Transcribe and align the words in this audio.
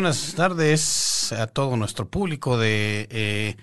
Buenas 0.00 0.34
tardes 0.34 1.30
a 1.34 1.46
todo 1.46 1.76
nuestro 1.76 2.08
público 2.08 2.56
de 2.56 3.06
eh, 3.10 3.56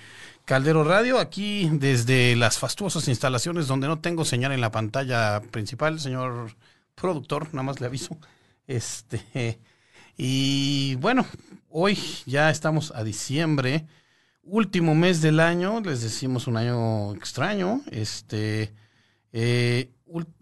Caldero 0.46 0.84
Radio, 0.84 1.18
aquí 1.18 1.68
desde 1.74 2.36
las 2.36 2.60
fastuosas 2.60 3.08
instalaciones 3.08 3.66
donde 3.66 3.88
no 3.88 4.02
tengo 4.02 4.24
señal 4.24 4.52
en 4.52 4.62
la 4.62 4.70
pantalla 4.70 5.42
principal, 5.50 6.00
señor 6.00 6.56
productor, 6.94 7.48
nada 7.56 7.64
más 7.64 7.82
le 7.82 7.88
aviso. 7.88 8.20
Este, 8.68 9.60
y 10.16 10.94
bueno, 10.98 11.26
hoy 11.70 11.98
ya 12.28 12.52
estamos 12.52 12.94
a 12.96 13.04
diciembre, 13.04 13.88
último 14.44 14.94
mes 14.94 15.24
del 15.24 15.40
año, 15.40 15.82
les 15.82 16.04
decimos 16.04 16.46
un 16.46 16.58
año 16.58 17.16
extraño, 17.16 17.82
este, 17.90 18.76
eh, 19.34 19.90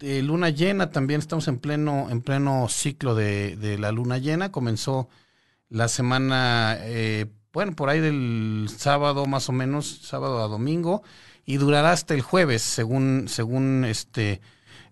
eh, 0.00 0.22
luna 0.22 0.50
llena, 0.50 0.90
también 0.90 1.20
estamos 1.20 1.48
en 1.48 1.58
pleno, 1.58 2.10
en 2.10 2.20
pleno 2.20 2.68
ciclo 2.68 3.14
de 3.14 3.78
la 3.80 3.92
luna 3.92 4.18
llena, 4.18 4.52
comenzó 4.52 5.08
la 5.68 5.88
semana, 5.88 6.78
eh, 6.80 7.26
bueno, 7.52 7.72
por 7.74 7.88
ahí 7.88 8.00
del 8.00 8.68
sábado 8.76 9.26
más 9.26 9.48
o 9.48 9.52
menos, 9.52 10.00
sábado 10.02 10.42
a 10.42 10.48
domingo, 10.48 11.02
y 11.44 11.56
durará 11.56 11.92
hasta 11.92 12.14
el 12.14 12.22
jueves, 12.22 12.62
según, 12.62 13.26
según 13.28 13.84
este, 13.84 14.40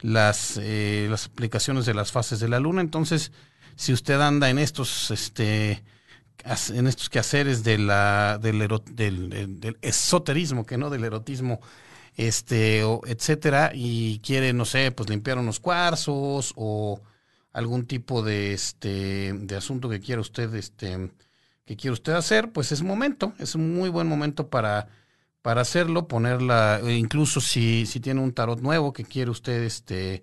las, 0.00 0.58
eh, 0.62 1.08
las 1.10 1.26
aplicaciones 1.26 1.86
de 1.86 1.94
las 1.94 2.12
fases 2.12 2.40
de 2.40 2.48
la 2.48 2.60
luna. 2.60 2.80
Entonces, 2.80 3.32
si 3.76 3.92
usted 3.92 4.20
anda 4.20 4.50
en 4.50 4.58
estos, 4.58 5.10
este, 5.10 5.84
en 6.72 6.86
estos 6.86 7.10
quehaceres 7.10 7.64
de 7.64 7.78
la, 7.78 8.38
del, 8.40 8.68
del, 8.92 9.78
esoterismo, 9.82 10.66
que 10.66 10.78
no 10.78 10.90
del 10.90 11.04
erotismo, 11.04 11.60
este, 12.16 12.84
o, 12.84 13.00
etcétera, 13.06 13.72
y 13.74 14.20
quiere, 14.20 14.52
no 14.52 14.64
sé, 14.64 14.92
pues 14.92 15.08
limpiar 15.08 15.38
unos 15.38 15.58
cuarzos 15.58 16.52
o 16.56 17.00
algún 17.54 17.86
tipo 17.86 18.22
de 18.22 18.52
este 18.52 19.32
de 19.32 19.56
asunto 19.56 19.88
que 19.88 20.00
quiera 20.00 20.20
usted 20.20 20.54
este 20.54 21.10
que 21.64 21.76
quiera 21.76 21.94
usted 21.94 22.12
hacer, 22.12 22.52
pues 22.52 22.72
es 22.72 22.82
momento, 22.82 23.32
es 23.38 23.54
un 23.54 23.74
muy 23.74 23.88
buen 23.88 24.06
momento 24.06 24.50
para 24.50 24.88
para 25.42 25.60
hacerlo, 25.62 26.08
ponerla, 26.08 26.80
e 26.82 26.94
incluso 26.94 27.40
si, 27.40 27.86
si 27.86 28.00
tiene 28.00 28.22
un 28.22 28.32
tarot 28.32 28.60
nuevo 28.60 28.94
que 28.94 29.04
quiere 29.04 29.30
usted 29.30 29.62
este 29.64 30.22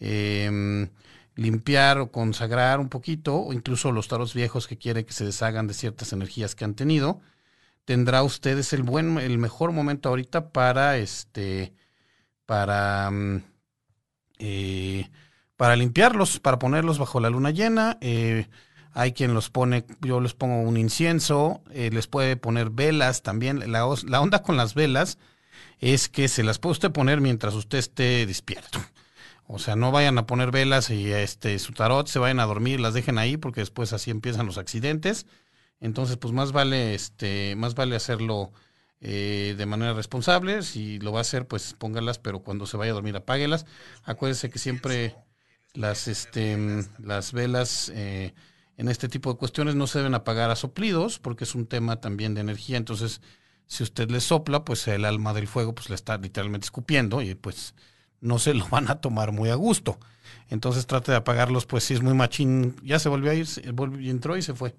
eh, 0.00 0.88
limpiar 1.36 1.98
o 2.00 2.10
consagrar 2.12 2.80
un 2.80 2.88
poquito, 2.88 3.36
o 3.36 3.52
incluso 3.52 3.92
los 3.92 4.08
tarots 4.08 4.34
viejos 4.34 4.66
que 4.66 4.76
quiere 4.76 5.06
que 5.06 5.12
se 5.14 5.24
deshagan 5.24 5.68
de 5.68 5.74
ciertas 5.74 6.12
energías 6.12 6.54
que 6.54 6.64
han 6.64 6.74
tenido, 6.74 7.20
tendrá 7.84 8.22
usted 8.22 8.58
es 8.58 8.72
el 8.72 8.82
buen, 8.82 9.18
el 9.18 9.38
mejor 9.38 9.72
momento 9.72 10.08
ahorita 10.10 10.50
para 10.52 10.98
este, 10.98 11.72
para 12.46 13.10
mm, 13.10 13.42
eh, 14.40 15.10
para 15.58 15.74
limpiarlos, 15.74 16.38
para 16.38 16.60
ponerlos 16.60 16.98
bajo 16.98 17.18
la 17.18 17.30
luna 17.30 17.50
llena. 17.50 17.98
Eh, 18.00 18.46
hay 18.94 19.12
quien 19.12 19.34
los 19.34 19.50
pone, 19.50 19.84
yo 20.00 20.20
les 20.20 20.32
pongo 20.32 20.60
un 20.60 20.76
incienso, 20.76 21.62
eh, 21.72 21.90
les 21.92 22.06
puede 22.06 22.36
poner 22.36 22.70
velas 22.70 23.22
también. 23.22 23.72
La, 23.72 23.84
onda 23.84 24.42
con 24.42 24.56
las 24.56 24.74
velas 24.74 25.18
es 25.80 26.08
que 26.08 26.28
se 26.28 26.44
las 26.44 26.60
puede 26.60 26.72
usted 26.72 26.92
poner 26.92 27.20
mientras 27.20 27.54
usted 27.54 27.78
esté 27.78 28.24
despierto. 28.24 28.78
O 29.48 29.58
sea, 29.58 29.74
no 29.74 29.90
vayan 29.90 30.16
a 30.18 30.26
poner 30.26 30.52
velas 30.52 30.90
y 30.90 31.10
este 31.10 31.58
su 31.58 31.72
tarot 31.72 32.06
se 32.06 32.20
vayan 32.20 32.38
a 32.38 32.46
dormir, 32.46 32.78
las 32.78 32.94
dejen 32.94 33.18
ahí 33.18 33.36
porque 33.36 33.60
después 33.60 33.92
así 33.92 34.12
empiezan 34.12 34.46
los 34.46 34.58
accidentes. 34.58 35.26
Entonces, 35.80 36.18
pues 36.18 36.32
más 36.32 36.52
vale 36.52 36.94
este, 36.94 37.56
más 37.56 37.74
vale 37.74 37.96
hacerlo 37.96 38.52
eh, 39.00 39.56
de 39.58 39.66
manera 39.66 39.92
responsable. 39.92 40.62
Si 40.62 41.00
lo 41.00 41.10
va 41.10 41.18
a 41.18 41.22
hacer, 41.22 41.48
pues 41.48 41.74
póngalas, 41.76 42.20
pero 42.20 42.40
cuando 42.40 42.64
se 42.66 42.76
vaya 42.76 42.92
a 42.92 42.94
dormir 42.94 43.16
apáguelas. 43.16 43.66
Acuérdese 44.04 44.50
que 44.50 44.60
siempre 44.60 45.16
las, 45.78 46.08
este, 46.08 46.84
las 46.98 47.32
velas 47.32 47.92
eh, 47.94 48.34
en 48.76 48.88
este 48.88 49.08
tipo 49.08 49.32
de 49.32 49.38
cuestiones 49.38 49.76
no 49.76 49.86
se 49.86 49.98
deben 49.98 50.14
apagar 50.14 50.50
a 50.50 50.56
soplidos 50.56 51.20
porque 51.20 51.44
es 51.44 51.54
un 51.54 51.66
tema 51.66 52.00
también 52.00 52.34
de 52.34 52.40
energía. 52.40 52.76
Entonces, 52.76 53.20
si 53.66 53.84
usted 53.84 54.10
le 54.10 54.20
sopla, 54.20 54.64
pues 54.64 54.88
el 54.88 55.04
alma 55.04 55.32
del 55.34 55.46
fuego 55.46 55.74
pues 55.74 55.88
le 55.88 55.94
está 55.94 56.18
literalmente 56.18 56.64
escupiendo 56.64 57.22
y 57.22 57.36
pues 57.36 57.74
no 58.20 58.40
se 58.40 58.54
lo 58.54 58.66
van 58.70 58.90
a 58.90 59.00
tomar 59.00 59.30
muy 59.30 59.50
a 59.50 59.54
gusto. 59.54 59.98
Entonces 60.48 60.86
trate 60.86 61.12
de 61.12 61.18
apagarlos, 61.18 61.64
pues 61.64 61.84
si 61.84 61.94
es 61.94 62.02
muy 62.02 62.14
machín, 62.14 62.74
ya 62.82 62.98
se 62.98 63.08
volvió 63.08 63.30
a 63.30 63.34
ir, 63.34 63.46
volvió, 63.72 64.10
entró 64.10 64.36
y 64.36 64.42
se 64.42 64.54
fue. 64.54 64.74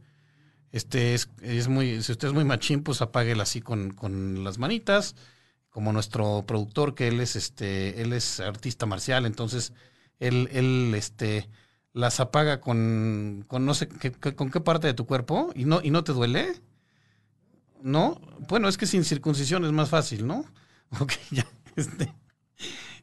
Este 0.71 1.13
es, 1.13 1.29
es 1.41 1.69
muy, 1.69 2.03
si 2.03 2.11
usted 2.11 2.27
es 2.27 2.33
muy 2.33 2.43
machín, 2.43 2.83
pues 2.83 3.01
apáguela 3.01 3.43
así 3.43 3.61
con, 3.61 3.91
con 3.91 4.43
las 4.43 4.57
manitas, 4.57 5.15
como 5.69 5.93
nuestro 5.93 6.43
productor, 6.45 6.93
que 6.93 7.07
él 7.07 7.21
es 7.21 7.37
este, 7.37 8.01
él 8.01 8.11
es 8.11 8.39
artista 8.41 8.85
marcial, 8.85 9.25
entonces 9.25 9.73
él, 10.19 10.49
él 10.51 10.93
este, 10.95 11.49
las 11.93 12.19
apaga 12.19 12.61
con, 12.61 13.45
con 13.47 13.65
no 13.65 13.73
sé 13.73 13.87
qué, 13.87 14.11
con 14.11 14.51
qué 14.51 14.59
parte 14.61 14.87
de 14.87 14.93
tu 14.93 15.05
cuerpo 15.05 15.51
y 15.55 15.65
no, 15.65 15.81
y 15.83 15.91
no 15.91 16.03
te 16.03 16.13
duele. 16.13 16.59
¿No? 17.81 18.19
Bueno, 18.49 18.67
es 18.67 18.77
que 18.77 18.85
sin 18.85 19.05
circuncisión 19.05 19.63
es 19.65 19.71
más 19.71 19.89
fácil, 19.89 20.27
¿no? 20.27 20.45
Ok, 20.99 21.13
ya. 21.31 21.45
Este, 21.75 22.11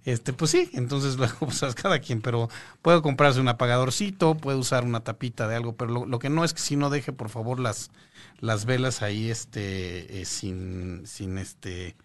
este, 0.04 0.32
pues 0.32 0.52
sí, 0.52 0.70
entonces 0.74 1.16
luego 1.16 1.34
pues, 1.40 1.74
cada 1.74 1.98
quien, 1.98 2.20
pero 2.22 2.48
puede 2.80 3.02
comprarse 3.02 3.40
un 3.40 3.48
apagadorcito, 3.48 4.36
puede 4.36 4.56
usar 4.56 4.84
una 4.84 5.00
tapita 5.00 5.48
de 5.48 5.56
algo, 5.56 5.76
pero 5.76 5.92
lo, 5.92 6.06
lo 6.06 6.18
que 6.18 6.30
no 6.30 6.44
es 6.44 6.54
que 6.54 6.60
si 6.60 6.76
no 6.76 6.90
deje 6.90 7.12
por 7.12 7.28
favor 7.28 7.58
las, 7.58 7.90
las 8.38 8.66
velas 8.66 9.02
ahí 9.02 9.30
este, 9.30 10.20
eh, 10.20 10.24
sin, 10.24 11.06
sin 11.06 11.38
este, 11.38 11.96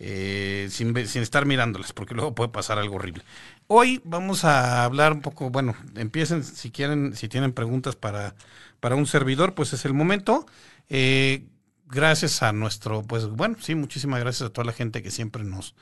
eh, 0.00 0.68
sin, 0.70 1.06
sin, 1.06 1.22
estar 1.22 1.46
mirándolas, 1.46 1.92
porque 1.92 2.14
luego 2.14 2.34
puede 2.34 2.50
pasar 2.50 2.78
algo 2.78 2.96
horrible. 2.96 3.22
Hoy 3.68 4.00
vamos 4.04 4.44
a 4.44 4.84
hablar 4.84 5.12
un 5.12 5.20
poco, 5.20 5.50
bueno, 5.50 5.76
empiecen 5.96 6.42
si 6.42 6.70
quieren, 6.70 7.14
si 7.14 7.28
tienen 7.28 7.52
preguntas 7.52 7.94
para, 7.96 8.34
para 8.80 8.96
un 8.96 9.06
servidor, 9.06 9.54
pues 9.54 9.72
es 9.72 9.84
el 9.84 9.94
momento. 9.94 10.46
Eh, 10.88 11.44
gracias 11.86 12.42
a 12.42 12.52
nuestro, 12.52 13.02
pues 13.02 13.28
bueno, 13.28 13.56
sí, 13.60 13.74
muchísimas 13.74 14.20
gracias 14.20 14.48
a 14.48 14.52
toda 14.52 14.64
la 14.64 14.72
gente 14.72 15.02
que 15.02 15.10
siempre 15.10 15.44
nos, 15.44 15.74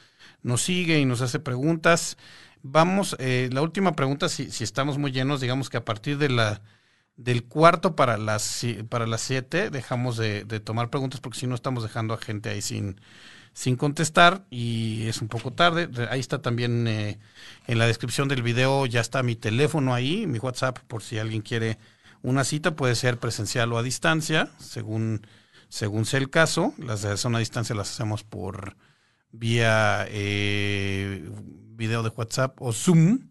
nos 0.42 0.62
sigue 0.62 0.98
y 0.98 1.04
nos 1.04 1.22
hace 1.22 1.38
preguntas. 1.38 2.18
Vamos, 2.62 3.16
eh, 3.18 3.48
la 3.52 3.62
última 3.62 3.96
pregunta, 3.96 4.28
si, 4.28 4.50
si 4.50 4.62
estamos 4.62 4.98
muy 4.98 5.10
llenos, 5.10 5.40
digamos 5.40 5.70
que 5.70 5.78
a 5.78 5.84
partir 5.84 6.18
de 6.18 6.28
la 6.28 6.62
del 7.16 7.44
cuarto 7.44 7.94
para 7.94 8.16
las 8.16 8.64
para 8.88 9.06
las 9.06 9.20
siete 9.20 9.70
dejamos 9.70 10.16
de, 10.16 10.44
de 10.44 10.60
tomar 10.60 10.88
preguntas 10.90 11.20
porque 11.20 11.38
si 11.38 11.46
no 11.46 11.54
estamos 11.54 11.82
dejando 11.82 12.14
a 12.14 12.18
gente 12.18 12.48
ahí 12.48 12.62
sin 12.62 12.98
sin 13.52 13.76
contestar 13.76 14.44
y 14.50 15.06
es 15.06 15.20
un 15.20 15.28
poco 15.28 15.52
tarde. 15.52 15.88
Ahí 16.10 16.20
está 16.20 16.40
también 16.40 16.86
eh, 16.88 17.18
en 17.66 17.78
la 17.78 17.86
descripción 17.86 18.28
del 18.28 18.42
video, 18.42 18.86
ya 18.86 19.00
está 19.00 19.22
mi 19.22 19.36
teléfono 19.36 19.94
ahí, 19.94 20.26
mi 20.26 20.38
WhatsApp, 20.38 20.78
por 20.80 21.02
si 21.02 21.18
alguien 21.18 21.42
quiere 21.42 21.78
una 22.22 22.44
cita, 22.44 22.76
puede 22.76 22.94
ser 22.94 23.18
presencial 23.18 23.72
o 23.72 23.78
a 23.78 23.82
distancia, 23.82 24.50
según, 24.58 25.26
según 25.68 26.04
sea 26.06 26.20
el 26.20 26.30
caso. 26.30 26.72
Las 26.78 27.02
de 27.02 27.16
zona 27.16 27.38
a 27.38 27.40
distancia 27.40 27.74
las 27.74 27.90
hacemos 27.90 28.24
por 28.24 28.76
vía 29.32 30.06
eh, 30.08 31.28
video 31.76 32.02
de 32.02 32.10
WhatsApp 32.10 32.60
o 32.60 32.72
Zoom. 32.72 33.30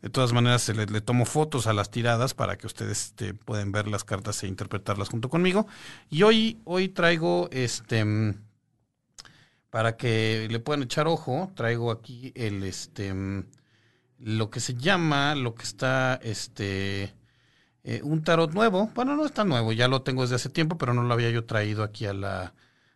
De 0.00 0.10
todas 0.10 0.32
maneras, 0.32 0.68
le, 0.68 0.86
le, 0.86 1.00
tomo 1.00 1.24
fotos 1.24 1.66
a 1.66 1.72
las 1.72 1.90
tiradas 1.90 2.32
para 2.32 2.56
que 2.56 2.68
ustedes 2.68 3.06
este, 3.06 3.34
pueden 3.34 3.72
ver 3.72 3.88
las 3.88 4.04
cartas 4.04 4.40
e 4.44 4.46
interpretarlas 4.46 5.08
junto 5.08 5.28
conmigo. 5.28 5.66
Y 6.08 6.22
hoy, 6.22 6.60
hoy 6.64 6.88
traigo 6.88 7.48
este 7.50 8.04
para 9.70 9.96
que 9.96 10.48
le 10.50 10.60
puedan 10.60 10.82
echar 10.82 11.06
ojo, 11.08 11.52
traigo 11.54 11.90
aquí 11.90 12.32
el 12.34 12.62
este 12.64 13.14
lo 14.18 14.50
que 14.50 14.60
se 14.60 14.74
llama, 14.74 15.34
lo 15.34 15.54
que 15.54 15.62
está 15.62 16.18
este 16.22 17.14
eh, 17.84 18.00
un 18.02 18.22
tarot 18.24 18.52
nuevo. 18.52 18.90
Bueno, 18.94 19.16
no 19.16 19.24
está 19.24 19.44
nuevo, 19.44 19.72
ya 19.72 19.88
lo 19.88 20.02
tengo 20.02 20.22
desde 20.22 20.36
hace 20.36 20.48
tiempo, 20.50 20.76
pero 20.78 20.94
no 20.94 21.02
lo 21.02 21.14
había 21.14 21.30
yo 21.30 21.44
traído 21.44 21.82
aquí 21.82 22.06
a 22.06 22.12
la 22.12 22.54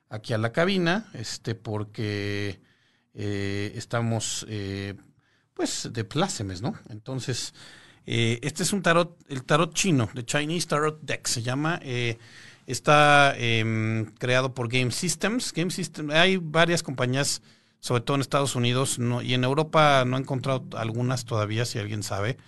aquí 0.08 0.34
a 0.34 0.38
la 0.38 0.52
cabina, 0.52 1.08
este 1.14 1.54
porque 1.54 2.60
eh, 3.14 3.72
estamos 3.76 4.44
eh, 4.48 4.94
pues 5.54 5.88
de 5.92 6.04
plácemes, 6.04 6.62
¿no? 6.62 6.74
Entonces, 6.90 7.54
este 8.04 8.64
es 8.64 8.72
un 8.72 8.82
tarot, 8.82 9.16
el 9.28 9.44
tarot 9.44 9.72
chino, 9.72 10.10
de 10.12 10.24
Chinese 10.24 10.66
Tarot 10.66 11.00
Deck, 11.02 11.26
se 11.26 11.40
llama 11.42 11.80
Está 12.66 13.34
eh, 13.36 14.06
creado 14.18 14.54
por 14.54 14.68
Game 14.68 14.90
Systems. 14.90 15.52
Game 15.52 15.70
hay 16.12 16.36
varias 16.36 16.82
compañías, 16.82 17.42
sobre 17.80 18.02
todo 18.02 18.14
en 18.14 18.20
Estados 18.20 18.54
Unidos, 18.54 18.98
y 19.22 19.34
en 19.34 19.44
Europa 19.44 20.04
no 20.06 20.16
he 20.16 20.20
encontrado 20.20 20.64
algunas 20.76 21.24
todavía, 21.24 21.64
si 21.64 21.78
alguien 21.78 22.02
sabe. 22.02 22.38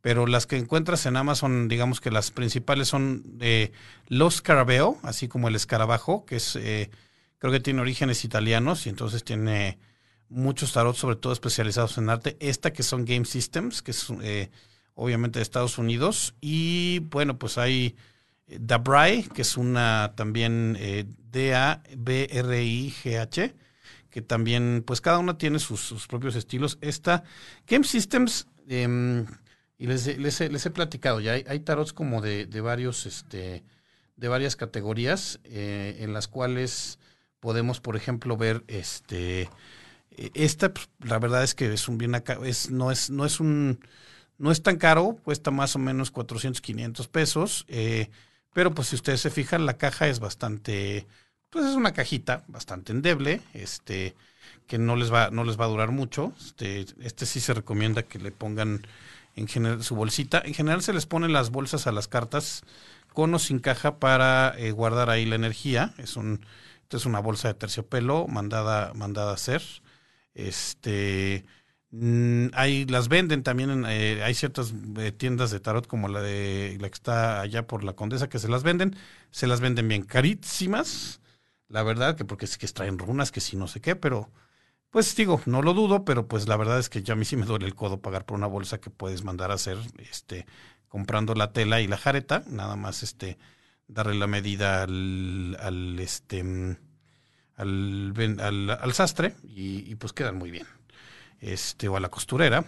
Pero 0.00 0.26
las 0.26 0.46
que 0.46 0.56
encuentras 0.56 1.04
en 1.06 1.16
Amazon, 1.16 1.68
digamos 1.68 2.00
que 2.00 2.10
las 2.10 2.30
principales 2.30 2.88
son 2.88 3.24
eh, 3.40 3.70
Los 4.08 4.36
Scarabeo, 4.36 4.98
así 5.02 5.28
como 5.28 5.48
el 5.48 5.56
escarabajo, 5.56 6.24
que 6.24 6.36
es, 6.36 6.56
eh, 6.56 6.90
creo 7.38 7.52
que 7.52 7.60
tiene 7.60 7.82
orígenes 7.82 8.24
italianos 8.24 8.86
y 8.86 8.88
entonces 8.88 9.24
tiene 9.24 9.78
muchos 10.30 10.72
tarot, 10.72 10.96
sobre 10.96 11.16
todo 11.16 11.34
especializados 11.34 11.98
en 11.98 12.08
arte. 12.08 12.36
Esta 12.40 12.72
que 12.72 12.82
son 12.82 13.04
Game 13.04 13.26
Systems, 13.26 13.82
que 13.82 13.90
es 13.90 14.06
eh, 14.22 14.50
obviamente 14.94 15.38
de 15.38 15.42
Estados 15.42 15.76
Unidos. 15.76 16.34
Y 16.40 17.00
bueno, 17.00 17.38
pues 17.38 17.58
hay 17.58 17.96
Dabrai, 18.58 19.24
que 19.24 19.42
es 19.42 19.56
una 19.56 20.14
también 20.16 20.76
eh, 20.78 21.04
D-A-B-R-I-G-H, 21.30 21.94
que 24.10 24.22
también, 24.22 24.82
pues 24.86 25.00
cada 25.00 25.18
una 25.18 25.38
tiene 25.38 25.58
sus, 25.58 26.06
propios 26.08 26.34
estilos. 26.36 26.78
Esta, 26.80 27.22
Game 27.66 27.84
Systems, 27.84 28.46
em, 28.68 29.26
Y 29.78 29.86
les, 29.86 30.18
les, 30.18 30.40
he, 30.40 30.50
les 30.50 30.66
he 30.66 30.70
platicado, 30.70 31.20
ya 31.20 31.32
hay, 31.32 31.60
tarots 31.60 31.94
como 31.94 32.20
de, 32.20 32.46
varios, 32.60 33.06
este, 33.06 33.64
de 34.16 34.28
varias 34.28 34.54
categorías, 34.54 35.40
eh, 35.44 35.96
en 36.00 36.12
las 36.12 36.28
cuales 36.28 36.98
podemos, 37.40 37.80
por 37.80 37.96
ejemplo, 37.96 38.36
ver 38.36 38.62
este 38.68 39.48
e, 40.10 40.30
esta, 40.34 40.72
pues, 40.72 40.88
la 41.00 41.18
verdad 41.18 41.42
es 41.42 41.54
que 41.54 41.72
es 41.72 41.88
un 41.88 41.98
bien 41.98 42.14
es, 42.44 42.70
no 42.70 42.90
es, 42.90 43.10
no 43.10 43.24
es 43.24 43.40
un, 43.40 43.80
no 44.38 44.50
es 44.50 44.62
tan 44.62 44.76
caro, 44.76 45.18
cuesta 45.24 45.50
más 45.50 45.74
o 45.76 45.78
menos 45.78 46.10
400, 46.10 46.60
500 46.60 47.08
pesos, 47.08 47.64
eh, 47.68 48.10
pero 48.52 48.74
pues 48.74 48.88
si 48.88 48.96
ustedes 48.96 49.20
se 49.20 49.30
fijan, 49.30 49.66
la 49.66 49.78
caja 49.78 50.08
es 50.08 50.20
bastante, 50.20 51.06
pues 51.50 51.64
es 51.66 51.74
una 51.74 51.92
cajita 51.92 52.44
bastante 52.48 52.92
endeble, 52.92 53.40
este, 53.54 54.14
que 54.66 54.78
no 54.78 54.96
les 54.96 55.12
va, 55.12 55.30
no 55.30 55.44
les 55.44 55.58
va 55.58 55.64
a 55.66 55.68
durar 55.68 55.90
mucho. 55.90 56.32
Este, 56.40 56.86
este 57.00 57.26
sí 57.26 57.40
se 57.40 57.54
recomienda 57.54 58.02
que 58.02 58.18
le 58.18 58.32
pongan 58.32 58.86
en 59.36 59.48
general 59.48 59.82
su 59.84 59.94
bolsita. 59.94 60.42
En 60.44 60.54
general 60.54 60.82
se 60.82 60.92
les 60.92 61.06
ponen 61.06 61.32
las 61.32 61.50
bolsas 61.50 61.86
a 61.86 61.92
las 61.92 62.08
cartas 62.08 62.62
con 63.12 63.34
o 63.34 63.38
sin 63.38 63.58
caja 63.58 63.98
para 63.98 64.54
eh, 64.58 64.70
guardar 64.72 65.10
ahí 65.10 65.26
la 65.26 65.36
energía. 65.36 65.94
Es 65.98 66.16
un, 66.16 66.44
es 66.90 67.06
una 67.06 67.20
bolsa 67.20 67.48
de 67.48 67.54
terciopelo 67.54 68.26
mandada, 68.26 68.92
mandada 68.94 69.32
a 69.32 69.34
hacer. 69.34 69.62
Este, 70.34 71.44
mm, 71.90 72.48
hay, 72.54 72.86
las 72.86 73.08
venden 73.08 73.42
también, 73.42 73.84
eh, 73.88 74.22
hay 74.22 74.34
ciertas 74.34 74.72
eh, 74.98 75.12
tiendas 75.12 75.50
de 75.50 75.60
tarot 75.60 75.86
como 75.86 76.08
la 76.08 76.20
de 76.22 76.76
la 76.80 76.88
que 76.88 76.94
está 76.94 77.40
allá 77.40 77.66
por 77.66 77.84
la 77.84 77.94
Condesa 77.94 78.28
que 78.28 78.38
se 78.38 78.48
las 78.48 78.62
venden, 78.62 78.96
se 79.30 79.46
las 79.46 79.60
venden 79.60 79.88
bien 79.88 80.02
carísimas, 80.04 81.20
la 81.68 81.82
verdad, 81.82 82.16
que 82.16 82.24
porque 82.24 82.44
es 82.46 82.58
que 82.58 82.66
traen 82.68 82.98
runas, 82.98 83.32
que 83.32 83.40
si 83.40 83.56
no 83.56 83.68
sé 83.68 83.80
qué, 83.80 83.96
pero 83.96 84.30
pues 84.90 85.14
digo, 85.16 85.40
no 85.46 85.62
lo 85.62 85.74
dudo, 85.74 86.04
pero 86.04 86.26
pues 86.28 86.48
la 86.48 86.56
verdad 86.56 86.78
es 86.80 86.88
que 86.88 87.02
ya 87.02 87.14
a 87.14 87.16
mí 87.16 87.24
sí 87.24 87.36
me 87.36 87.46
duele 87.46 87.66
el 87.66 87.74
codo 87.76 88.00
pagar 88.00 88.24
por 88.26 88.36
una 88.36 88.48
bolsa 88.48 88.80
que 88.80 88.90
puedes 88.90 89.24
mandar 89.24 89.50
a 89.52 89.54
hacer, 89.54 89.78
este, 89.98 90.46
comprando 90.88 91.34
la 91.34 91.52
tela 91.52 91.80
y 91.80 91.86
la 91.86 91.96
jareta, 91.96 92.42
nada 92.48 92.76
más 92.76 93.02
este, 93.04 93.38
darle 93.86 94.14
la 94.16 94.26
medida 94.26 94.82
al, 94.82 95.56
al 95.60 95.98
este, 96.00 96.42
mm, 96.42 96.76
al, 97.56 98.70
al, 98.80 98.92
sastre 98.94 99.34
y, 99.44 99.94
pues 99.96 100.12
quedan 100.12 100.36
muy 100.36 100.50
bien. 100.50 100.66
Este, 101.40 101.88
o 101.88 101.96
a 101.96 102.00
la 102.00 102.10
costurera. 102.10 102.64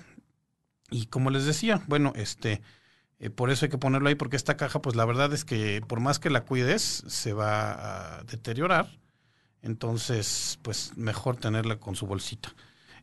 Y 0.90 1.06
como 1.06 1.30
les 1.30 1.44
decía, 1.44 1.82
bueno, 1.86 2.12
este, 2.16 2.62
eh, 3.18 3.30
por 3.30 3.50
eso 3.50 3.66
hay 3.66 3.70
que 3.70 3.78
ponerlo 3.78 4.08
ahí, 4.08 4.14
porque 4.14 4.36
esta 4.36 4.56
caja, 4.56 4.82
pues 4.82 4.96
la 4.96 5.04
verdad 5.04 5.32
es 5.32 5.44
que 5.44 5.80
por 5.86 6.00
más 6.00 6.18
que 6.18 6.30
la 6.30 6.44
cuides, 6.44 7.04
se 7.06 7.32
va 7.32 8.18
a 8.18 8.24
deteriorar. 8.24 8.88
Entonces, 9.62 10.58
pues 10.62 10.96
mejor 10.96 11.36
tenerla 11.36 11.78
con 11.78 11.94
su 11.94 12.06
bolsita. 12.06 12.54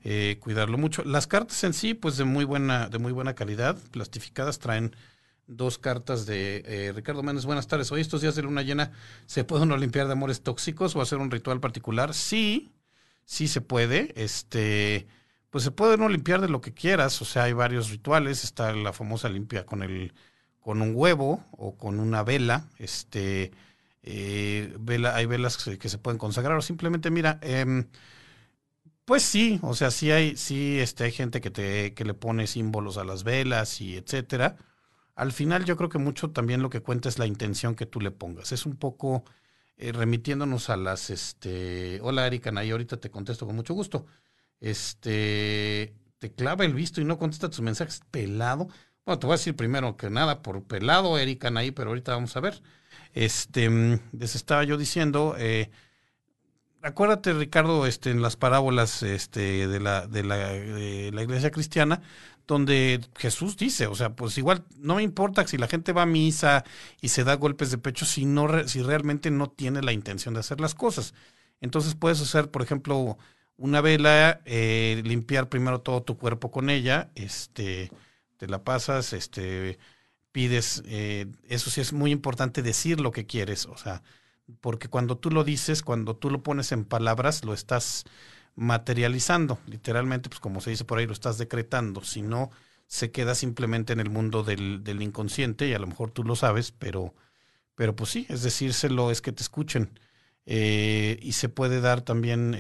Eh, 0.03 0.37
cuidarlo 0.41 0.77
mucho. 0.77 1.03
Las 1.03 1.27
cartas 1.27 1.63
en 1.63 1.73
sí, 1.73 1.93
pues 1.93 2.17
de 2.17 2.25
muy 2.25 2.45
buena, 2.45 2.89
de 2.89 2.99
muy 2.99 3.11
buena 3.11 3.33
calidad, 3.33 3.77
plastificadas, 3.91 4.59
traen 4.59 4.95
dos 5.47 5.77
cartas 5.77 6.25
de 6.25 6.63
eh, 6.65 6.91
Ricardo 6.93 7.23
Méndez. 7.23 7.45
Buenas 7.45 7.67
tardes. 7.67 7.91
Hoy 7.91 8.01
estos 8.01 8.21
días 8.21 8.35
de 8.35 8.43
luna 8.43 8.61
llena, 8.61 8.91
¿se 9.25 9.43
puede 9.43 9.63
uno 9.63 9.77
limpiar 9.77 10.07
de 10.07 10.13
amores 10.13 10.41
tóxicos 10.41 10.95
o 10.95 11.01
hacer 11.01 11.17
un 11.17 11.31
ritual 11.31 11.59
particular? 11.59 12.13
Sí, 12.13 12.71
sí 13.25 13.47
se 13.47 13.61
puede. 13.61 14.13
Este, 14.15 15.07
pues 15.49 15.63
se 15.63 15.71
puede 15.71 15.95
uno 15.95 16.09
limpiar 16.09 16.41
de 16.41 16.49
lo 16.49 16.61
que 16.61 16.73
quieras. 16.73 17.21
O 17.21 17.25
sea, 17.25 17.43
hay 17.43 17.53
varios 17.53 17.89
rituales. 17.89 18.43
Está 18.43 18.73
la 18.73 18.93
famosa 18.93 19.29
limpia 19.29 19.65
con 19.65 19.83
el, 19.83 20.13
con 20.59 20.81
un 20.81 20.93
huevo 20.95 21.43
o 21.51 21.77
con 21.77 21.99
una 21.99 22.23
vela. 22.23 22.67
Este, 22.77 23.51
eh, 24.03 24.75
vela, 24.79 25.15
hay 25.15 25.25
velas 25.25 25.57
que 25.57 25.89
se, 25.89 25.97
pueden 25.97 26.17
consagrar 26.17 26.57
o 26.57 26.61
simplemente, 26.61 27.11
mira, 27.11 27.39
eh, 27.41 27.85
pues 29.05 29.23
sí, 29.23 29.59
o 29.63 29.73
sea, 29.73 29.91
sí 29.91 30.11
hay, 30.11 30.37
sí, 30.37 30.79
este, 30.79 31.03
hay 31.05 31.11
gente 31.11 31.41
que 31.41 31.49
te, 31.51 31.93
que 31.93 32.05
le 32.05 32.13
pone 32.13 32.47
símbolos 32.47 32.97
a 32.97 33.03
las 33.03 33.23
velas 33.23 33.81
y 33.81 33.97
etcétera 33.97 34.57
al 35.19 35.33
final 35.33 35.65
yo 35.65 35.75
creo 35.75 35.89
que 35.89 35.97
mucho 35.97 36.31
también 36.31 36.61
lo 36.61 36.69
que 36.69 36.79
cuenta 36.81 37.09
es 37.09 37.19
la 37.19 37.27
intención 37.27 37.75
que 37.75 37.85
tú 37.85 37.99
le 37.99 38.09
pongas. 38.09 38.53
Es 38.53 38.65
un 38.65 38.77
poco 38.77 39.25
eh, 39.75 39.91
remitiéndonos 39.91 40.69
a 40.69 40.77
las, 40.77 41.09
este, 41.09 41.99
hola 42.01 42.25
Erika 42.25 42.53
Nay, 42.53 42.71
ahorita 42.71 42.97
te 42.97 43.11
contesto 43.11 43.45
con 43.45 43.57
mucho 43.57 43.73
gusto. 43.73 44.05
Este, 44.59 45.93
te 46.19 46.31
clava 46.33 46.65
el 46.65 46.73
visto 46.73 47.01
y 47.01 47.05
no 47.05 47.17
contesta 47.17 47.49
tus 47.49 47.61
mensajes 47.61 48.01
pelado. 48.11 48.67
Bueno, 49.05 49.19
te 49.19 49.27
voy 49.27 49.33
a 49.33 49.37
decir 49.37 49.55
primero 49.55 49.97
que 49.97 50.09
nada 50.09 50.41
por 50.41 50.63
pelado, 50.63 51.17
Erika 51.17 51.49
Nay, 51.49 51.71
pero 51.71 51.89
ahorita 51.89 52.13
vamos 52.13 52.35
a 52.35 52.41
ver. 52.41 52.61
Este, 53.13 53.69
les 54.11 54.35
estaba 54.35 54.63
yo 54.63 54.77
diciendo, 54.77 55.35
eh, 55.37 55.71
acuérdate 56.81 57.33
Ricardo, 57.33 57.85
este, 57.85 58.11
en 58.11 58.21
las 58.21 58.35
parábolas 58.35 59.03
este, 59.03 59.67
de, 59.67 59.79
la, 59.79 60.07
de, 60.07 60.23
la, 60.23 60.37
de 60.49 61.11
la 61.13 61.23
iglesia 61.23 61.51
cristiana, 61.51 62.01
donde 62.47 63.01
Jesús 63.15 63.57
dice, 63.57 63.87
o 63.87 63.95
sea, 63.95 64.15
pues 64.15 64.37
igual 64.37 64.65
no 64.77 64.95
me 64.95 65.03
importa 65.03 65.45
si 65.47 65.57
la 65.57 65.67
gente 65.67 65.93
va 65.93 66.03
a 66.03 66.07
misa 66.07 66.63
y 66.99 67.09
se 67.09 67.23
da 67.23 67.35
golpes 67.35 67.71
de 67.71 67.77
pecho 67.77 68.05
si 68.05 68.25
no 68.25 68.67
si 68.67 68.81
realmente 68.81 69.29
no 69.29 69.49
tiene 69.51 69.83
la 69.83 69.91
intención 69.91 70.33
de 70.33 70.39
hacer 70.41 70.59
las 70.59 70.75
cosas. 70.75 71.13
Entonces 71.61 71.95
puedes 71.95 72.21
hacer, 72.21 72.49
por 72.49 72.61
ejemplo, 72.63 73.17
una 73.59 73.81
vela, 73.81 74.41
eh, 74.45 75.01
limpiar 75.05 75.49
primero 75.49 75.81
todo 75.81 76.01
tu 76.03 76.17
cuerpo 76.17 76.51
con 76.51 76.69
ella, 76.69 77.11
este, 77.15 77.91
te 78.37 78.47
la 78.47 78.63
pasas, 78.63 79.13
este, 79.13 79.77
pides, 80.31 80.83
eh, 80.87 81.27
eso 81.47 81.69
sí 81.69 81.81
es 81.81 81.93
muy 81.93 82.11
importante 82.11 82.61
decir 82.61 82.99
lo 82.99 83.11
que 83.11 83.25
quieres, 83.25 83.65
o 83.67 83.77
sea, 83.77 84.01
porque 84.61 84.87
cuando 84.87 85.17
tú 85.17 85.29
lo 85.29 85.43
dices, 85.43 85.83
cuando 85.83 86.15
tú 86.15 86.29
lo 86.31 86.41
pones 86.43 86.71
en 86.71 86.85
palabras, 86.85 87.43
lo 87.45 87.53
estás 87.53 88.05
materializando. 88.55 89.59
Literalmente, 89.67 90.29
pues 90.29 90.39
como 90.39 90.61
se 90.61 90.71
dice 90.71 90.85
por 90.85 90.97
ahí, 90.99 91.05
lo 91.05 91.13
estás 91.13 91.37
decretando. 91.37 92.03
Si 92.03 92.21
no, 92.21 92.51
se 92.87 93.11
queda 93.11 93.35
simplemente 93.35 93.93
en 93.93 93.99
el 93.99 94.09
mundo 94.09 94.43
del, 94.43 94.83
del 94.83 95.01
inconsciente 95.01 95.67
y 95.67 95.73
a 95.73 95.79
lo 95.79 95.87
mejor 95.87 96.11
tú 96.11 96.23
lo 96.23 96.35
sabes, 96.35 96.71
pero, 96.71 97.13
pero 97.75 97.95
pues 97.95 98.09
sí, 98.09 98.25
es 98.29 98.43
decírselo, 98.43 99.11
es 99.11 99.21
que 99.21 99.31
te 99.31 99.43
escuchen. 99.43 99.99
Eh, 100.45 101.19
y 101.21 101.33
se 101.33 101.49
puede 101.49 101.81
dar 101.81 102.01
también, 102.01 102.55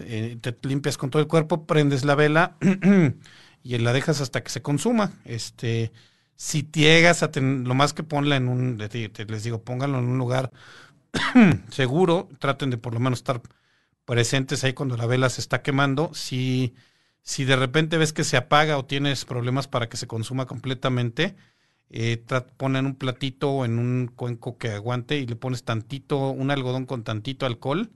eh, 0.00 0.38
te 0.40 0.56
limpias 0.62 0.96
con 0.96 1.10
todo 1.10 1.20
el 1.20 1.28
cuerpo, 1.28 1.66
prendes 1.66 2.04
la 2.04 2.14
vela 2.14 2.56
y 3.62 3.78
la 3.78 3.92
dejas 3.92 4.20
hasta 4.20 4.42
que 4.42 4.50
se 4.50 4.62
consuma. 4.62 5.12
Este, 5.24 5.92
si 6.36 6.68
llegas 6.72 7.22
a 7.22 7.30
tener, 7.30 7.66
lo 7.66 7.74
más 7.74 7.92
que 7.92 8.02
ponla 8.02 8.36
en 8.36 8.48
un, 8.48 8.78
les 8.78 9.42
digo, 9.44 9.62
pónganlo 9.62 9.98
en 9.98 10.06
un 10.06 10.18
lugar 10.18 10.50
seguro, 11.70 12.28
traten 12.38 12.70
de 12.70 12.78
por 12.78 12.94
lo 12.94 13.00
menos 13.00 13.20
estar 13.20 13.42
presentes 14.04 14.64
ahí 14.64 14.72
cuando 14.72 14.96
la 14.96 15.06
vela 15.06 15.28
se 15.28 15.40
está 15.40 15.62
quemando. 15.62 16.10
Si, 16.14 16.74
si 17.22 17.44
de 17.44 17.56
repente 17.56 17.98
ves 17.98 18.12
que 18.12 18.24
se 18.24 18.36
apaga 18.36 18.78
o 18.78 18.86
tienes 18.86 19.24
problemas 19.24 19.68
para 19.68 19.88
que 19.88 19.96
se 19.96 20.06
consuma 20.06 20.46
completamente, 20.46 21.36
eh, 21.90 22.24
ponen 22.56 22.86
un 22.86 22.94
platito 22.96 23.64
en 23.66 23.78
un 23.78 24.08
cuenco 24.08 24.56
que 24.56 24.70
aguante 24.70 25.18
y 25.18 25.26
le 25.26 25.36
pones 25.36 25.64
tantito, 25.64 26.30
un 26.30 26.50
algodón 26.50 26.86
con 26.86 27.04
tantito 27.04 27.44
alcohol 27.46 27.90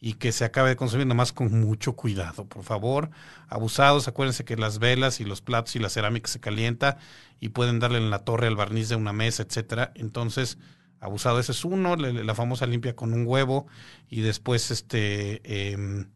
y 0.00 0.14
que 0.14 0.32
se 0.32 0.44
acabe 0.44 0.70
de 0.70 0.76
consumir 0.76 1.06
con 1.34 1.60
mucho 1.60 1.94
cuidado, 1.94 2.44
por 2.46 2.64
favor. 2.64 3.10
Abusados, 3.48 4.08
acuérdense 4.08 4.44
que 4.44 4.56
las 4.56 4.78
velas 4.78 5.20
y 5.20 5.24
los 5.24 5.40
platos 5.40 5.74
y 5.76 5.78
la 5.78 5.88
cerámica 5.88 6.28
se 6.28 6.40
calienta 6.40 6.98
y 7.40 7.50
pueden 7.50 7.78
darle 7.78 7.98
en 7.98 8.10
la 8.10 8.20
torre 8.20 8.46
al 8.46 8.56
barniz 8.56 8.88
de 8.88 8.96
una 8.96 9.12
mesa, 9.12 9.42
etcétera. 9.42 9.92
Entonces, 9.94 10.58
abusado. 11.00 11.40
Ese 11.40 11.52
es 11.52 11.64
uno, 11.64 11.96
la 11.96 12.34
famosa 12.34 12.66
limpia 12.66 12.96
con 12.96 13.12
un 13.14 13.26
huevo 13.26 13.66
y 14.08 14.20
después 14.20 14.70
este 14.70 15.72
em, 15.72 16.10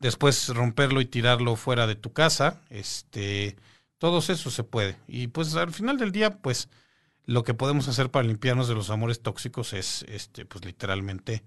después 0.00 0.48
romperlo 0.48 1.00
y 1.00 1.06
tirarlo 1.06 1.56
fuera 1.56 1.86
de 1.86 1.96
tu 1.96 2.12
casa. 2.12 2.62
Este, 2.70 3.56
todo 3.98 4.18
eso 4.18 4.50
se 4.50 4.64
puede. 4.64 4.96
Y 5.06 5.28
pues 5.28 5.54
al 5.54 5.72
final 5.72 5.98
del 5.98 6.12
día, 6.12 6.38
pues 6.38 6.68
lo 7.24 7.44
que 7.44 7.54
podemos 7.54 7.88
hacer 7.88 8.10
para 8.10 8.26
limpiarnos 8.26 8.68
de 8.68 8.74
los 8.74 8.90
amores 8.90 9.22
tóxicos 9.22 9.72
es 9.72 10.04
este, 10.08 10.44
pues 10.46 10.64
literalmente 10.64 11.44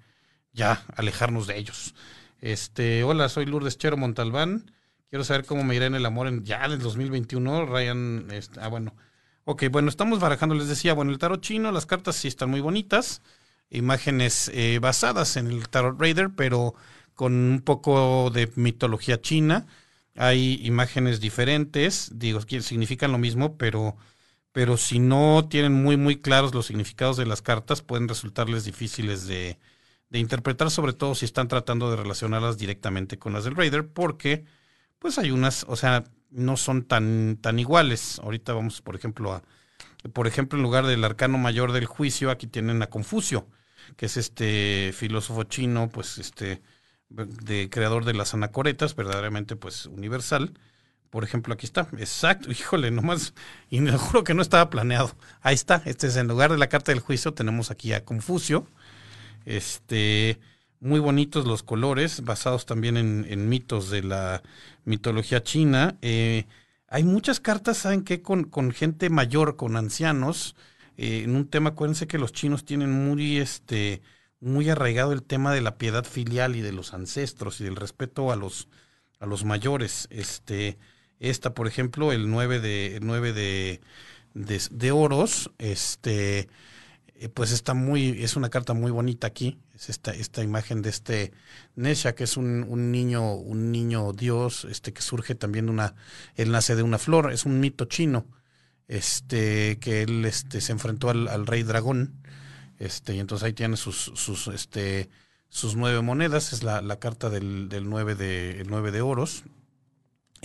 ya 0.53 0.83
alejarnos 0.95 1.47
de 1.47 1.57
ellos. 1.57 1.95
Este, 2.39 3.03
hola, 3.03 3.29
soy 3.29 3.45
Lourdes 3.45 3.77
Chero 3.77 3.97
Montalbán. 3.97 4.71
Quiero 5.09 5.23
saber 5.23 5.45
cómo 5.45 5.63
me 5.63 5.75
irá 5.75 5.85
en 5.85 5.95
el 5.95 6.05
amor 6.05 6.27
en, 6.27 6.43
ya 6.43 6.65
en 6.65 6.71
el 6.71 6.79
2021. 6.79 7.65
Ryan, 7.65 8.27
este, 8.31 8.59
ah, 8.61 8.67
bueno, 8.67 8.95
Ok, 9.43 9.63
bueno, 9.71 9.89
estamos 9.89 10.19
barajando, 10.19 10.53
les 10.55 10.67
decía, 10.67 10.93
bueno, 10.93 11.11
el 11.11 11.17
tarot 11.17 11.41
chino, 11.41 11.71
las 11.71 11.87
cartas 11.87 12.15
sí 12.15 12.27
están 12.27 12.51
muy 12.51 12.61
bonitas, 12.61 13.23
imágenes 13.71 14.51
eh, 14.53 14.77
basadas 14.79 15.35
en 15.35 15.47
el 15.47 15.67
tarot 15.67 15.99
Raider, 15.99 16.29
pero 16.35 16.75
con 17.15 17.33
un 17.33 17.61
poco 17.61 18.29
de 18.29 18.51
mitología 18.55 19.19
china. 19.19 19.65
Hay 20.15 20.59
imágenes 20.63 21.19
diferentes, 21.21 22.11
digo, 22.13 22.39
que 22.41 22.61
significan 22.61 23.11
lo 23.11 23.17
mismo, 23.17 23.57
pero, 23.57 23.95
pero 24.51 24.77
si 24.77 24.99
no 24.99 25.47
tienen 25.49 25.73
muy, 25.73 25.97
muy 25.97 26.17
claros 26.17 26.53
los 26.53 26.67
significados 26.67 27.17
de 27.17 27.25
las 27.25 27.41
cartas, 27.41 27.81
pueden 27.81 28.07
resultarles 28.07 28.63
difíciles 28.65 29.25
de, 29.27 29.57
de 30.11 30.19
interpretar, 30.19 30.69
sobre 30.69 30.93
todo 30.93 31.15
si 31.15 31.25
están 31.25 31.47
tratando 31.47 31.89
de 31.89 31.95
relacionarlas 31.95 32.57
directamente 32.57 33.17
con 33.17 33.33
las 33.33 33.45
del 33.45 33.55
Raider, 33.55 33.87
porque 33.87 34.45
pues 34.99 35.17
hay 35.17 35.31
unas, 35.31 35.65
o 35.67 35.75
sea, 35.75 36.03
no 36.29 36.57
son 36.57 36.83
tan, 36.83 37.37
tan 37.41 37.57
iguales. 37.59 38.19
Ahorita 38.19 38.53
vamos, 38.53 38.81
por 38.81 38.95
ejemplo, 38.95 39.33
a, 39.33 39.41
por 40.13 40.27
ejemplo, 40.27 40.57
en 40.57 40.63
lugar 40.63 40.85
del 40.85 41.03
arcano 41.05 41.37
mayor 41.37 41.71
del 41.71 41.85
juicio, 41.85 42.29
aquí 42.29 42.45
tienen 42.45 42.81
a 42.81 42.87
Confucio, 42.87 43.47
que 43.95 44.07
es 44.07 44.17
este 44.17 44.91
filósofo 44.93 45.43
chino, 45.45 45.89
pues 45.89 46.17
este, 46.17 46.61
de 47.09 47.69
creador 47.69 48.03
de 48.03 48.13
las 48.13 48.33
anacoretas, 48.33 48.95
verdaderamente 48.95 49.55
pues 49.55 49.85
universal, 49.85 50.53
Por 51.09 51.23
ejemplo, 51.23 51.53
aquí 51.53 51.65
está. 51.65 51.87
Exacto. 51.97 52.51
Híjole, 52.51 52.91
nomás. 52.91 53.33
Y 53.69 53.81
me 53.81 53.97
juro 53.97 54.23
que 54.23 54.33
no 54.33 54.41
estaba 54.41 54.69
planeado. 54.69 55.15
Ahí 55.41 55.55
está. 55.55 55.81
Este 55.85 56.07
es 56.07 56.17
en 56.17 56.27
lugar 56.27 56.51
de 56.51 56.57
la 56.57 56.69
carta 56.69 56.91
del 56.91 57.01
juicio. 57.01 57.33
Tenemos 57.33 57.71
aquí 57.71 57.93
a 57.93 58.05
Confucio. 58.05 58.67
Este. 59.45 60.39
Muy 60.79 60.99
bonitos 60.99 61.45
los 61.45 61.61
colores, 61.61 62.23
basados 62.23 62.65
también 62.65 62.97
en, 62.97 63.49
mitos 63.49 63.91
de 63.91 64.01
la 64.01 64.41
mitología 64.83 65.43
china. 65.43 65.95
Eh, 66.01 66.45
hay 66.87 67.03
muchas 67.03 67.39
cartas, 67.39 67.77
¿saben 67.77 68.03
qué? 68.03 68.23
Con, 68.23 68.71
gente 68.71 69.11
mayor, 69.11 69.55
con 69.55 69.77
ancianos. 69.77 70.55
Eh, 70.97 71.21
en 71.23 71.35
un 71.35 71.47
tema, 71.47 71.69
acuérdense 71.69 72.07
que 72.07 72.17
los 72.17 72.33
chinos 72.33 72.65
tienen 72.65 72.91
muy, 72.91 73.37
este, 73.37 74.01
muy 74.41 74.69
arraigado 74.69 75.13
el 75.13 75.23
tema 75.23 75.53
de 75.53 75.61
la 75.61 75.77
piedad 75.77 76.03
filial 76.03 76.55
y 76.55 76.61
de 76.61 76.73
los 76.73 76.93
ancestros 76.93 77.61
y 77.61 77.63
del 77.63 77.75
respeto 77.75 78.31
a 78.31 78.35
los, 78.35 78.67
a 79.19 79.25
los 79.25 79.45
mayores. 79.45 80.07
Este, 80.09 80.77
esta, 81.19 81.53
por 81.53 81.67
ejemplo, 81.67 82.11
el 82.11 82.29
9 82.29 82.59
de, 82.59 82.97
el 82.97 83.05
9 83.05 83.33
de, 83.33 83.81
de, 84.33 84.91
oros, 84.91 85.51
este, 85.59 86.49
eh, 87.21 87.29
pues 87.29 87.51
está 87.51 87.73
muy, 87.73 88.23
es 88.23 88.35
una 88.35 88.49
carta 88.49 88.73
muy 88.73 88.91
bonita 88.91 89.27
aquí. 89.27 89.59
Es 89.75 89.89
esta, 89.89 90.11
esta 90.11 90.43
imagen 90.43 90.81
de 90.81 90.89
este 90.89 91.31
Nesha, 91.75 92.15
que 92.15 92.23
es 92.25 92.37
un, 92.37 92.65
un, 92.67 92.91
niño, 92.91 93.35
un 93.35 93.71
niño 93.71 94.11
dios, 94.13 94.65
este, 94.65 94.91
que 94.93 95.01
surge 95.01 95.35
también 95.35 95.67
de 95.67 95.71
una, 95.71 95.95
él 96.35 96.51
nace 96.51 96.75
de 96.75 96.83
una 96.83 96.97
flor, 96.97 97.31
es 97.31 97.45
un 97.45 97.59
mito 97.59 97.85
chino, 97.85 98.25
este, 98.87 99.77
que 99.79 100.03
él 100.03 100.25
este, 100.25 100.61
se 100.61 100.71
enfrentó 100.71 101.09
al, 101.09 101.27
al 101.27 101.47
rey 101.47 101.63
dragón 101.63 102.21
este, 102.81 103.13
y 103.13 103.19
entonces 103.19 103.45
ahí 103.45 103.53
tiene 103.53 103.77
sus, 103.77 104.11
sus, 104.15 104.47
este, 104.47 105.07
sus 105.49 105.75
nueve 105.75 106.01
monedas, 106.01 106.51
es 106.51 106.63
la, 106.63 106.81
la 106.81 106.97
carta 106.97 107.29
del, 107.29 107.69
del 107.69 107.87
nueve 107.87 108.15
de, 108.15 108.59
el 108.59 108.69
nueve 108.69 108.89
de 108.89 109.01
oros, 109.01 109.43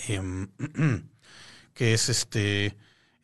em, 0.07 0.47
que 1.73 1.95
es 1.95 2.09
este, 2.09 2.77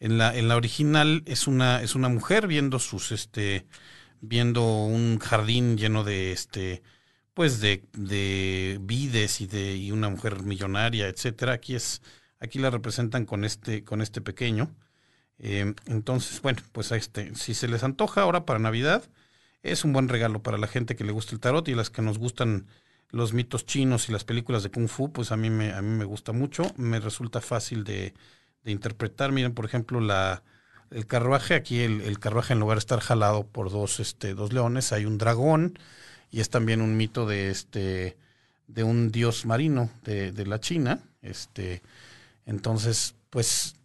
en 0.03 0.17
la, 0.17 0.35
en 0.35 0.49
la 0.49 0.57
original 0.57 1.23
es 1.25 1.47
una, 1.47 1.81
es 1.81 1.95
una 1.95 2.09
mujer 2.09 2.45
viendo 2.45 2.77
sus, 2.77 3.13
este, 3.13 3.65
viendo 4.19 4.83
un 4.83 5.17
jardín 5.17 5.77
lleno 5.77 6.03
de, 6.03 6.33
este, 6.33 6.83
pues 7.33 7.61
de, 7.61 7.85
de 7.93 8.79
vides 8.81 9.39
y 9.39 9.47
de, 9.47 9.77
y 9.77 9.93
una 9.93 10.09
mujer 10.09 10.43
millonaria, 10.43 11.07
etcétera. 11.07 11.53
Aquí 11.53 11.73
es, 11.75 12.01
aquí 12.41 12.59
la 12.59 12.69
representan 12.69 13.25
con 13.25 13.45
este, 13.45 13.85
con 13.85 14.01
este 14.01 14.19
pequeño. 14.19 14.75
Eh, 15.39 15.73
entonces, 15.85 16.41
bueno, 16.41 16.61
pues 16.73 16.91
este, 16.91 17.33
si 17.35 17.53
se 17.53 17.69
les 17.69 17.83
antoja 17.83 18.23
ahora 18.23 18.45
para 18.45 18.59
Navidad, 18.59 19.09
es 19.61 19.85
un 19.85 19.93
buen 19.93 20.09
regalo 20.09 20.43
para 20.43 20.57
la 20.57 20.67
gente 20.67 20.97
que 20.97 21.05
le 21.05 21.13
gusta 21.13 21.33
el 21.33 21.39
tarot 21.39 21.65
y 21.69 21.75
las 21.75 21.89
que 21.89 22.01
nos 22.01 22.17
gustan 22.17 22.67
los 23.09 23.31
mitos 23.31 23.65
chinos 23.65 24.09
y 24.09 24.11
las 24.11 24.25
películas 24.25 24.63
de 24.63 24.69
kung 24.71 24.89
fu, 24.89 25.13
pues 25.13 25.31
a 25.31 25.37
mí 25.37 25.49
me, 25.49 25.71
a 25.71 25.81
mí 25.81 25.97
me 25.97 26.03
gusta 26.03 26.33
mucho, 26.33 26.73
me 26.75 26.99
resulta 26.99 27.39
fácil 27.39 27.85
de, 27.85 28.13
interpretar. 28.71 29.31
Miren, 29.31 29.53
por 29.53 29.65
ejemplo, 29.65 29.99
la, 29.99 30.43
el 30.91 31.05
carruaje, 31.07 31.55
aquí 31.55 31.79
el, 31.81 32.19
carruaje 32.19 32.53
en 32.53 32.59
lugar 32.59 32.77
de 32.77 32.79
estar 32.79 32.99
jalado 32.99 33.45
por 33.47 33.71
dos, 33.71 33.99
este, 33.99 34.33
dos 34.33 34.53
leones, 34.53 34.93
hay 34.93 35.05
un 35.05 35.17
dragón 35.17 35.77
y 36.31 36.39
es 36.39 36.49
también 36.49 36.81
un 36.81 36.97
mito 36.97 37.25
de 37.25 37.49
este 37.49 38.17
de 38.67 38.83
un 38.83 39.11
dios 39.11 39.45
marino 39.45 39.89
de, 40.03 40.31
de 40.31 40.45
la 40.45 40.59
China. 40.59 40.99
Este, 41.21 41.83
entonces, 42.45 43.15
pues 43.29 43.75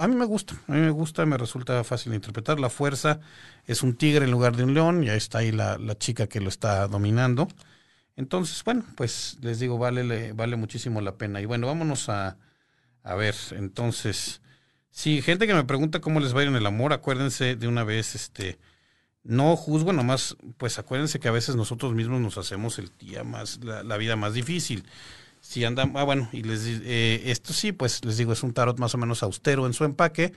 a 0.00 0.08
mí 0.08 0.16
me 0.16 0.24
gusta, 0.24 0.54
a 0.66 0.72
mí 0.72 0.80
me 0.80 0.90
gusta, 0.90 1.24
me 1.26 1.36
resulta 1.36 1.84
fácil 1.84 2.10
de 2.10 2.16
interpretar. 2.16 2.58
La 2.58 2.70
fuerza 2.70 3.20
es 3.66 3.82
un 3.82 3.94
tigre 3.94 4.24
en 4.24 4.30
lugar 4.30 4.56
de 4.56 4.64
un 4.64 4.74
león, 4.74 5.02
ya 5.02 5.14
está 5.14 5.38
ahí 5.38 5.52
la, 5.52 5.78
chica 5.98 6.26
que 6.26 6.40
lo 6.40 6.48
está 6.48 6.88
dominando. 6.88 7.48
Entonces, 8.16 8.62
bueno, 8.64 8.84
pues 8.96 9.38
les 9.42 9.60
digo, 9.60 9.78
vale, 9.78 10.32
vale 10.32 10.56
muchísimo 10.56 11.00
la 11.00 11.16
pena. 11.16 11.40
Y 11.40 11.46
bueno, 11.46 11.68
vámonos 11.68 12.08
a, 12.08 12.36
a 13.02 13.14
ver, 13.14 13.34
entonces, 13.52 14.42
si 14.90 15.22
gente 15.22 15.46
que 15.46 15.54
me 15.54 15.64
pregunta 15.64 16.00
cómo 16.00 16.20
les 16.20 16.34
va 16.34 16.40
a 16.40 16.42
ir 16.42 16.48
en 16.48 16.56
el 16.56 16.66
amor, 16.66 16.92
acuérdense 16.92 17.56
de 17.56 17.68
una 17.68 17.84
vez, 17.84 18.14
este, 18.14 18.58
no 19.22 19.56
juzgo 19.56 19.92
nomás, 19.92 20.36
pues 20.58 20.78
acuérdense 20.78 21.20
que 21.20 21.28
a 21.28 21.32
veces 21.32 21.56
nosotros 21.56 21.94
mismos 21.94 22.20
nos 22.20 22.38
hacemos 22.38 22.78
el 22.78 22.90
día 22.98 23.24
más, 23.24 23.60
la 23.62 23.96
vida 23.96 24.16
más 24.16 24.34
difícil 24.34 24.84
si 25.40 25.64
andan, 25.64 25.96
ah, 25.96 26.04
bueno, 26.04 26.28
y 26.32 26.42
les 26.42 26.64
eh, 26.66 27.22
esto 27.26 27.52
sí, 27.52 27.72
pues 27.72 28.04
les 28.04 28.16
digo, 28.16 28.32
es 28.32 28.42
un 28.42 28.52
tarot 28.52 28.78
más 28.78 28.94
o 28.94 28.98
menos 28.98 29.22
austero 29.22 29.66
en 29.66 29.72
su 29.72 29.84
empaque. 29.84 30.32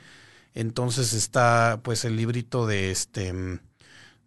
Entonces 0.53 1.13
está, 1.13 1.81
pues, 1.83 2.05
el 2.05 2.15
librito 2.15 2.67
de 2.67 2.91
este 2.91 3.33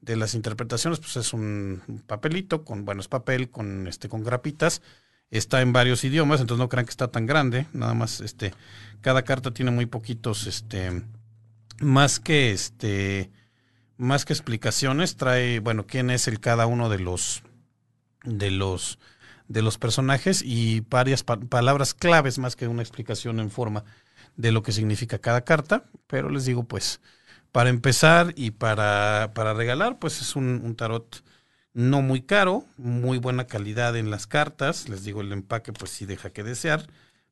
de 0.02 0.16
las 0.16 0.35
interpretaciones, 0.35 1.00
pues 1.00 1.16
es 1.16 1.33
un 1.33 1.83
papelito 2.07 2.64
con, 2.64 2.85
bueno, 2.85 3.00
es 3.00 3.09
papel 3.09 3.50
con 3.50 3.88
este, 3.88 4.09
con 4.09 4.23
grapitas. 4.23 4.83
Está 5.30 5.61
en 5.61 5.73
varios 5.73 6.04
idiomas, 6.04 6.40
entonces 6.40 6.61
no 6.61 6.68
crean 6.68 6.87
que 6.87 6.90
está 6.90 7.09
tan 7.09 7.26
grande. 7.26 7.66
Nada 7.73 7.95
más, 7.95 8.21
este, 8.21 8.54
cada 9.00 9.23
carta 9.23 9.52
tiene 9.52 9.71
muy 9.71 9.87
poquitos, 9.87 10.47
este, 10.47 11.02
más 11.80 12.21
que 12.21 12.52
este, 12.52 13.30
más 13.97 14.25
que 14.25 14.33
explicaciones, 14.33 15.16
trae, 15.16 15.61
bueno, 15.61 15.87
quién 15.87 16.11
es 16.11 16.28
el 16.28 16.40
cada 16.40 16.66
uno 16.66 16.88
de 16.88 16.99
los, 16.99 17.42
de 18.25 18.50
los 18.50 18.99
de 19.49 19.62
los 19.62 19.78
personajes 19.78 20.42
y 20.42 20.80
varias 20.80 21.23
palabras 21.23 21.95
claves 21.95 22.38
más 22.38 22.56
que 22.56 22.68
una 22.68 22.83
explicación 22.83 23.40
en 23.40 23.50
forma 23.50 23.85
de 24.37 24.52
lo 24.52 24.62
que 24.62 24.73
significa 24.73 25.18
cada 25.18 25.42
carta. 25.42 25.85
Pero 26.06 26.30
les 26.30 26.45
digo, 26.45 26.64
pues, 26.64 27.00
para 27.52 27.71
empezar 27.71 28.33
y 28.37 28.50
para, 28.52 29.33
para 29.35 29.54
regalar, 29.54 29.99
pues 29.99 30.21
es 30.21 30.37
un, 30.37 30.75
tarot 30.76 31.25
no 31.76 32.00
muy 32.00 32.23
caro, 32.23 32.64
muy 32.78 33.18
buena 33.18 33.47
calidad 33.47 33.97
en 33.97 34.11
las 34.11 34.26
cartas. 34.26 34.88
Les 34.88 35.04
digo, 35.04 35.21
el 35.21 35.30
empaque 35.30 35.75
pues 35.75 35.90
sí 35.90 36.06
deja 36.06 36.30
que 36.30 36.42
desear, 36.42 36.87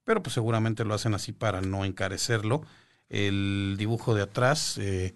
pero 0.05 0.23
pues 0.23 0.35
seguramente 0.35 0.85
lo 0.85 0.93
hacen 0.93 1.15
así 1.15 1.33
para 1.33 1.63
no 1.63 1.87
encarecerlo. 1.87 2.61
El 3.09 3.77
dibujo 3.79 4.15
de 4.15 4.21
atrás, 4.21 4.77
eh, 4.77 5.15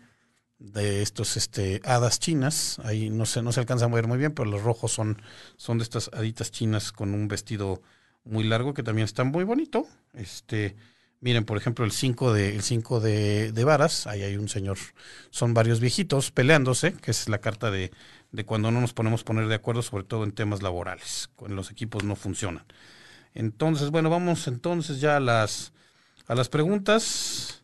de 0.59 1.03
estos 1.03 1.37
este, 1.37 1.83
hadas 1.85 2.21
chinas. 2.21 2.79
Ahí 2.85 3.11
no 3.11 3.27
se, 3.27 3.43
no 3.43 3.53
se 3.53 3.61
alcanza 3.61 3.85
a 3.85 3.89
ver 3.89 4.07
muy 4.07 4.17
bien, 4.17 4.33
pero 4.33 4.51
los 4.51 4.63
rojos 4.63 4.93
son, 4.93 5.21
son 5.59 5.77
de 5.77 5.85
estas 5.85 6.11
haditas 6.15 6.51
chinas 6.51 6.91
con 6.91 7.13
un 7.13 7.29
vestido 7.29 7.83
muy 8.25 8.45
largo 8.45 8.73
que 8.73 8.83
también 8.83 9.05
está 9.05 9.25
muy 9.25 9.45
bonito. 9.45 9.87
Este, 10.15 10.75
miren, 11.21 11.45
por 11.45 11.59
ejemplo, 11.59 11.85
el 11.85 11.93
5 11.93 12.33
de, 12.33 12.63
cinco 12.63 12.99
de, 13.01 13.53
de, 13.53 13.65
varas, 13.65 14.07
ahí 14.07 14.23
hay 14.23 14.39
un 14.39 14.49
señor, 14.49 14.79
son 15.31 15.53
varios 15.53 15.81
viejitos 15.81 16.31
peleándose, 16.31 16.95
que 16.95 17.11
es 17.11 17.29
la 17.29 17.39
carta 17.39 17.71
de, 17.71 17.91
de 18.33 18.45
cuando 18.45 18.71
no 18.71 18.81
nos 18.81 18.93
ponemos 18.93 19.25
poner 19.25 19.49
de 19.49 19.55
acuerdo, 19.55 19.83
sobre 19.83 20.05
todo 20.05 20.25
en 20.25 20.33
temas 20.33 20.63
laborales, 20.63 21.31
cuando 21.37 21.57
los 21.57 21.71
equipos 21.71 22.05
no 22.05 22.17
funcionan. 22.17 22.65
Entonces, 23.35 23.91
bueno, 23.91 24.11
vamos 24.11 24.49
entonces 24.49 25.01
ya 25.01 25.17
a 25.17 25.21
las, 25.21 25.73
a 26.27 26.35
las 26.35 26.49
preguntas 26.49 27.59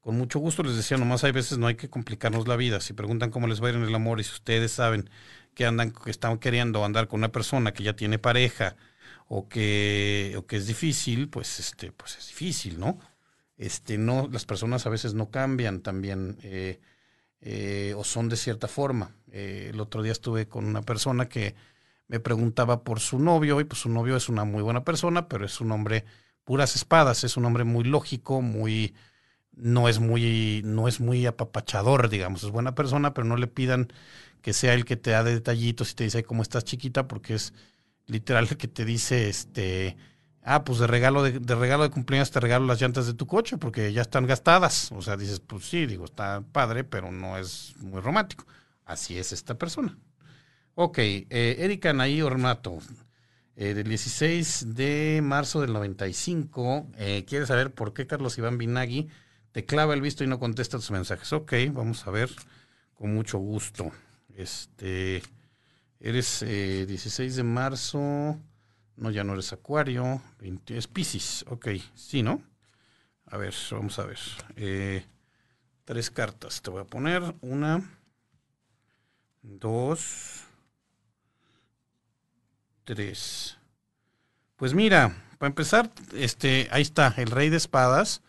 con 0.00 0.16
mucho 0.16 0.38
gusto 0.38 0.62
les 0.62 0.76
decía, 0.76 0.96
nomás 0.96 1.24
hay 1.24 1.32
veces 1.32 1.58
no 1.58 1.66
hay 1.66 1.74
que 1.74 1.90
complicarnos 1.90 2.48
la 2.48 2.56
vida. 2.56 2.80
Si 2.80 2.94
preguntan 2.94 3.30
cómo 3.30 3.46
les 3.46 3.62
va 3.62 3.66
a 3.66 3.70
ir 3.70 3.76
en 3.76 3.82
el 3.82 3.94
amor 3.94 4.18
y 4.20 4.24
si 4.24 4.32
ustedes 4.32 4.72
saben 4.72 5.10
que 5.54 5.66
andan, 5.66 5.92
que 5.92 6.10
están 6.10 6.38
queriendo 6.38 6.84
andar 6.84 7.06
con 7.06 7.20
una 7.20 7.32
persona 7.32 7.72
que 7.72 7.84
ya 7.84 7.94
tiene 7.94 8.18
pareja 8.18 8.76
o 9.28 9.48
que, 9.48 10.34
o 10.38 10.46
que 10.46 10.56
es 10.56 10.66
difícil, 10.66 11.28
pues 11.28 11.60
este, 11.60 11.92
pues 11.92 12.16
es 12.16 12.28
difícil, 12.28 12.80
¿no? 12.80 12.98
Este, 13.58 13.98
no, 13.98 14.28
las 14.32 14.46
personas 14.46 14.86
a 14.86 14.90
veces 14.90 15.12
no 15.12 15.30
cambian 15.30 15.80
también 15.82 16.38
eh, 16.42 16.80
eh, 17.40 17.94
o 17.96 18.04
son 18.04 18.28
de 18.28 18.36
cierta 18.36 18.68
forma. 18.68 19.14
Eh, 19.32 19.70
el 19.72 19.80
otro 19.80 20.02
día 20.02 20.12
estuve 20.12 20.48
con 20.48 20.66
una 20.66 20.82
persona 20.82 21.28
que 21.28 21.54
me 22.08 22.20
preguntaba 22.20 22.82
por 22.84 23.00
su 23.00 23.18
novio 23.18 23.60
y 23.60 23.64
pues 23.64 23.80
su 23.80 23.88
novio 23.88 24.16
es 24.16 24.28
una 24.28 24.44
muy 24.44 24.62
buena 24.62 24.84
persona, 24.84 25.28
pero 25.28 25.46
es 25.46 25.60
un 25.60 25.72
hombre 25.72 26.04
puras 26.44 26.74
espadas, 26.74 27.24
es 27.24 27.36
un 27.36 27.44
hombre 27.44 27.64
muy 27.64 27.84
lógico, 27.84 28.42
muy 28.42 28.94
no 29.52 29.88
es 29.88 30.00
muy, 30.00 30.62
no 30.64 30.88
es 30.88 31.00
muy 31.00 31.26
apapachador, 31.26 32.08
digamos, 32.08 32.42
es 32.44 32.50
buena 32.50 32.74
persona, 32.74 33.14
pero 33.14 33.26
no 33.26 33.36
le 33.36 33.46
pidan 33.46 33.92
que 34.42 34.52
sea 34.52 34.74
el 34.74 34.84
que 34.84 34.96
te 34.96 35.10
da 35.10 35.22
detallitos 35.22 35.92
y 35.92 35.94
te 35.94 36.04
dice 36.04 36.24
cómo 36.24 36.42
estás 36.42 36.64
chiquita, 36.64 37.06
porque 37.08 37.34
es 37.34 37.52
literal 38.06 38.48
el 38.50 38.56
que 38.56 38.68
te 38.68 38.84
dice, 38.84 39.28
este, 39.28 39.96
ah, 40.42 40.64
pues 40.64 40.78
de 40.78 40.86
regalo 40.86 41.22
de, 41.22 41.54
regalo 41.54 41.82
de 41.84 41.90
cumpleaños 41.90 42.30
te 42.30 42.40
regalo 42.40 42.66
las 42.66 42.80
llantas 42.80 43.06
de 43.06 43.14
tu 43.14 43.26
coche 43.26 43.56
porque 43.56 43.92
ya 43.92 44.02
están 44.02 44.26
gastadas. 44.26 44.90
O 44.92 45.02
sea, 45.02 45.16
dices, 45.16 45.40
pues 45.40 45.64
sí, 45.64 45.86
digo, 45.86 46.04
está 46.04 46.42
padre, 46.52 46.84
pero 46.84 47.10
no 47.12 47.38
es 47.38 47.74
muy 47.78 48.00
romántico. 48.00 48.46
Así 48.84 49.18
es 49.18 49.32
esta 49.32 49.56
persona. 49.56 49.96
Ok, 50.74 50.98
eh, 50.98 51.56
Erika 51.58 51.92
Naí 51.92 52.22
Ornato, 52.22 52.78
eh, 53.56 53.74
del 53.74 53.88
16 53.88 54.74
de 54.74 55.20
marzo 55.22 55.60
del 55.60 55.72
95, 55.74 56.86
eh, 56.96 57.24
quiere 57.28 57.46
saber 57.46 57.74
por 57.74 57.92
qué 57.92 58.06
Carlos 58.06 58.38
Iván 58.38 58.56
Binagui 58.56 59.08
te 59.52 59.66
clava 59.66 59.92
el 59.92 60.00
visto 60.00 60.24
y 60.24 60.26
no 60.26 60.38
contesta 60.38 60.78
tus 60.78 60.90
mensajes. 60.90 61.32
Ok, 61.34 61.52
vamos 61.72 62.06
a 62.06 62.10
ver, 62.10 62.30
con 62.94 63.14
mucho 63.14 63.38
gusto. 63.38 63.92
Este, 64.34 65.22
eres 65.98 66.40
16 66.40 67.32
eh, 67.32 67.36
de 67.36 67.42
marzo, 67.42 68.38
no, 69.00 69.10
ya 69.10 69.24
no 69.24 69.32
eres 69.32 69.52
Acuario, 69.52 70.22
es 70.66 70.86
Pisces, 70.86 71.44
ok, 71.48 71.68
sí, 71.94 72.22
¿no? 72.22 72.42
A 73.24 73.38
ver, 73.38 73.54
vamos 73.70 73.98
a 73.98 74.04
ver. 74.04 74.18
Eh, 74.56 75.04
tres 75.84 76.10
cartas, 76.10 76.60
te 76.60 76.70
voy 76.70 76.82
a 76.82 76.84
poner 76.84 77.22
una, 77.40 77.82
dos, 79.42 80.44
tres. 82.84 83.56
Pues 84.56 84.74
mira, 84.74 85.16
para 85.38 85.48
empezar, 85.48 85.90
este, 86.14 86.68
ahí 86.70 86.82
está, 86.82 87.14
el 87.16 87.30
rey 87.30 87.48
de 87.48 87.56
espadas. 87.56 88.20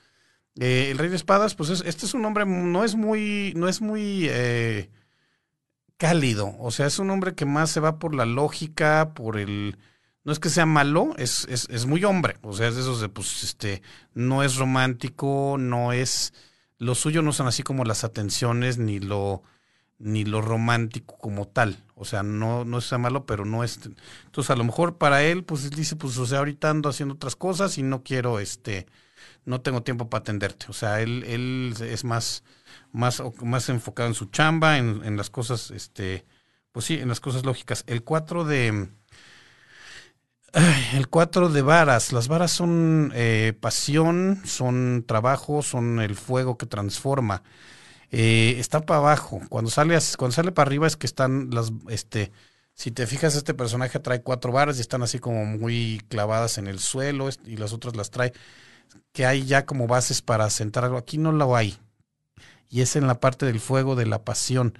Eh, 0.58 0.90
el 0.92 0.98
rey 0.98 1.10
de 1.10 1.18
espadas, 1.18 1.54
pues 1.54 1.70
este 1.70 2.06
es 2.06 2.14
un 2.14 2.24
hombre, 2.24 2.46
no 2.46 2.86
es 2.86 2.96
muy, 2.96 3.54
no 3.58 3.68
es 3.68 3.82
muy 3.82 4.28
eh, 4.30 4.90
cálido. 5.98 6.56
O 6.60 6.72
sea, 6.72 6.86
es 6.86 6.98
un 7.00 7.10
hombre 7.10 7.36
que 7.36 7.46
más 7.46 7.72
se 7.72 7.82
va 7.82 8.00
por 8.00 8.16
la 8.16 8.26
lógica, 8.26 9.14
por 9.14 9.38
el. 9.38 9.78
No 10.24 10.32
es 10.32 10.40
que 10.40 10.50
sea 10.50 10.66
malo, 10.66 11.14
es, 11.18 11.48
es, 11.50 11.68
es 11.70 11.86
muy 11.86 12.04
hombre. 12.06 12.38
O 12.44 12.54
sea, 12.54 12.68
es 12.68 12.76
de 12.76 12.82
esos 12.82 13.02
de, 13.02 13.10
pues, 13.10 13.44
este, 13.44 13.82
no 14.14 14.44
es 14.44 14.56
romántico, 14.58 15.58
no 15.60 15.94
es. 15.94 16.34
Lo 16.78 16.96
suyo 16.96 17.22
no 17.22 17.34
son 17.34 17.48
así 17.48 17.64
como 17.64 17.86
las 17.86 18.04
atenciones, 18.04 18.78
ni 18.78 19.00
lo, 19.00 19.44
ni 19.98 20.26
lo 20.26 20.42
romántico 20.42 21.18
como 21.18 21.48
tal. 21.48 21.84
O 21.96 22.06
sea, 22.06 22.24
no, 22.24 22.66
no 22.66 22.80
es 22.80 22.92
malo, 23.00 23.26
pero 23.26 23.46
no 23.46 23.64
es. 23.64 23.80
Entonces, 24.26 24.50
a 24.52 24.56
lo 24.56 24.64
mejor 24.64 24.98
para 24.98 25.24
él, 25.24 25.44
pues 25.44 25.70
dice, 25.72 25.96
pues, 25.96 26.18
o 26.18 26.26
sea, 26.26 26.40
ahorita 26.40 26.70
ando 26.70 26.90
haciendo 26.90 27.16
otras 27.16 27.36
cosas 27.36 27.78
y 27.78 27.84
no 27.84 28.04
quiero, 28.04 28.40
este, 28.40 28.88
no 29.46 29.62
tengo 29.62 29.84
tiempo 29.84 30.10
para 30.10 30.22
atenderte. 30.22 30.68
O 30.70 30.74
sea, 30.74 31.02
él, 31.02 31.24
él 31.26 31.74
es 31.82 32.04
más, 32.04 32.44
más, 32.92 33.22
más 33.44 33.70
enfocado 33.70 34.10
en 34.10 34.16
su 34.16 34.26
chamba, 34.26 34.78
en, 34.78 35.02
en 35.04 35.18
las 35.18 35.30
cosas, 35.30 35.72
este, 35.72 36.26
pues 36.72 36.86
sí, 36.86 36.96
en 36.96 37.10
las 37.10 37.20
cosas 37.20 37.46
lógicas. 37.46 37.84
El 37.88 38.04
4 38.04 38.46
de. 38.46 38.90
El 40.94 41.08
4 41.08 41.50
de 41.50 41.62
varas. 41.62 42.12
Las 42.14 42.28
varas 42.28 42.52
son 42.52 43.12
eh, 43.16 43.54
pasión, 43.60 44.42
son 44.46 45.04
trabajo, 45.08 45.62
son 45.62 46.00
el 46.00 46.16
fuego 46.16 46.58
que 46.58 46.66
transforma 46.66 47.44
eh, 48.12 48.56
está 48.60 48.82
para 48.82 49.00
abajo. 49.00 49.42
Cuando 49.50 49.72
sale, 49.72 49.98
cuando 50.18 50.36
sale 50.36 50.52
para 50.52 50.68
arriba 50.68 50.86
es 50.88 50.98
que 50.98 51.08
están 51.08 51.50
las, 51.52 51.72
este, 51.90 52.32
si 52.74 52.92
te 52.92 53.08
fijas, 53.08 53.36
este 53.36 53.54
personaje 53.54 54.00
trae 54.00 54.22
cuatro 54.22 54.52
barras 54.52 54.78
y 54.78 54.82
están 54.82 55.02
así 55.02 55.20
como 55.20 55.46
muy 55.46 56.02
clavadas 56.10 56.58
en 56.58 56.68
el 56.68 56.80
suelo 56.80 57.30
y 57.46 57.58
las 57.58 57.74
otras 57.74 57.96
las 57.96 58.12
trae, 58.12 58.34
que 59.14 59.26
hay 59.26 59.46
ya 59.46 59.66
como 59.66 59.88
bases 59.88 60.22
para 60.22 60.50
sentar 60.50 60.84
algo. 60.86 60.98
Aquí 60.98 61.18
no 61.18 61.32
lo 61.32 61.56
hay. 61.56 61.78
Y 62.70 62.82
es 62.82 62.96
en 62.96 63.08
la 63.08 63.20
parte 63.20 63.46
del 63.46 63.60
fuego 63.60 63.96
de 63.96 64.06
la 64.06 64.24
pasión. 64.24 64.78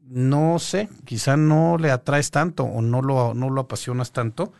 No 0.00 0.58
sé, 0.58 0.88
quizá 1.04 1.36
no 1.36 1.76
le 1.76 1.90
atraes 1.90 2.30
tanto 2.30 2.64
o 2.64 2.82
no 2.82 3.02
lo, 3.02 3.34
no 3.34 3.50
lo 3.50 3.62
apasionas 3.62 4.12
tanto. 4.12 4.52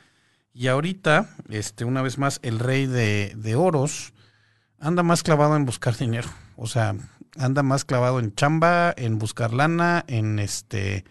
Y 0.53 0.69
ahorita, 0.69 1.29
este, 1.49 1.85
una 1.85 2.03
vez 2.03 2.19
más, 2.19 2.41
el 2.43 2.59
rey 2.59 2.87
de, 2.87 3.33
de 3.37 3.55
oros 3.55 4.13
anda 4.81 5.03
más 5.03 5.23
clavado 5.23 5.57
en 5.57 5.65
buscar 5.65 5.97
dinero. 5.99 6.29
O 6.57 6.67
sea, 6.67 6.95
anda 7.37 7.63
más 7.63 7.85
clavado 7.85 8.19
en 8.19 8.35
chamba, 8.35 8.93
en 8.97 9.19
buscar 9.19 9.53
lana, 9.53 10.05
en 10.09 10.39
este 10.39 11.05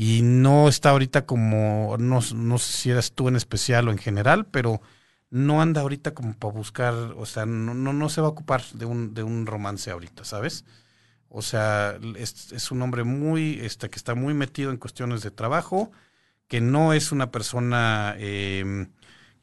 y 0.00 0.22
no 0.22 0.68
está 0.68 0.90
ahorita 0.90 1.26
como 1.26 1.96
no, 1.98 2.20
no 2.34 2.58
sé 2.58 2.72
si 2.72 2.90
eras 2.90 3.10
tú 3.12 3.26
en 3.26 3.34
especial 3.34 3.88
o 3.88 3.90
en 3.90 3.98
general, 3.98 4.46
pero 4.46 4.80
no 5.28 5.60
anda 5.60 5.80
ahorita 5.80 6.14
como 6.14 6.34
para 6.34 6.54
buscar, 6.54 6.94
o 6.94 7.26
sea, 7.26 7.46
no, 7.46 7.74
no, 7.74 7.92
no 7.92 8.08
se 8.08 8.20
va 8.20 8.28
a 8.28 8.30
ocupar 8.30 8.62
de 8.74 8.84
un, 8.86 9.12
de 9.12 9.24
un 9.24 9.44
romance 9.44 9.90
ahorita, 9.90 10.24
¿sabes? 10.24 10.64
O 11.28 11.42
sea, 11.42 11.98
es, 12.16 12.52
es, 12.52 12.70
un 12.70 12.80
hombre 12.82 13.02
muy, 13.02 13.58
este, 13.60 13.90
que 13.90 13.98
está 13.98 14.14
muy 14.14 14.34
metido 14.34 14.70
en 14.70 14.76
cuestiones 14.76 15.22
de 15.22 15.32
trabajo, 15.32 15.90
que 16.48 16.60
no 16.60 16.92
es 16.94 17.12
una 17.12 17.30
persona 17.30 18.14
eh, 18.18 18.88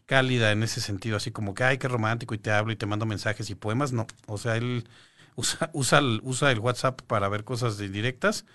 cálida 0.05 0.51
en 0.51 0.63
ese 0.63 0.81
sentido, 0.81 1.17
así 1.17 1.31
como 1.31 1.53
que, 1.53 1.63
ay, 1.63 1.77
qué 1.77 1.87
romántico, 1.87 2.35
y 2.35 2.39
te 2.39 2.51
hablo 2.51 2.71
y 2.73 2.75
te 2.75 2.85
mando 2.85 3.05
mensajes 3.05 3.49
y 3.49 3.55
poemas, 3.55 3.93
no. 3.93 4.07
O 4.27 4.37
sea, 4.37 4.57
él 4.57 4.87
usa, 5.35 5.69
usa, 5.73 5.99
el, 5.99 6.19
usa 6.23 6.51
el 6.51 6.59
WhatsApp 6.59 7.01
para 7.03 7.29
ver 7.29 7.43
cosas 7.43 7.77
directas 7.77 8.45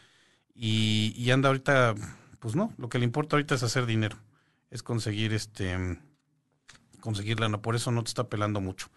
y, 0.55 1.15
y, 1.17 1.31
anda 1.31 1.49
ahorita, 1.49 1.95
pues 2.41 2.57
no, 2.57 2.75
lo 2.79 2.89
que 2.89 2.99
le 2.99 3.05
importa 3.05 3.37
ahorita 3.37 3.55
es 3.55 3.63
hacer 3.63 3.87
dinero, 3.87 4.19
es 4.71 4.83
conseguir 4.83 5.33
este, 5.33 5.99
conseguir 7.01 7.41
lana, 7.41 7.63
por 7.63 7.77
eso 7.77 7.91
no 7.91 8.03
te 8.05 8.09
está 8.09 8.29
pelando 8.29 8.61
mucho. 8.61 8.89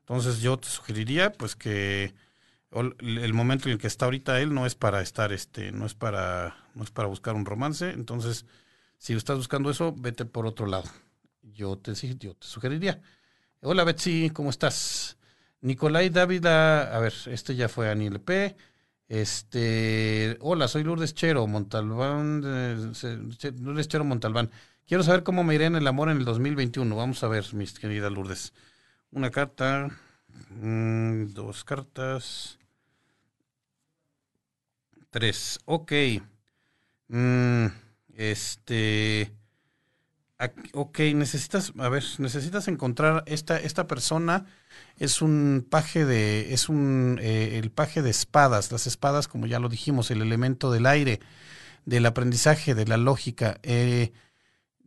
Entonces 0.00 0.40
yo 0.40 0.58
te 0.58 0.68
sugeriría 0.68 1.32
pues 1.32 1.54
que 1.54 2.14
el 2.72 3.34
momento 3.34 3.68
en 3.68 3.72
el 3.72 3.78
que 3.78 3.86
está 3.86 4.06
ahorita 4.06 4.40
él 4.40 4.54
no 4.54 4.66
es 4.66 4.74
para 4.74 5.00
estar 5.02 5.32
este, 5.32 5.72
no 5.72 5.86
es 5.86 5.94
para, 5.94 6.56
no 6.74 6.84
es 6.84 6.90
para 6.90 7.08
buscar 7.08 7.34
un 7.34 7.44
romance, 7.44 7.90
entonces 7.90 8.46
si 9.00 9.14
estás 9.14 9.38
buscando 9.38 9.70
eso, 9.70 9.94
vete 9.96 10.26
por 10.26 10.46
otro 10.46 10.66
lado. 10.66 10.84
Yo 11.42 11.78
te, 11.78 11.94
yo 11.94 12.34
te 12.34 12.46
sugeriría. 12.46 13.00
Hola 13.62 13.82
Betsy, 13.84 14.28
¿cómo 14.28 14.50
estás? 14.50 15.16
Nicolai 15.62 16.10
Dávila, 16.10 16.82
a 16.82 16.98
ver, 17.00 17.14
este 17.26 17.56
ya 17.56 17.70
fue 17.70 17.90
Anil 17.90 18.20
P. 18.20 18.54
Este, 19.08 20.36
hola, 20.40 20.68
soy 20.68 20.84
Lourdes 20.84 21.14
Chero, 21.14 21.46
Montalbán, 21.46 22.42
Lourdes 22.42 23.88
Chero 23.88 24.04
Montalbán. 24.04 24.50
Quiero 24.86 25.02
saber 25.02 25.22
cómo 25.22 25.44
me 25.44 25.54
iré 25.54 25.64
en 25.64 25.76
el 25.76 25.86
amor 25.86 26.10
en 26.10 26.18
el 26.18 26.26
2021. 26.26 26.94
Vamos 26.94 27.24
a 27.24 27.28
ver, 27.28 27.54
mis 27.54 27.78
queridas 27.78 28.12
Lourdes. 28.12 28.52
Una 29.12 29.30
carta, 29.30 29.88
mm, 30.50 31.32
dos 31.32 31.64
cartas, 31.64 32.58
tres. 35.08 35.58
Ok. 35.64 35.92
Mm, 37.08 37.66
este, 38.20 39.32
ok, 40.74 40.98
necesitas, 41.14 41.72
a 41.78 41.88
ver, 41.88 42.04
necesitas 42.18 42.68
encontrar 42.68 43.24
esta, 43.26 43.58
esta 43.58 43.86
persona 43.86 44.44
es 44.98 45.22
un 45.22 45.66
paje 45.68 46.04
de, 46.04 46.52
es 46.52 46.68
un, 46.68 47.18
eh, 47.22 47.58
el 47.58 47.70
paje 47.70 48.02
de 48.02 48.10
espadas, 48.10 48.72
las 48.72 48.86
espadas, 48.86 49.26
como 49.26 49.46
ya 49.46 49.58
lo 49.58 49.70
dijimos, 49.70 50.10
el 50.10 50.20
elemento 50.20 50.70
del 50.70 50.84
aire, 50.84 51.20
del 51.86 52.04
aprendizaje, 52.04 52.74
de 52.74 52.84
la 52.84 52.98
lógica. 52.98 53.58
Eh, 53.62 54.12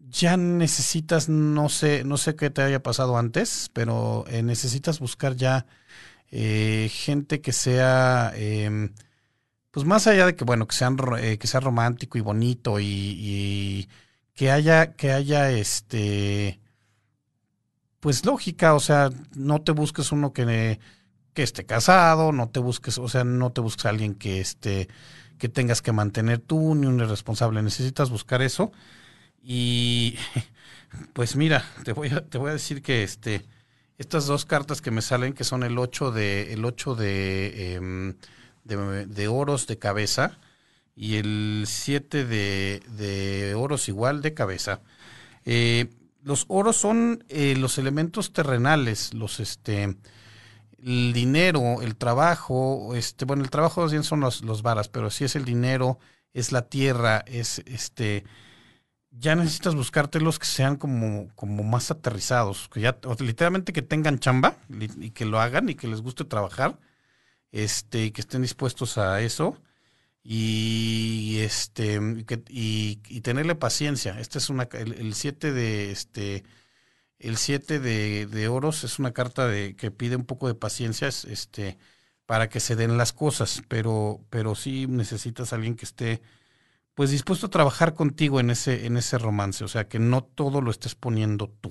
ya 0.09 0.37
necesitas, 0.37 1.27
no 1.27 1.69
sé, 1.69 2.03
no 2.03 2.17
sé 2.17 2.35
qué 2.35 2.51
te 2.51 2.61
haya 2.61 2.83
pasado 2.83 3.17
antes, 3.17 3.71
pero 3.73 4.25
eh, 4.27 4.43
necesitas 4.43 4.99
buscar 4.99 5.35
ya 5.35 5.65
gente 6.29 7.41
que 7.41 7.51
sea, 7.51 8.31
em, 8.35 8.93
pues 9.73 9.87
más 9.87 10.05
allá 10.05 10.27
de 10.27 10.35
que, 10.35 10.43
bueno, 10.45 10.67
que 10.67 10.75
sean, 10.75 10.95
que 10.95 11.47
sea 11.47 11.59
romántico 11.59 12.19
y 12.19 12.21
bonito 12.21 12.79
y, 12.79 13.89
que 14.35 14.51
haya, 14.51 14.93
que 14.93 15.11
haya 15.11 15.49
este 15.49 16.59
pues 17.99 18.23
lógica, 18.23 18.75
o 18.75 18.79
sea, 18.79 19.09
no 19.33 19.61
te 19.61 19.71
busques 19.71 20.11
uno 20.11 20.31
que, 20.31 20.79
que 21.33 21.41
esté 21.41 21.65
casado, 21.65 22.31
no 22.31 22.49
te 22.49 22.59
busques, 22.59 22.99
o 22.99 23.07
sea, 23.07 23.23
no 23.23 23.51
te 23.51 23.61
busques 23.61 23.87
a 23.87 23.89
alguien 23.89 24.13
que 24.13 24.41
esté, 24.41 24.89
que 25.39 25.49
tengas 25.49 25.81
que 25.81 25.91
mantener 25.91 26.37
tú, 26.39 26.75
ni 26.75 26.85
un 26.85 26.99
irresponsable, 26.99 27.63
necesitas 27.63 28.11
buscar 28.11 28.43
eso. 28.43 28.71
Y 29.41 30.17
pues 31.13 31.35
mira, 31.35 31.65
te 31.83 31.93
voy 31.93 32.09
a, 32.09 32.23
te 32.23 32.37
voy 32.37 32.51
a 32.51 32.53
decir 32.53 32.83
que 32.83 33.01
este, 33.01 33.43
estas 33.97 34.27
dos 34.27 34.45
cartas 34.45 34.81
que 34.81 34.91
me 34.91 35.01
salen, 35.01 35.33
que 35.33 35.45
son 35.45 35.63
el 35.63 35.79
8 35.79 36.11
de, 36.11 36.53
el 36.53 36.63
8 36.63 36.97
em, 36.99 38.15
de, 38.63 39.27
oros 39.27 39.67
de 39.67 39.79
cabeza 39.79 40.37
y 40.95 41.15
el 41.15 41.65
7 41.67 42.25
de, 42.25 42.81
de 42.97 43.55
oros 43.55 43.89
igual 43.89 44.21
de 44.21 44.33
cabeza, 44.33 44.81
eh, 45.45 45.89
los 46.23 46.45
oros 46.47 46.77
son 46.77 47.25
eh, 47.29 47.55
los 47.57 47.77
elementos 47.77 48.31
terrenales, 48.33 49.13
los 49.13 49.39
este 49.39 49.95
el 50.85 51.13
dinero, 51.13 51.81
el 51.81 51.95
trabajo, 51.95 52.93
este, 52.95 53.23
bueno, 53.23 53.43
el 53.43 53.49
trabajo 53.49 53.87
bien 53.87 54.03
son 54.03 54.19
los, 54.19 54.41
los 54.43 54.63
varas, 54.63 54.89
pero 54.89 55.09
si 55.09 55.23
es 55.23 55.37
el 55.37 55.45
dinero, 55.45 55.97
es 56.33 56.51
la 56.51 56.63
tierra, 56.67 57.23
es 57.25 57.59
este 57.65 58.25
ya 59.15 59.35
necesitas 59.35 59.75
buscarte 59.75 60.19
los 60.19 60.39
que 60.39 60.47
sean 60.47 60.75
como, 60.75 61.27
como 61.35 61.63
más 61.63 61.91
aterrizados, 61.91 62.67
que 62.69 62.81
ya 62.81 62.97
literalmente 63.19 63.71
que 63.71 63.81
tengan 63.83 64.19
chamba 64.19 64.57
y 64.69 65.11
que 65.11 65.25
lo 65.25 65.39
hagan 65.39 65.69
y 65.69 65.75
que 65.75 65.87
les 65.87 66.01
guste 66.01 66.25
trabajar, 66.25 66.79
este, 67.53 68.11
que 68.11 68.21
estén 68.21 68.41
dispuestos 68.41 68.97
a 68.97 69.21
eso 69.21 69.61
y 70.23 71.37
este 71.41 71.99
y, 72.49 73.21
tenerle 73.21 73.55
paciencia. 73.55 74.19
Este 74.19 74.39
es 74.39 74.49
una 74.49 74.63
el 74.73 75.13
7 75.13 75.53
de 75.53 75.91
este 75.91 76.43
el 77.19 77.37
7 77.37 77.79
de, 77.79 78.25
de, 78.25 78.47
oros 78.49 78.83
es 78.83 78.99
una 78.99 79.13
carta 79.13 79.47
de 79.47 79.75
que 79.75 79.91
pide 79.91 80.15
un 80.17 80.25
poco 80.25 80.47
de 80.47 80.55
paciencia 80.55 81.07
este 81.07 81.77
para 82.25 82.49
que 82.49 82.59
se 82.59 82.75
den 82.75 82.97
las 82.97 83.13
cosas, 83.13 83.61
pero 83.67 84.21
pero 84.29 84.55
sí 84.55 84.87
necesitas 84.87 85.53
a 85.53 85.57
alguien 85.57 85.75
que 85.75 85.85
esté 85.85 86.21
pues 86.95 87.11
dispuesto 87.11 87.47
a 87.47 87.49
trabajar 87.49 87.93
contigo 87.93 88.39
en 88.39 88.49
ese 88.49 88.85
en 88.87 88.97
ese 88.97 89.17
romance, 89.19 89.63
o 89.63 89.67
sea, 89.67 89.87
que 89.87 89.99
no 89.99 90.23
todo 90.23 90.61
lo 90.61 90.71
estés 90.71 90.95
poniendo 90.95 91.49
tú. 91.61 91.69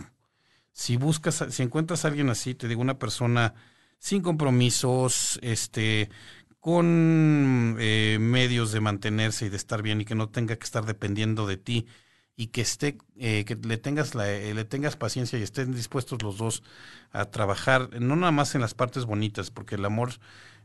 Si 0.73 0.97
buscas 0.97 1.45
si 1.51 1.63
encuentras 1.63 2.05
a 2.05 2.09
alguien 2.09 2.31
así, 2.31 2.55
te 2.55 2.69
digo 2.69 2.83
una 2.83 2.99
persona 2.99 3.55
sin 4.03 4.21
compromisos, 4.21 5.39
este 5.43 6.11
con 6.59 7.77
eh, 7.79 8.19
medios 8.21 8.73
de 8.73 8.81
mantenerse 8.81 9.47
y 9.47 9.49
de 9.49 9.57
estar 9.57 9.81
bien 9.83 10.01
y 10.01 10.05
que 10.05 10.17
no 10.17 10.29
tenga 10.29 10.57
que 10.57 10.65
estar 10.65 10.85
dependiendo 10.87 11.47
de 11.47 11.57
ti 11.57 11.87
y 12.37 12.49
que 12.49 12.63
esté 12.63 12.99
eh, 13.17 13.45
que 13.45 13.55
le 13.57 13.79
tengas 13.79 14.17
la, 14.17 14.29
eh, 14.29 14.55
le 14.55 14.65
tengas 14.65 14.97
paciencia 14.97 15.39
y 15.39 15.43
estén 15.43 15.73
dispuestos 15.73 16.23
los 16.23 16.37
dos 16.37 16.65
a 17.13 17.27
trabajar 17.27 18.01
no 18.01 18.17
nada 18.17 18.33
más 18.33 18.57
en 18.57 18.61
las 18.61 18.75
partes 18.75 19.05
bonitas 19.05 19.53
porque 19.53 19.77
el 19.77 19.85
amor 19.85 20.11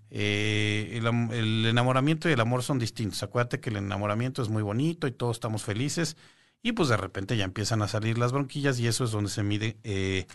el, 0.09 1.05
el, 1.31 1.65
enamoramiento 1.67 2.29
y 2.29 2.33
el 2.33 2.39
amor 2.39 2.63
son 2.63 2.79
distintos. 2.79 3.21
Acuérdate 3.23 3.59
que 3.59 3.69
el 3.69 3.77
enamoramiento 3.77 4.41
es 4.41 4.49
muy 4.49 4.63
bonito 4.63 5.07
y 5.07 5.11
todos 5.11 5.37
estamos 5.37 5.63
felices 5.63 6.17
y 6.63 6.71
pues 6.71 6.89
de 6.89 6.97
repente 6.97 7.37
ya 7.37 7.45
empiezan 7.45 7.81
a 7.83 7.87
salir 7.87 8.17
las 8.17 8.31
bronquillas 8.31 8.79
y 8.79 8.87
eso 8.87 9.03
es 9.03 9.11
donde 9.11 9.29
se 9.29 9.43
mide 9.43 9.77
eh, 9.83 10.25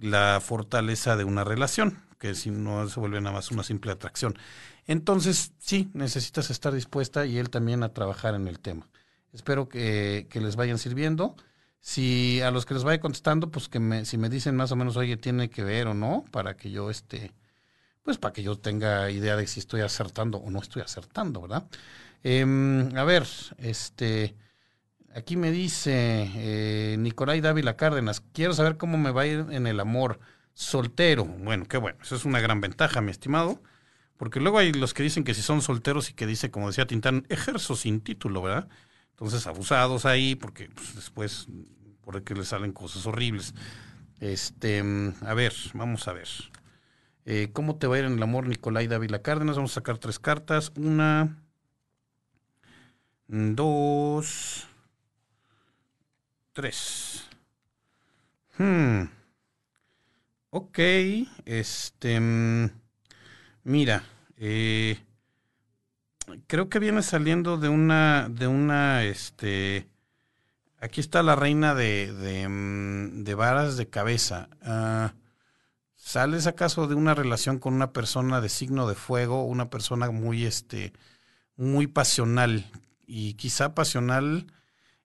la 0.00 0.40
fortaleza 0.40 1.16
de 1.16 1.24
una 1.24 1.44
relación, 1.44 2.02
que 2.18 2.34
si 2.34 2.50
no 2.50 2.88
se 2.88 3.00
vuelve 3.00 3.20
nada 3.20 3.34
más 3.34 3.50
una 3.50 3.62
simple 3.62 3.92
atracción. 3.92 4.38
Entonces, 4.86 5.52
sí, 5.58 5.90
necesitas 5.94 6.50
estar 6.50 6.72
dispuesta 6.72 7.26
y 7.26 7.38
él 7.38 7.50
también 7.50 7.82
a 7.82 7.92
trabajar 7.92 8.34
en 8.34 8.48
el 8.48 8.60
tema. 8.60 8.88
Espero 9.32 9.68
que, 9.68 10.26
que 10.30 10.40
les 10.40 10.56
vayan 10.56 10.78
sirviendo. 10.78 11.36
Si 11.80 12.40
a 12.40 12.50
los 12.50 12.66
que 12.66 12.74
les 12.74 12.84
vaya 12.84 13.00
contestando, 13.00 13.50
pues 13.50 13.68
que 13.68 13.78
me, 13.80 14.04
si 14.04 14.18
me 14.18 14.28
dicen 14.28 14.56
más 14.56 14.72
o 14.72 14.76
menos, 14.76 14.96
oye, 14.96 15.16
tiene 15.16 15.50
que 15.50 15.62
ver 15.62 15.86
o 15.88 15.94
no, 15.94 16.24
para 16.30 16.56
que 16.56 16.70
yo 16.70 16.90
este, 16.90 17.32
pues 18.02 18.18
para 18.18 18.32
que 18.32 18.42
yo 18.42 18.56
tenga 18.56 19.10
idea 19.10 19.36
de 19.36 19.46
si 19.46 19.60
estoy 19.60 19.82
acertando 19.82 20.38
o 20.38 20.50
no 20.50 20.60
estoy 20.60 20.82
acertando, 20.82 21.42
¿verdad? 21.42 21.66
Em, 22.22 22.96
a 22.96 23.04
ver, 23.04 23.26
este, 23.58 24.36
aquí 25.16 25.36
me 25.36 25.50
dice 25.50 26.30
eh, 26.36 26.96
Nicolai 26.98 27.40
Dávila 27.40 27.76
Cárdenas, 27.76 28.22
quiero 28.32 28.52
saber 28.52 28.76
cómo 28.76 28.98
me 28.98 29.10
va 29.10 29.22
a 29.22 29.26
ir 29.26 29.46
en 29.50 29.66
el 29.66 29.80
amor 29.80 30.20
soltero. 30.54 31.24
Bueno, 31.24 31.64
qué 31.66 31.78
bueno, 31.78 31.98
eso 32.02 32.16
es 32.16 32.24
una 32.24 32.40
gran 32.40 32.60
ventaja, 32.60 33.00
mi 33.00 33.10
estimado, 33.10 33.62
porque 34.16 34.40
luego 34.40 34.58
hay 34.58 34.72
los 34.72 34.94
que 34.94 35.02
dicen 35.02 35.24
que 35.24 35.34
si 35.34 35.42
son 35.42 35.62
solteros 35.62 36.10
y 36.10 36.14
que 36.14 36.26
dice, 36.26 36.50
como 36.50 36.68
decía 36.68 36.86
Tintán, 36.86 37.26
ejerzo 37.28 37.76
sin 37.76 38.00
título, 38.00 38.42
¿verdad? 38.42 38.68
Entonces, 39.10 39.46
abusados 39.46 40.04
ahí, 40.04 40.34
porque 40.34 40.68
pues, 40.68 40.94
después, 40.94 41.48
por 42.02 42.22
que 42.22 42.34
les 42.34 42.48
salen 42.48 42.72
cosas 42.72 43.06
horribles. 43.06 43.54
Este, 44.20 44.84
a 45.22 45.34
ver, 45.34 45.54
vamos 45.72 46.06
a 46.08 46.12
ver. 46.12 46.28
Eh, 47.24 47.50
¿Cómo 47.52 47.76
te 47.76 47.86
va 47.86 47.96
a 47.96 47.98
ir 48.00 48.04
en 48.04 48.12
el 48.12 48.22
amor, 48.22 48.46
Nicolai 48.46 48.86
Dávila 48.86 49.22
Cárdenas? 49.22 49.56
Vamos 49.56 49.72
a 49.72 49.76
sacar 49.76 49.98
tres 49.98 50.18
cartas. 50.18 50.72
Una, 50.76 51.42
dos, 53.28 54.66
tres. 56.56 57.28
Hmm. 58.56 59.10
Ok, 60.48 60.78
este, 61.44 62.18
mm, 62.18 62.70
mira, 63.64 64.02
eh, 64.38 64.98
creo 66.46 66.70
que 66.70 66.78
viene 66.78 67.02
saliendo 67.02 67.58
de 67.58 67.68
una, 67.68 68.30
de 68.30 68.46
una, 68.46 69.04
este, 69.04 69.86
aquí 70.78 71.02
está 71.02 71.22
la 71.22 71.36
reina 71.36 71.74
de, 71.74 72.10
de, 72.14 72.48
mm, 72.48 73.24
de 73.24 73.34
varas 73.34 73.76
de 73.76 73.90
cabeza. 73.90 74.48
Ah, 74.62 75.12
¿Sales 75.94 76.46
acaso 76.46 76.86
de 76.86 76.94
una 76.94 77.12
relación 77.14 77.58
con 77.58 77.74
una 77.74 77.92
persona 77.92 78.40
de 78.40 78.48
signo 78.48 78.88
de 78.88 78.94
fuego, 78.94 79.44
una 79.44 79.68
persona 79.68 80.10
muy, 80.10 80.46
este, 80.46 80.94
muy 81.56 81.86
pasional 81.86 82.64
y 83.06 83.34
quizá 83.34 83.74
pasional 83.74 84.46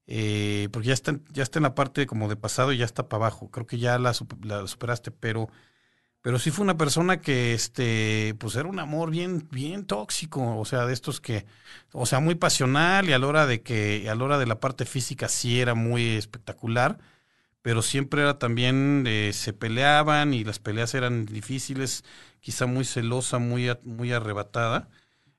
eh, 0.07 0.69
porque 0.71 0.89
ya 0.89 0.93
está, 0.93 1.19
ya 1.31 1.43
está 1.43 1.59
en 1.59 1.63
la 1.63 1.75
parte 1.75 2.05
como 2.07 2.29
de 2.29 2.35
pasado 2.35 2.73
y 2.73 2.77
ya 2.77 2.85
está 2.85 3.07
para 3.09 3.25
abajo. 3.25 3.49
Creo 3.51 3.67
que 3.67 3.77
ya 3.79 3.99
la, 3.99 4.13
superaste, 4.13 5.11
pero 5.11 5.49
pero 6.21 6.37
sí 6.39 6.51
fue 6.51 6.63
una 6.63 6.77
persona 6.77 7.21
que, 7.21 7.53
este, 7.53 8.35
pues 8.39 8.55
era 8.55 8.69
un 8.69 8.79
amor 8.79 9.09
bien, 9.09 9.47
bien 9.51 9.85
tóxico, 9.85 10.57
o 10.59 10.65
sea, 10.65 10.85
de 10.85 10.93
estos 10.93 11.19
que, 11.19 11.45
o 11.93 12.05
sea, 12.05 12.19
muy 12.19 12.35
pasional 12.35 13.09
y 13.09 13.13
a 13.13 13.19
la 13.19 13.27
hora 13.27 13.47
de 13.47 13.63
que, 13.63 14.07
a 14.09 14.15
la 14.15 14.23
hora 14.23 14.37
de 14.37 14.45
la 14.45 14.59
parte 14.59 14.85
física 14.85 15.27
sí 15.29 15.59
era 15.59 15.73
muy 15.73 16.09
espectacular, 16.17 16.99
pero 17.63 17.81
siempre 17.81 18.21
era 18.21 18.39
también, 18.39 19.05
eh, 19.07 19.31
se 19.33 19.53
peleaban 19.53 20.33
y 20.33 20.43
las 20.43 20.59
peleas 20.59 20.93
eran 20.95 21.25
difíciles, 21.25 22.03
quizá 22.39 22.65
muy 22.67 22.85
celosa, 22.85 23.39
muy, 23.39 23.71
muy 23.83 24.11
arrebatada, 24.13 24.89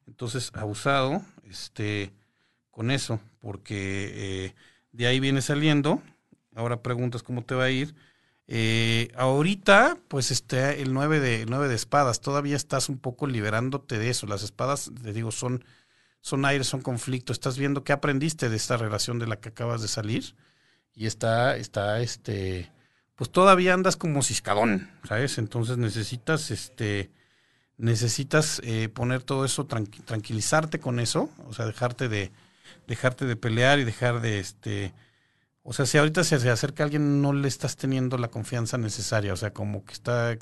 entonces 0.06 0.50
abusado, 0.54 1.22
este, 1.44 2.12
con 2.70 2.90
eso, 2.90 3.20
porque 3.42 4.46
eh, 4.46 4.54
de 4.92 5.06
ahí 5.06 5.20
viene 5.20 5.42
saliendo, 5.42 6.02
ahora 6.54 6.82
preguntas 6.82 7.22
cómo 7.22 7.44
te 7.44 7.54
va 7.54 7.64
a 7.64 7.70
ir, 7.70 7.94
eh, 8.54 9.10
ahorita, 9.16 9.98
pues 10.08 10.30
este, 10.30 10.82
el 10.82 10.92
9 10.92 11.20
de, 11.20 11.46
de 11.46 11.74
espadas, 11.74 12.20
todavía 12.20 12.56
estás 12.56 12.88
un 12.88 12.98
poco 12.98 13.26
liberándote 13.26 13.98
de 13.98 14.10
eso. 14.10 14.26
Las 14.26 14.42
espadas, 14.42 14.90
te 15.02 15.12
digo, 15.12 15.30
son, 15.32 15.64
son 16.20 16.44
aire, 16.44 16.64
son 16.64 16.82
conflicto. 16.82 17.32
Estás 17.32 17.56
viendo 17.58 17.84
qué 17.84 17.92
aprendiste 17.92 18.48
de 18.48 18.56
esta 18.56 18.76
relación 18.76 19.18
de 19.18 19.26
la 19.26 19.36
que 19.36 19.50
acabas 19.50 19.80
de 19.82 19.88
salir. 19.88 20.34
Y 20.94 21.06
está, 21.06 21.56
está, 21.56 22.00
este, 22.00 22.70
pues 23.14 23.30
todavía 23.30 23.74
andas 23.74 23.96
como 23.96 24.22
ciscadón, 24.22 24.90
¿sabes? 25.08 25.38
Entonces 25.38 25.78
necesitas, 25.78 26.50
este, 26.50 27.10
necesitas 27.78 28.60
eh, 28.64 28.88
poner 28.90 29.22
todo 29.22 29.46
eso, 29.46 29.66
tranquilizarte 29.66 30.78
con 30.78 31.00
eso, 31.00 31.30
o 31.48 31.54
sea, 31.54 31.64
dejarte 31.64 32.08
de, 32.10 32.32
dejarte 32.86 33.24
de 33.24 33.36
pelear 33.36 33.78
y 33.78 33.84
dejar 33.84 34.20
de, 34.20 34.38
este, 34.38 34.94
o 35.64 35.72
sea, 35.72 35.86
si 35.86 35.98
ahorita 35.98 36.24
se, 36.24 36.36
acerca 36.50 36.84
alguien, 36.84 37.22
no 37.22 37.32
le 37.32 37.46
estás 37.46 37.76
teniendo 37.76 38.18
la 38.18 38.28
confianza 38.28 38.78
necesaria. 38.78 39.32
O 39.32 39.36
sea, 39.36 39.52
como 39.52 39.84
que 39.84 39.92
está, 39.92 40.36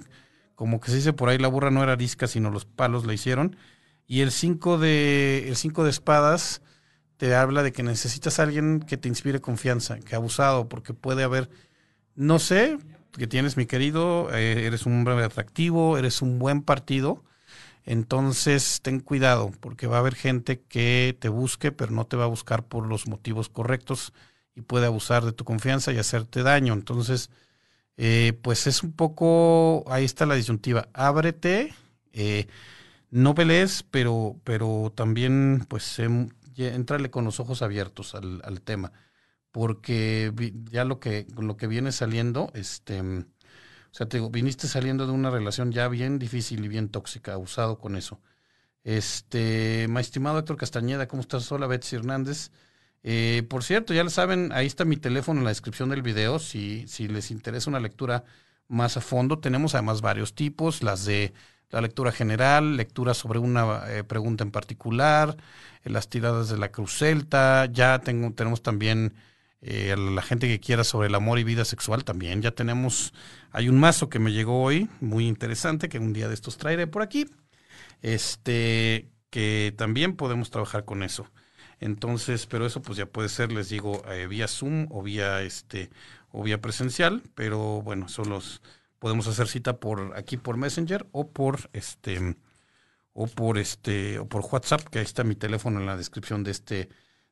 como 0.54 0.80
que 0.80 0.90
se 0.90 0.96
dice 0.96 1.12
por 1.12 1.28
ahí, 1.28 1.38
la 1.38 1.48
burra 1.48 1.70
no 1.70 1.82
era 1.82 1.92
arisca, 1.92 2.26
sino 2.26 2.50
los 2.50 2.64
palos 2.64 3.04
la 3.04 3.12
hicieron. 3.12 3.56
Y 4.06 4.22
el 4.22 4.32
5 4.32 4.78
de, 4.78 5.48
el 5.48 5.56
cinco 5.56 5.84
de 5.84 5.90
espadas 5.90 6.62
te 7.16 7.34
habla 7.34 7.62
de 7.62 7.72
que 7.72 7.82
necesitas 7.82 8.40
a 8.40 8.44
alguien 8.44 8.80
que 8.80 8.96
te 8.96 9.08
inspire 9.08 9.40
confianza, 9.40 10.00
que 10.00 10.14
ha 10.14 10.18
abusado, 10.18 10.68
porque 10.68 10.94
puede 10.94 11.22
haber, 11.22 11.50
no 12.14 12.38
sé, 12.38 12.78
que 13.12 13.26
tienes, 13.26 13.56
mi 13.58 13.66
querido, 13.66 14.34
eh, 14.34 14.66
eres 14.66 14.86
un 14.86 14.94
hombre 14.94 15.22
atractivo, 15.22 15.98
eres 15.98 16.22
un 16.22 16.38
buen 16.38 16.62
partido. 16.62 17.22
Entonces, 17.90 18.83
ten 18.83 19.00
cuidado, 19.00 19.50
porque 19.59 19.88
va 19.88 19.96
a 19.96 19.98
haber 19.98 20.14
gente 20.14 20.61
que 20.61 21.16
te 21.18 21.29
busque, 21.29 21.72
pero 21.72 21.90
no 21.90 22.07
te 22.07 22.16
va 22.16 22.22
a 22.22 22.29
buscar 22.29 22.62
por 22.64 22.87
los 22.87 23.09
motivos 23.09 23.48
correctos 23.48 24.12
y 24.55 24.61
puede 24.61 24.87
abusar 24.87 25.24
de 25.24 25.33
tu 25.33 25.44
confianza 25.44 25.92
y 25.92 25.98
hacerte 25.98 26.44
daño. 26.44 26.72
Entonces, 26.72 27.31
eh, 27.96 28.38
pues 28.42 28.68
es 28.68 28.85
un 28.85 28.92
poco, 28.92 29.83
ahí 29.88 30.05
está 30.05 30.24
la 30.24 30.37
disyuntiva, 30.37 30.88
ábrete, 30.92 31.74
eh, 32.12 32.46
no 33.11 33.35
pelees, 33.35 33.83
pero, 33.90 34.37
pero 34.44 34.92
también 34.94 35.66
pues 35.68 35.98
em, 35.98 36.29
entrale 36.57 37.11
con 37.11 37.24
los 37.24 37.40
ojos 37.40 37.61
abiertos 37.61 38.14
al, 38.14 38.40
al, 38.44 38.61
tema, 38.62 38.92
porque 39.50 40.33
ya 40.70 40.85
lo 40.85 41.00
que, 41.00 41.26
lo 41.37 41.57
que 41.57 41.66
viene 41.66 41.90
saliendo, 41.90 42.53
este, 42.55 43.03
o 43.92 43.94
sea, 43.94 44.09
te 44.09 44.18
digo, 44.18 44.31
viniste 44.31 44.68
saliendo 44.68 45.07
de 45.07 45.12
una 45.12 45.31
relación 45.31 45.72
ya 45.72 45.88
bien 45.88 46.18
difícil 46.18 46.64
y 46.64 46.68
bien 46.68 46.88
tóxica, 46.88 47.33
abusado 47.33 47.79
con 47.79 47.96
eso. 47.96 48.20
Este, 48.85 49.87
mi 49.88 50.00
estimado 50.00 50.38
Héctor 50.38 50.57
Castañeda, 50.57 51.09
¿cómo 51.09 51.22
estás? 51.22 51.50
Hola, 51.53 51.66
Betsy 51.66 51.96
Hernández. 51.96 52.50
Eh, 53.03 53.44
por 53.48 53.64
cierto, 53.64 53.94
ya 53.94 54.05
lo 54.05 54.11
saben, 54.11 54.53
ahí 54.53 54.66
está 54.66 54.85
mi 54.85 54.96
teléfono 54.96 55.40
en 55.40 55.44
la 55.44 55.50
descripción 55.50 55.88
del 55.90 56.03
video. 56.03 56.38
Si, 56.38 56.87
si 56.87 57.09
les 57.09 57.31
interesa 57.31 57.70
una 57.70 57.81
lectura 57.81 58.24
más 58.68 58.96
a 58.96 59.00
fondo, 59.00 59.40
tenemos 59.40 59.74
además 59.74 60.00
varios 60.00 60.35
tipos, 60.35 60.83
las 60.83 61.05
de 61.05 61.33
la 61.70 61.81
lectura 61.81 62.12
general, 62.12 62.76
lectura 62.76 63.14
sobre 63.14 63.38
una 63.38 63.83
eh, 63.88 64.05
pregunta 64.05 64.44
en 64.44 64.50
particular, 64.50 65.37
eh, 65.85 65.90
las 65.90 66.09
tiradas 66.09 66.48
de 66.48 66.59
la 66.59 66.70
cruz 66.70 66.96
celta, 66.98 67.66
ya 67.66 68.00
tengo, 68.00 68.33
tenemos 68.33 68.62
también 68.62 69.14
la 69.61 70.23
gente 70.23 70.49
que 70.49 70.61
quiera 70.61 70.85
sobre 70.85 71.09
el 71.09 71.14
amor 71.14 71.38
y 71.38 71.44
vida 71.44 71.64
sexual 71.64 72.05
también, 72.05 72.42
ya 72.42 72.53
tenemos, 72.53 73.12
hay 73.53 73.68
un 73.68 73.79
mazo 73.79 74.09
que 74.09 74.18
me 74.18 74.33
llegó 74.33 74.62
hoy, 74.62 74.88
muy 75.01 75.27
interesante, 75.29 75.88
que 75.88 75.99
un 75.99 76.12
día 76.12 76.29
de 76.29 76.35
estos 76.35 76.57
traeré 76.57 76.87
por 76.87 77.03
aquí, 77.03 77.27
este, 78.03 79.11
que 79.31 79.75
también 79.77 80.16
podemos 80.16 80.51
trabajar 80.51 80.85
con 80.85 81.03
eso. 81.03 81.31
Entonces, 81.81 82.46
pero 82.46 82.66
eso 82.66 82.83
pues 82.83 82.99
ya 82.99 83.07
puede 83.07 83.29
ser, 83.29 83.53
les 83.53 83.70
digo, 83.70 84.03
eh, 84.11 84.27
vía 84.27 84.49
Zoom 84.49 84.87
o 84.90 85.03
vía 85.03 85.42
este 85.42 85.90
o 86.31 86.42
vía 86.42 86.61
presencial, 86.61 87.23
pero 87.35 87.83
bueno, 87.83 88.09
solo 88.09 88.40
podemos 88.99 89.27
hacer 89.27 89.49
cita 89.49 89.79
por 89.79 90.16
aquí 90.16 90.37
por 90.37 90.57
Messenger 90.59 91.07
o 91.12 91.31
por 91.31 91.70
este 91.73 92.37
o 93.14 93.27
por 93.27 93.59
este 93.59 94.18
o 94.18 94.29
por 94.29 94.42
WhatsApp, 94.44 94.83
que 94.90 94.99
ahí 95.01 95.05
está 95.05 95.25
mi 95.25 95.35
teléfono 95.37 95.81
en 95.81 95.87
la 95.87 95.96
descripción 95.96 96.44
de 96.44 96.51
este 96.53 96.88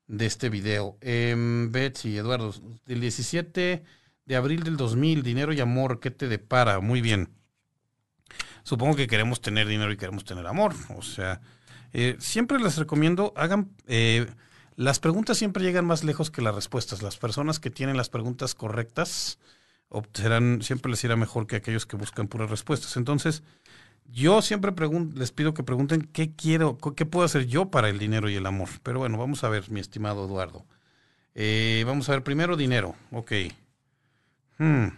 de 0.08 0.26
este 0.26 0.48
video. 0.48 0.96
Eh, 1.00 1.34
Betsy, 1.70 2.16
Eduardo, 2.16 2.52
el 2.86 3.00
17 3.00 3.84
de 4.24 4.36
abril 4.36 4.62
del 4.64 4.76
2000, 4.76 5.22
dinero 5.22 5.52
y 5.52 5.60
amor, 5.60 6.00
¿qué 6.00 6.10
te 6.10 6.28
depara? 6.28 6.80
Muy 6.80 7.00
bien. 7.00 7.30
Supongo 8.64 8.96
que 8.96 9.06
queremos 9.06 9.40
tener 9.40 9.66
dinero 9.68 9.92
y 9.92 9.96
queremos 9.96 10.24
tener 10.24 10.46
amor, 10.46 10.74
o 10.94 11.00
sea, 11.02 11.40
eh, 11.92 12.16
siempre 12.18 12.58
les 12.58 12.76
recomiendo, 12.76 13.32
hagan... 13.36 13.70
Eh, 13.86 14.26
las 14.76 15.00
preguntas 15.00 15.36
siempre 15.36 15.64
llegan 15.64 15.84
más 15.86 16.04
lejos 16.04 16.30
que 16.30 16.40
las 16.40 16.54
respuestas. 16.54 17.02
Las 17.02 17.16
personas 17.16 17.58
que 17.58 17.68
tienen 17.68 17.96
las 17.96 18.10
preguntas 18.10 18.54
correctas 18.54 19.40
obtendrán, 19.88 20.62
siempre 20.62 20.88
les 20.88 21.02
irá 21.02 21.16
mejor 21.16 21.48
que 21.48 21.56
aquellos 21.56 21.84
que 21.84 21.96
buscan 21.96 22.28
puras 22.28 22.48
respuestas. 22.48 22.96
Entonces, 22.96 23.42
yo 24.08 24.42
siempre 24.42 24.72
les 25.14 25.32
pido 25.32 25.54
que 25.54 25.62
pregunten 25.62 26.02
qué 26.12 26.34
quiero, 26.34 26.78
qué 26.96 27.06
puedo 27.06 27.24
hacer 27.26 27.46
yo 27.46 27.70
para 27.70 27.88
el 27.88 27.98
dinero 27.98 28.28
y 28.28 28.36
el 28.36 28.46
amor. 28.46 28.68
Pero 28.82 29.00
bueno, 29.00 29.18
vamos 29.18 29.44
a 29.44 29.48
ver, 29.48 29.70
mi 29.70 29.80
estimado 29.80 30.24
Eduardo. 30.26 30.64
Eh, 31.34 31.84
vamos 31.86 32.08
a 32.08 32.12
ver 32.12 32.24
primero 32.24 32.56
dinero. 32.56 32.96
Ok. 33.12 33.32
Hmm. 34.58 34.88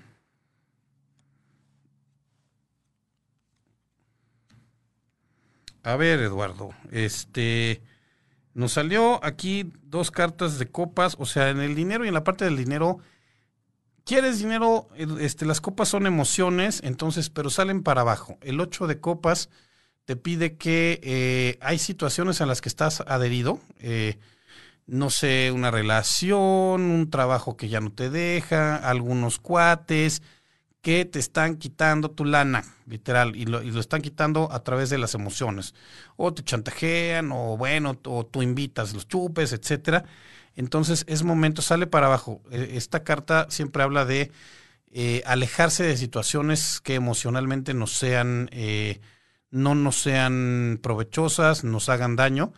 A 5.83 5.97
ver, 5.97 6.21
Eduardo, 6.21 6.71
este, 6.91 7.83
Nos 8.55 8.73
salió 8.73 9.25
aquí 9.25 9.73
dos 9.85 10.11
cartas 10.11 10.59
de 10.59 10.67
copas, 10.67 11.17
o 11.19 11.27
sea, 11.27 11.51
en 11.51 11.61
el 11.61 11.75
dinero 11.75 12.05
y 12.05 12.09
en 12.09 12.15
la 12.15 12.25
parte 12.25 12.45
del 12.45 12.57
dinero, 12.57 12.99
quieres 14.05 14.39
dinero, 14.39 14.89
este, 15.21 15.47
las 15.47 15.61
copas 15.61 15.89
son 15.89 16.07
emociones, 16.07 16.81
entonces, 16.85 17.31
pero 17.31 17.51
salen 17.51 17.83
para 17.83 18.03
abajo. 18.03 18.39
El 18.41 18.61
8 18.61 18.87
de 18.87 19.01
copas 19.01 19.49
te 20.05 20.17
pide 20.17 20.57
que 20.57 21.01
eh, 21.03 21.59
hay 21.61 21.79
situaciones 21.79 22.41
en 22.41 22.49
las 22.49 22.61
que 22.61 22.69
estás 22.69 23.03
adherido, 23.07 23.61
eh, 23.79 24.19
no 24.87 25.09
sé, 25.11 25.53
una 25.53 25.71
relación, 25.71 26.83
un 26.83 27.11
trabajo 27.11 27.57
que 27.57 27.69
ya 27.69 27.81
no 27.81 27.93
te 27.93 28.11
deja, 28.11 28.77
algunos 28.77 29.39
cuates, 29.39 30.23
que 30.83 31.05
te 31.05 31.19
están 31.19 31.57
quitando 31.57 32.11
tu 32.11 32.25
lana, 32.25 32.65
literal, 32.87 33.37
y 33.37 33.45
lo, 33.45 33.63
y 33.63 33.71
lo, 33.71 33.81
están 33.81 34.03
quitando 34.03 34.51
a 34.51 34.65
través 34.65 34.91
de 34.91 34.99
las 34.99 35.15
emociones. 35.15 35.75
O 36.17 36.33
te 36.33 36.43
chantajean, 36.43 37.31
o 37.33 37.57
bueno, 37.57 37.99
o 38.05 38.27
tú 38.27 38.43
invitas 38.43 38.95
los 38.95 39.07
chupes, 39.07 39.53
etcétera. 39.53 40.05
Entonces 40.61 41.05
es 41.09 41.23
momento, 41.23 41.63
sale 41.63 41.87
para 41.87 42.07
abajo. 42.07 42.43
E, 42.51 42.77
esta 42.77 43.03
carta 43.03 43.47
siempre 43.51 43.83
habla 43.83 44.05
de 44.05 44.31
eh, 44.93 45.23
alejarse 45.27 45.85
de 45.85 45.97
situaciones 45.97 46.81
que 46.81 46.95
emocionalmente 46.95 47.75
nos 47.75 47.93
sean, 47.93 48.49
eh, 48.53 49.01
no 49.51 49.75
nos 49.75 50.01
sean 50.01 50.79
provechosas, 50.83 51.65
nos 51.65 51.89
hagan 51.89 52.15
daño. 52.17 52.53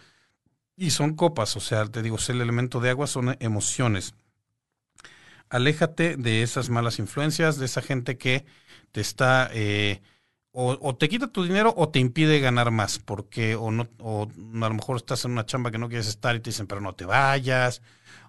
Y 0.77 0.91
son 0.91 1.15
copas, 1.15 1.57
o 1.57 1.61
sea, 1.61 1.87
te 1.87 2.03
digo, 2.03 2.17
el 2.29 2.41
elemento 2.41 2.81
de 2.81 2.91
agua, 2.91 3.07
son 3.07 3.37
emociones 3.41 4.15
aléjate 5.53 6.17
de 6.17 6.43
esas 6.43 6.71
malas 6.71 6.99
influencias, 6.99 7.59
de 7.59 7.67
esa 7.67 7.83
gente 7.83 8.17
que 8.17 8.47
te 8.91 9.03
está 9.03 9.51
eh, 9.53 10.01
o, 10.53 10.95
te 10.97 11.09
quita 11.09 11.29
tu 11.29 11.43
dinero 11.45 11.73
o 11.77 11.89
te 11.89 11.99
impide 11.99 12.39
ganar 12.41 12.71
más, 12.71 12.99
porque 12.99 13.57
o 13.57 13.71
no, 13.71 13.89
o 13.99 14.25
a 14.25 14.69
lo 14.69 14.75
mejor 14.75 14.97
estás 14.97 15.25
en 15.25 15.33
una 15.33 15.47
chamba 15.47 15.71
que 15.71 15.79
no 15.79 15.89
quieres 15.89 16.09
estar 16.09 16.37
y 16.37 16.41
te 16.41 16.51
dicen, 16.51 16.67
pero 16.67 16.81
no 16.81 16.95
te 16.95 17.07
vayas, 17.07 17.81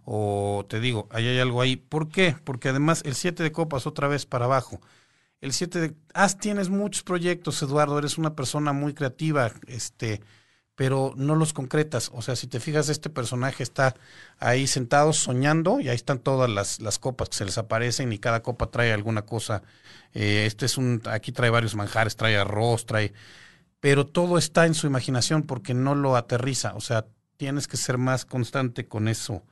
o 0.06 0.66
te 0.70 0.80
digo, 0.80 1.08
ahí 1.12 1.28
hay 1.28 1.40
algo 1.40 1.62
ahí. 1.62 1.76
¿Por 1.76 2.10
qué? 2.10 2.36
Porque 2.44 2.70
además 2.70 3.02
el 3.06 3.16
7 3.16 3.44
de 3.44 3.52
copas 3.52 3.88
otra 3.88 4.08
vez 4.08 4.26
para 4.26 4.46
abajo. 4.46 4.80
El 5.42 5.52
7 5.52 5.80
de... 5.80 5.96
Ah, 6.14 6.30
tienes 6.30 6.70
muchos 6.70 7.04
proyectos, 7.04 7.62
Eduardo, 7.62 8.00
eres 8.00 8.18
una 8.18 8.36
persona 8.36 8.72
muy 8.72 8.94
creativa, 8.94 9.52
este 9.68 10.22
pero 10.76 11.14
no 11.16 11.36
los 11.36 11.54
concretas. 11.54 12.12
O 12.14 12.22
sea, 12.22 12.36
si 12.36 12.48
te 12.48 12.60
fijas, 12.60 12.90
este 12.90 13.10
personaje 13.10 13.64
está 13.64 13.96
ahí 14.40 14.68
sentado 14.68 15.14
soñando 15.14 15.80
y 15.80 15.90
ahí 15.90 15.96
están 15.96 16.20
todas 16.20 16.50
las, 16.50 16.80
las 16.82 17.00
copas 17.00 17.30
que 17.30 17.38
se 17.38 17.46
les 17.46 17.58
aparecen 17.58 18.12
y 18.14 18.20
cada 18.20 18.42
copa 18.44 18.72
trae 18.72 18.94
alguna 18.94 19.24
cosa. 19.24 19.64
Eh, 20.14 20.46
este 20.48 20.66
es 20.66 20.78
un, 20.78 21.02
aquí 21.06 21.32
trae 21.32 21.50
varios 21.50 21.76
manjares, 21.76 22.16
trae 22.16 22.38
arroz, 22.38 22.86
trae, 22.86 23.14
pero 23.80 24.08
todo 24.08 24.38
está 24.38 24.66
en 24.66 24.74
su 24.74 24.88
imaginación 24.88 25.44
porque 25.44 25.74
no 25.74 25.96
lo 25.96 26.16
aterriza. 26.16 26.74
O 26.76 26.82
sea, 26.82 27.06
tienes 27.38 27.68
que 27.68 27.78
ser 27.78 27.98
más 27.98 28.26
constante 28.26 28.88
con 28.88 29.08
eso 29.08 29.44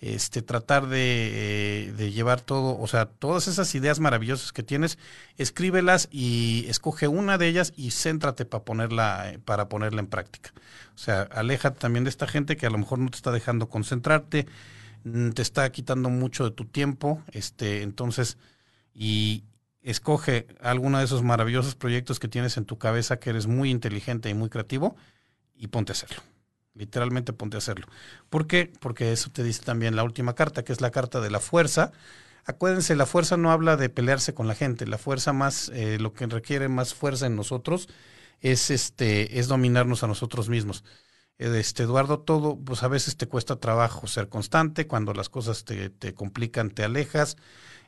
este, 0.00 0.42
tratar 0.42 0.86
de, 0.86 1.92
de, 1.96 2.12
llevar 2.12 2.40
todo, 2.40 2.78
o 2.78 2.86
sea, 2.86 3.06
todas 3.06 3.48
esas 3.48 3.74
ideas 3.74 3.98
maravillosas 3.98 4.52
que 4.52 4.62
tienes, 4.62 4.98
escríbelas 5.36 6.08
y 6.12 6.66
escoge 6.68 7.08
una 7.08 7.36
de 7.36 7.48
ellas 7.48 7.72
y 7.76 7.90
céntrate 7.90 8.44
para 8.44 8.64
ponerla, 8.64 9.40
para 9.44 9.68
ponerla 9.68 10.00
en 10.00 10.06
práctica. 10.06 10.52
O 10.94 10.98
sea, 10.98 11.22
aléjate 11.22 11.80
también 11.80 12.04
de 12.04 12.10
esta 12.10 12.28
gente 12.28 12.56
que 12.56 12.66
a 12.66 12.70
lo 12.70 12.78
mejor 12.78 13.00
no 13.00 13.10
te 13.10 13.16
está 13.16 13.32
dejando 13.32 13.68
concentrarte, 13.68 14.46
mm, 15.04 15.30
te 15.30 15.42
está 15.42 15.70
quitando 15.72 16.10
mucho 16.10 16.44
de 16.44 16.52
tu 16.52 16.64
tiempo, 16.64 17.22
este, 17.32 17.82
entonces, 17.82 18.38
y 18.94 19.42
escoge 19.82 20.46
alguno 20.60 20.98
de 20.98 21.04
esos 21.04 21.22
maravillosos 21.24 21.74
proyectos 21.74 22.20
que 22.20 22.28
tienes 22.28 22.56
en 22.56 22.66
tu 22.66 22.78
cabeza, 22.78 23.18
que 23.18 23.30
eres 23.30 23.48
muy 23.48 23.70
inteligente 23.70 24.28
y 24.30 24.34
muy 24.34 24.48
creativo, 24.48 24.96
y 25.56 25.68
ponte 25.68 25.90
a 25.90 25.94
hacerlo. 25.94 26.22
Literalmente 26.78 27.32
ponte 27.32 27.56
a 27.56 27.58
hacerlo. 27.58 27.86
¿Por 28.30 28.46
qué? 28.46 28.72
Porque 28.80 29.12
eso 29.12 29.30
te 29.30 29.42
dice 29.42 29.62
también 29.62 29.96
la 29.96 30.04
última 30.04 30.34
carta, 30.34 30.64
que 30.64 30.72
es 30.72 30.80
la 30.80 30.90
carta 30.90 31.20
de 31.20 31.30
la 31.30 31.40
fuerza. 31.40 31.92
Acuérdense, 32.44 32.96
la 32.96 33.06
fuerza 33.06 33.36
no 33.36 33.50
habla 33.52 33.76
de 33.76 33.90
pelearse 33.90 34.34
con 34.34 34.48
la 34.48 34.54
gente. 34.54 34.86
La 34.86 34.98
fuerza 34.98 35.32
más, 35.32 35.70
eh, 35.74 35.98
lo 35.98 36.12
que 36.14 36.26
requiere 36.26 36.68
más 36.68 36.94
fuerza 36.94 37.26
en 37.26 37.36
nosotros 37.36 37.88
es 38.40 38.70
este, 38.70 39.38
es 39.38 39.48
dominarnos 39.48 40.02
a 40.04 40.06
nosotros 40.06 40.48
mismos. 40.48 40.84
Este, 41.38 41.84
Eduardo, 41.84 42.20
todo, 42.20 42.58
pues 42.58 42.82
a 42.82 42.88
veces 42.88 43.16
te 43.16 43.28
cuesta 43.28 43.56
trabajo 43.56 44.06
ser 44.08 44.28
constante, 44.28 44.86
cuando 44.88 45.14
las 45.14 45.28
cosas 45.28 45.64
te, 45.64 45.88
te 45.90 46.12
complican, 46.14 46.70
te 46.70 46.82
alejas, 46.84 47.36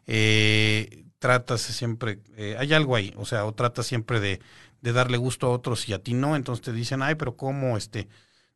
eh, 0.07 1.05
tratas 1.19 1.61
siempre, 1.63 2.21
eh, 2.37 2.57
hay 2.59 2.73
algo 2.75 2.97
ahí, 2.97 3.13
o 3.17 3.25
sea, 3.27 3.45
o 3.47 3.55
tratas 3.55 3.87
siempre 3.87 4.21
de, 4.21 4.41
de 4.83 4.93
darle 4.93 5.17
gusto 5.19 5.47
a 5.49 5.51
otros 5.51 5.89
y 5.89 5.93
a 5.95 6.03
ti 6.03 6.15
no, 6.15 6.37
entonces 6.37 6.65
te 6.65 6.73
dicen, 6.73 7.03
ay, 7.03 7.17
pero 7.17 7.37
¿cómo? 7.37 7.77
Este, 7.77 8.09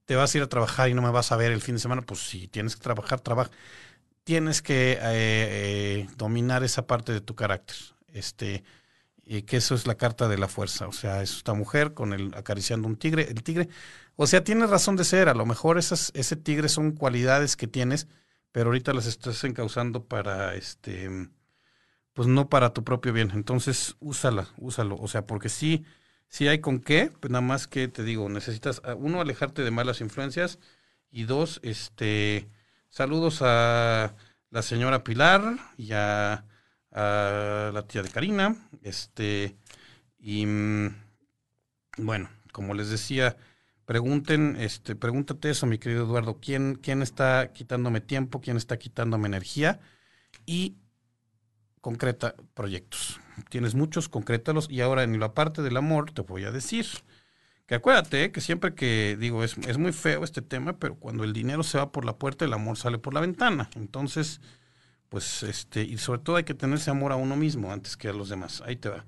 te 0.04 0.16
vas 0.16 0.34
a 0.34 0.38
ir 0.38 0.44
a 0.44 0.48
trabajar 0.48 0.88
y 0.88 0.94
no 0.94 1.02
me 1.02 1.10
vas 1.10 1.32
a 1.32 1.36
ver 1.36 1.52
el 1.52 1.60
fin 1.62 1.76
de 1.76 1.80
semana, 1.80 2.02
pues 2.02 2.20
si 2.20 2.48
tienes 2.48 2.76
que 2.76 2.82
trabajar, 2.82 3.20
trabaja. 3.20 3.50
Tienes 4.24 4.62
que 4.62 4.92
eh, 4.92 4.98
eh, 5.02 6.08
dominar 6.16 6.64
esa 6.64 6.86
parte 6.86 7.12
de 7.12 7.20
tu 7.20 7.34
carácter. 7.34 7.76
Este, 8.12 8.64
y 9.24 9.42
que 9.42 9.56
eso 9.58 9.74
es 9.74 9.86
la 9.86 9.96
carta 9.96 10.28
de 10.28 10.38
la 10.38 10.48
fuerza. 10.48 10.86
O 10.86 10.92
sea, 10.92 11.22
es 11.22 11.36
esta 11.38 11.54
mujer 11.54 11.94
con 11.94 12.12
el 12.12 12.34
acariciando 12.34 12.88
un 12.88 12.96
tigre. 12.96 13.28
El 13.30 13.42
tigre, 13.42 13.68
o 14.16 14.26
sea, 14.26 14.44
tienes 14.44 14.70
razón 14.70 14.96
de 14.96 15.04
ser. 15.04 15.28
A 15.28 15.34
lo 15.34 15.46
mejor 15.46 15.78
ese 15.78 16.36
tigre 16.36 16.68
son 16.68 16.92
cualidades 16.92 17.56
que 17.56 17.66
tienes, 17.66 18.06
pero 18.52 18.66
ahorita 18.66 18.92
las 18.92 19.06
estás 19.06 19.42
encauzando 19.44 20.04
para 20.04 20.54
este, 20.54 21.28
pues 22.12 22.28
no 22.28 22.48
para 22.48 22.72
tu 22.72 22.84
propio 22.84 23.12
bien. 23.12 23.30
Entonces, 23.34 23.96
úsala, 24.00 24.48
úsalo. 24.58 24.96
O 24.96 25.08
sea, 25.08 25.26
porque 25.26 25.48
sí 25.48 25.84
si 26.34 26.48
hay 26.48 26.58
con 26.58 26.80
qué, 26.80 27.12
pues 27.20 27.30
nada 27.30 27.42
más 27.42 27.68
que 27.68 27.86
te 27.86 28.02
digo, 28.02 28.28
necesitas, 28.28 28.82
ah, 28.84 28.96
uno, 28.96 29.20
alejarte 29.20 29.62
de 29.62 29.70
malas 29.70 30.00
influencias 30.00 30.58
y 31.12 31.22
dos, 31.26 31.60
este, 31.62 32.48
saludos 32.88 33.38
a 33.40 34.16
la 34.50 34.62
señora 34.62 35.04
Pilar 35.04 35.54
y 35.76 35.92
a, 35.92 36.44
la 36.90 37.84
tía 37.86 38.02
de 38.02 38.08
Karina, 38.08 38.68
este, 38.82 39.56
y 40.18 40.44
mm, 40.44 40.96
bueno, 41.98 42.28
como 42.50 42.74
les 42.74 42.90
decía, 42.90 43.36
pregunten, 43.84 44.56
este, 44.58 44.96
pregúntate 44.96 45.50
eso, 45.50 45.66
mi 45.66 45.78
querido 45.78 46.02
Eduardo, 46.02 46.40
¿quién, 46.40 46.74
quién 46.74 47.00
está 47.00 47.52
quitándome 47.52 48.00
tiempo, 48.00 48.40
quién 48.40 48.56
está 48.56 48.76
quitándome 48.76 49.28
energía 49.28 49.78
y 50.46 50.78
concreta 51.80 52.34
proyectos. 52.54 53.20
Tienes 53.48 53.74
muchos, 53.74 54.08
concrétalos. 54.08 54.68
Y 54.70 54.80
ahora 54.80 55.02
en 55.02 55.18
la 55.20 55.34
parte 55.34 55.62
del 55.62 55.76
amor 55.76 56.10
te 56.12 56.22
voy 56.22 56.44
a 56.44 56.50
decir 56.50 56.86
que 57.66 57.74
acuérdate 57.76 58.30
que 58.30 58.40
siempre 58.40 58.74
que 58.74 59.16
digo, 59.18 59.42
es, 59.42 59.56
es 59.58 59.78
muy 59.78 59.92
feo 59.92 60.24
este 60.24 60.42
tema, 60.42 60.78
pero 60.78 60.96
cuando 60.96 61.24
el 61.24 61.32
dinero 61.32 61.62
se 61.62 61.78
va 61.78 61.92
por 61.92 62.04
la 62.04 62.16
puerta, 62.16 62.44
el 62.44 62.52
amor 62.52 62.76
sale 62.76 62.98
por 62.98 63.14
la 63.14 63.20
ventana. 63.20 63.70
Entonces, 63.74 64.40
pues, 65.08 65.42
este, 65.44 65.82
y 65.82 65.98
sobre 65.98 66.20
todo 66.20 66.36
hay 66.36 66.44
que 66.44 66.54
tenerse 66.54 66.90
amor 66.90 67.12
a 67.12 67.16
uno 67.16 67.36
mismo 67.36 67.72
antes 67.72 67.96
que 67.96 68.08
a 68.08 68.12
los 68.12 68.28
demás. 68.28 68.62
Ahí 68.66 68.76
te 68.76 68.88
va. 68.88 69.04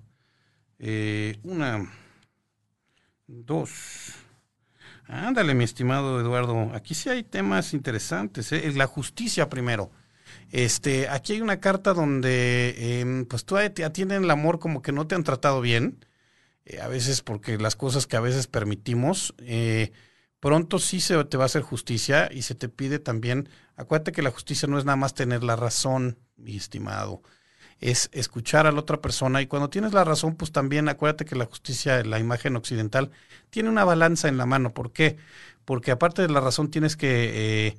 Eh, 0.79 1.39
una, 1.43 1.91
dos. 3.27 4.15
Ándale, 5.09 5.55
mi 5.55 5.65
estimado 5.65 6.21
Eduardo. 6.21 6.71
Aquí 6.75 6.95
sí 6.95 7.09
hay 7.09 7.23
temas 7.23 7.75
interesantes. 7.75 8.53
¿eh? 8.53 8.73
La 8.75 8.87
justicia 8.87 9.49
primero. 9.49 9.91
Este, 10.51 11.09
aquí 11.09 11.35
hay 11.35 11.41
una 11.41 11.61
carta 11.61 11.93
donde 11.93 13.01
em, 13.01 13.27
pues 13.27 13.45
tú 13.45 13.57
atienden 13.57 14.25
el 14.25 14.31
amor 14.31 14.59
como 14.59 14.83
que 14.83 14.93
no 14.93 15.07
te 15.07 15.15
han 15.15 15.25
tratado 15.25 15.61
bien, 15.61 16.05
eh, 16.65 16.81
a 16.81 16.89
veces 16.89 17.23
porque 17.23 17.59
las 17.59 17.77
cosas 17.77 18.07
que 18.07 18.17
a 18.17 18.21
veces 18.21 18.47
permitimos, 18.47 19.35
eh, 19.39 19.93
pronto 20.41 20.79
sí 20.79 21.01
se 21.01 21.23
te 21.25 21.37
va 21.37 21.45
a 21.45 21.47
hacer 21.47 21.63
justicia 21.63 22.29
y 22.33 22.43
se 22.43 22.55
te 22.55 22.69
pide 22.69 22.99
también, 22.99 23.49
acuérdate 23.77 24.13
que 24.13 24.23
la 24.23 24.31
justicia 24.31 24.69
no 24.69 24.79
es 24.79 24.85
nada 24.85 24.97
más 24.97 25.15
tener 25.15 25.43
la 25.43 25.57
razón, 25.57 26.19
mi 26.37 26.57
estimado, 26.57 27.23
es 27.81 28.09
escuchar 28.13 28.67
a 28.67 28.73
la 28.73 28.81
otra 28.81 29.01
persona 29.01 29.43
y 29.43 29.47
cuando 29.47 29.71
tienes 29.71 29.93
la 29.93 30.05
razón, 30.05 30.37
pues 30.37 30.53
también 30.53 30.89
acuérdate 30.89 31.25
que 31.25 31.37
la 31.37 31.45
justicia, 31.47 32.03
la 32.05 32.19
imagen 32.19 32.57
occidental, 32.57 33.11
tiene 33.51 33.69
una 33.69 33.85
balanza 33.85 34.29
en 34.29 34.39
la 34.39 34.47
mano. 34.47 34.73
¿Por 34.73 34.93
qué? 34.93 35.19
Porque 35.65 35.91
aparte 35.91 36.23
de 36.23 36.29
la 36.29 36.41
razón 36.41 36.71
tienes 36.71 36.97
que... 36.97 37.77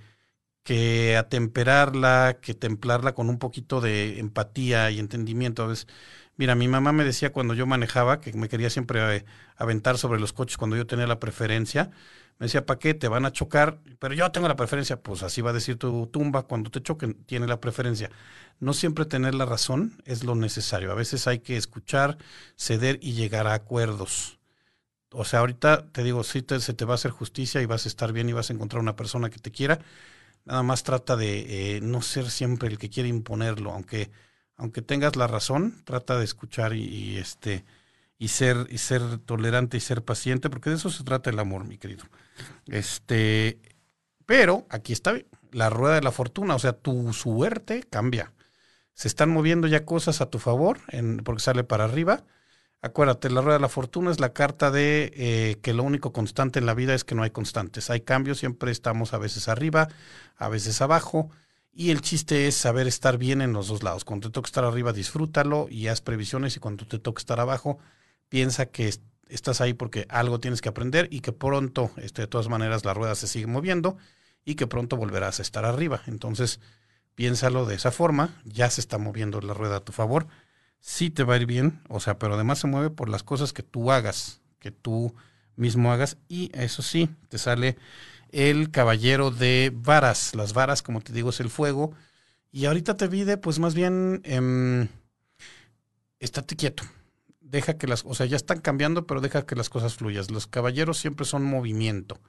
Que 0.68 1.16
atemperarla, 1.18 2.40
que 2.42 2.54
templarla 2.54 3.14
con 3.16 3.30
un 3.30 3.40
poquito 3.40 3.80
de 3.82 4.20
empatía 4.20 4.92
y 4.92 5.00
entendimiento. 5.00 5.64
A 5.64 5.68
veces, 5.68 5.88
mira, 6.36 6.56
mi 6.56 6.68
mamá 6.68 6.92
me 6.92 7.06
decía 7.06 7.32
cuando 7.32 7.54
yo 7.54 7.66
manejaba, 7.66 8.20
que 8.20 8.34
me 8.34 8.50
quería 8.50 8.70
siempre 8.70 9.18
eh, 9.18 9.26
aventar 9.56 9.98
sobre 9.98 10.20
los 10.20 10.34
coches 10.34 10.58
cuando 10.58 10.76
yo 10.76 10.86
tenía 10.86 11.08
la 11.08 11.20
preferencia, 11.22 11.92
me 12.40 12.48
decía, 12.48 12.66
¿para 12.66 12.80
qué? 12.80 12.94
Te 12.94 13.08
van 13.08 13.26
a 13.26 13.32
chocar, 13.32 13.80
pero 14.00 14.14
yo 14.14 14.30
tengo 14.32 14.48
la 14.50 14.58
preferencia. 14.58 15.02
Pues 15.02 15.24
así 15.24 15.42
va 15.42 15.52
a 15.52 15.54
decir 15.54 15.78
tu 15.78 16.08
tumba, 16.08 16.44
cuando 16.44 16.70
te 16.70 16.82
choquen, 16.82 17.14
tiene 17.26 17.48
la 17.48 17.62
preferencia. 17.62 18.12
No 18.60 18.74
siempre 18.74 19.06
tener 19.06 19.36
la 19.36 19.46
razón 19.46 20.02
es 20.06 20.24
lo 20.26 20.36
necesario. 20.36 20.92
A 20.92 20.96
veces 20.96 21.28
hay 21.28 21.40
que 21.40 21.58
escuchar, 21.58 22.18
ceder 22.58 23.00
y 23.02 23.14
llegar 23.14 23.48
a 23.48 23.54
acuerdos. 23.54 24.40
O 25.12 25.26
sea, 25.26 25.40
ahorita 25.40 25.88
te 25.92 26.04
digo, 26.04 26.24
sí 26.24 26.42
te, 26.42 26.60
se 26.60 26.74
te 26.74 26.86
va 26.86 26.94
a 26.94 26.96
hacer 26.96 27.12
justicia 27.12 27.62
y 27.62 27.66
vas 27.66 27.86
a 27.86 27.90
estar 27.90 28.12
bien 28.14 28.30
y 28.30 28.34
vas 28.34 28.50
a 28.50 28.54
encontrar 28.54 28.82
una 28.82 28.96
persona 28.96 29.30
que 29.30 29.40
te 29.40 29.52
quiera, 29.52 29.80
Nada 30.48 30.64
más 30.64 30.84
trata 30.84 31.18
de 31.18 31.76
eh, 31.78 31.82
no 31.82 32.02
ser 32.02 32.30
siempre 32.32 32.70
el 32.70 32.78
que 32.78 32.90
quiere 32.90 33.10
imponerlo, 33.10 33.72
aunque, 33.74 34.12
aunque 34.56 34.82
tengas 34.82 35.18
la 35.18 35.28
razón, 35.28 35.84
trata 35.86 36.18
de 36.18 36.24
escuchar 36.24 36.74
y, 36.74 37.18
este 37.18 37.66
y 38.18 38.30
ser 38.30 38.68
y 38.70 38.78
ser 38.78 39.20
tolerante 39.20 39.76
y 39.78 39.82
ser 39.82 40.04
paciente, 40.04 40.50
porque 40.50 40.70
de 40.70 40.78
eso 40.78 40.90
se 40.90 41.04
trata 41.04 41.30
el 41.30 41.40
amor, 41.40 41.66
mi 41.66 41.78
querido. 41.78 42.06
Este 42.68 43.60
Pero 44.26 44.66
aquí 44.70 44.94
está 44.94 45.16
la 45.52 45.70
rueda 45.70 45.96
de 45.96 46.02
la 46.02 46.12
fortuna, 46.12 46.56
o 46.56 46.60
sea, 46.60 46.74
tu 46.74 47.14
suerte 47.14 47.84
cambia. 47.90 48.34
Se 48.94 49.08
están 49.10 49.30
moviendo 49.30 49.68
ya 49.68 49.86
cosas 49.86 50.22
a 50.22 50.30
tu 50.30 50.40
favor 50.40 50.80
en, 50.90 51.18
porque 51.20 51.42
sale 51.44 51.64
para 51.66 51.86
arriba. 51.86 52.24
Acuérdate, 52.82 53.30
la 53.32 53.42
rueda 53.42 53.58
de 53.58 53.62
la 53.62 53.70
fortuna 53.70 54.12
es 54.12 54.20
la 54.20 54.34
carta 54.34 54.70
de 54.70 55.12
eh, 55.16 55.58
que 55.62 55.74
lo 55.74 55.84
único 55.84 56.14
constante 56.14 56.60
en 56.60 56.68
la 56.68 56.76
vida 56.76 56.94
es 56.94 57.04
que 57.04 57.16
no 57.16 57.24
hay 57.24 57.32
constantes. 57.32 57.90
Hay 57.90 58.02
cambios, 58.02 58.38
siempre 58.38 58.72
estamos 58.72 59.14
a 59.14 59.18
veces 59.18 59.48
arriba, 59.48 59.88
a 60.36 60.48
veces 60.48 60.82
abajo. 60.82 61.32
Y 61.74 61.92
el 61.92 62.02
chiste 62.02 62.48
es 62.48 62.56
saber 62.56 62.88
estar 62.88 63.18
bien 63.18 63.42
en 63.42 63.54
los 63.54 63.68
dos 63.68 63.84
lados. 63.84 64.06
Cuando 64.06 64.30
te 64.30 64.34
toca 64.34 64.48
estar 64.48 64.64
arriba, 64.64 64.94
disfrútalo 64.94 65.68
y 65.70 65.88
haz 65.88 66.02
previsiones. 66.02 66.56
Y 66.56 66.60
cuando 66.60 66.86
te 66.86 67.00
toca 67.00 67.20
estar 67.20 67.40
abajo, 67.40 67.80
piensa 68.30 68.68
que 68.68 68.94
estás 69.28 69.60
ahí 69.62 69.74
porque 69.74 70.06
algo 70.10 70.40
tienes 70.40 70.62
que 70.62 70.70
aprender 70.70 71.08
y 71.12 71.22
que 71.22 71.32
pronto, 71.32 71.92
este, 71.98 72.24
de 72.24 72.28
todas 72.28 72.48
maneras, 72.48 72.86
la 72.86 72.94
rueda 72.94 73.16
se 73.16 73.28
sigue 73.28 73.48
moviendo 73.48 73.98
y 74.46 74.56
que 74.56 74.68
pronto 74.68 74.98
volverás 74.98 75.40
a 75.40 75.42
estar 75.42 75.66
arriba. 75.66 76.02
Entonces, 76.06 76.60
piénsalo 77.16 77.66
de 77.66 77.76
esa 77.76 77.92
forma. 77.92 78.40
Ya 78.46 78.70
se 78.70 78.82
está 78.82 78.98
moviendo 79.00 79.42
la 79.42 79.54
rueda 79.54 79.78
a 79.78 79.84
tu 79.84 79.92
favor. 79.94 80.28
Sí 80.80 81.10
te 81.10 81.24
va 81.24 81.34
a 81.36 81.38
ir 81.38 81.46
bien, 81.46 81.82
o 81.90 82.00
sea, 82.00 82.18
pero 82.18 82.36
además 82.36 82.60
se 82.60 82.68
mueve 82.68 82.90
por 82.90 83.10
las 83.10 83.24
cosas 83.24 83.54
que 83.54 83.64
tú 83.64 83.92
hagas, 83.92 84.42
que 84.60 84.72
tú 84.72 85.14
mismo 85.56 85.92
hagas. 85.92 86.18
Y 86.30 86.50
eso 86.54 86.82
sí, 86.82 87.10
te 87.30 87.38
sale 87.38 87.78
el 88.32 88.72
caballero 88.72 89.32
de 89.32 89.72
varas. 89.74 90.36
Las 90.36 90.54
varas, 90.54 90.82
como 90.82 91.02
te 91.02 91.14
digo, 91.14 91.30
es 91.32 91.40
el 91.40 91.50
fuego. 91.50 91.94
Y 92.52 92.66
ahorita 92.66 92.96
te 92.98 93.10
pide, 93.10 93.38
pues 93.38 93.60
más 93.60 93.76
bien, 93.76 94.22
eh, 94.24 94.88
estate 96.20 96.56
quieto. 96.56 96.84
Deja 97.42 97.78
que 97.78 97.88
las, 97.88 98.04
o 98.06 98.14
sea, 98.14 98.26
ya 98.26 98.36
están 98.36 98.60
cambiando, 98.60 99.08
pero 99.08 99.22
deja 99.22 99.46
que 99.46 99.56
las 99.56 99.70
cosas 99.70 99.96
fluyan. 99.96 100.26
Los 100.32 100.48
caballeros 100.48 100.98
siempre 100.98 101.26
son 101.26 101.44
movimiento. 101.44 102.20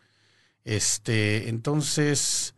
Este, 0.65 1.49
entonces, 1.49 2.55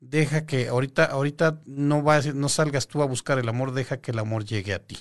deja 0.00 0.46
que 0.46 0.68
ahorita, 0.68 1.04
ahorita 1.04 1.62
no 1.66 2.02
vas, 2.02 2.34
no 2.34 2.48
salgas 2.48 2.88
tú 2.88 3.02
a 3.02 3.06
buscar 3.06 3.38
el 3.38 3.48
amor, 3.48 3.72
deja 3.72 4.00
que 4.00 4.10
el 4.10 4.18
amor 4.18 4.44
llegue 4.44 4.74
a 4.74 4.80
ti. 4.80 4.98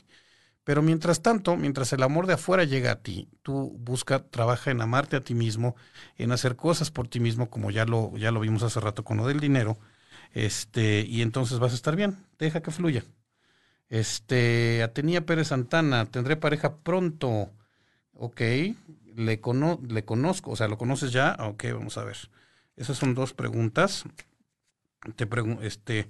Pero 0.64 0.82
mientras 0.82 1.22
tanto, 1.22 1.58
mientras 1.58 1.92
el 1.94 2.04
amor 2.04 2.26
de 2.28 2.34
afuera 2.34 2.64
llega 2.64 2.92
a 2.92 3.02
ti, 3.02 3.30
tú 3.42 3.76
busca, 3.80 4.20
trabaja 4.20 4.72
en 4.72 4.82
amarte 4.82 5.18
a 5.18 5.22
ti 5.22 5.34
mismo, 5.34 5.76
en 6.18 6.32
hacer 6.32 6.56
cosas 6.56 6.90
por 6.92 7.08
ti 7.08 7.20
mismo, 7.20 7.50
como 7.50 7.70
ya 7.72 7.86
lo, 7.86 8.16
ya 8.18 8.32
lo 8.32 8.40
vimos 8.40 8.64
hace 8.64 8.80
rato 8.80 9.04
con 9.04 9.18
lo 9.18 9.28
del 9.28 9.40
dinero, 9.42 9.78
este, 10.34 11.02
y 11.08 11.22
entonces 11.22 11.60
vas 11.60 11.74
a 11.74 11.76
estar 11.76 11.96
bien, 11.96 12.18
deja 12.40 12.62
que 12.62 12.72
fluya. 12.72 13.04
Este, 13.90 14.84
Atenía 14.84 15.26
Pérez 15.26 15.50
Santana, 15.50 16.06
tendré 16.06 16.36
pareja 16.38 16.78
pronto. 16.78 17.52
Ok, 18.14 18.42
le, 19.16 19.40
cono 19.42 19.80
le 19.88 20.06
conozco, 20.06 20.52
o 20.52 20.56
sea, 20.56 20.68
¿lo 20.68 20.78
conoces 20.78 21.12
ya? 21.12 21.36
Ok, 21.40 21.66
vamos 21.74 21.98
a 21.98 22.04
ver. 22.04 22.18
Esas 22.76 22.98
son 22.98 23.14
dos 23.16 23.34
preguntas. 23.34 24.06
Te 25.16 25.28
pregunto, 25.28 25.62
este, 25.64 26.10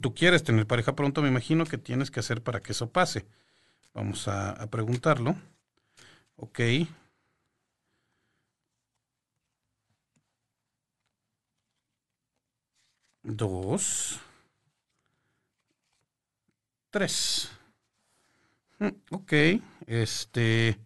tú 0.00 0.14
quieres 0.14 0.44
tener 0.44 0.66
pareja 0.66 0.94
pronto, 0.94 1.22
me 1.22 1.28
imagino 1.28 1.64
que 1.64 1.78
tienes 1.78 2.10
que 2.10 2.20
hacer 2.20 2.42
para 2.42 2.60
que 2.60 2.72
eso 2.72 2.90
pase. 2.90 3.26
Vamos 3.94 4.28
a, 4.28 4.68
preguntarlo. 4.70 5.36
Ok. 6.36 6.60
Dos. 13.22 14.20
Tres. 16.90 17.50
Mm, 18.78 18.88
ok. 19.10 19.32
Este. 19.86 20.78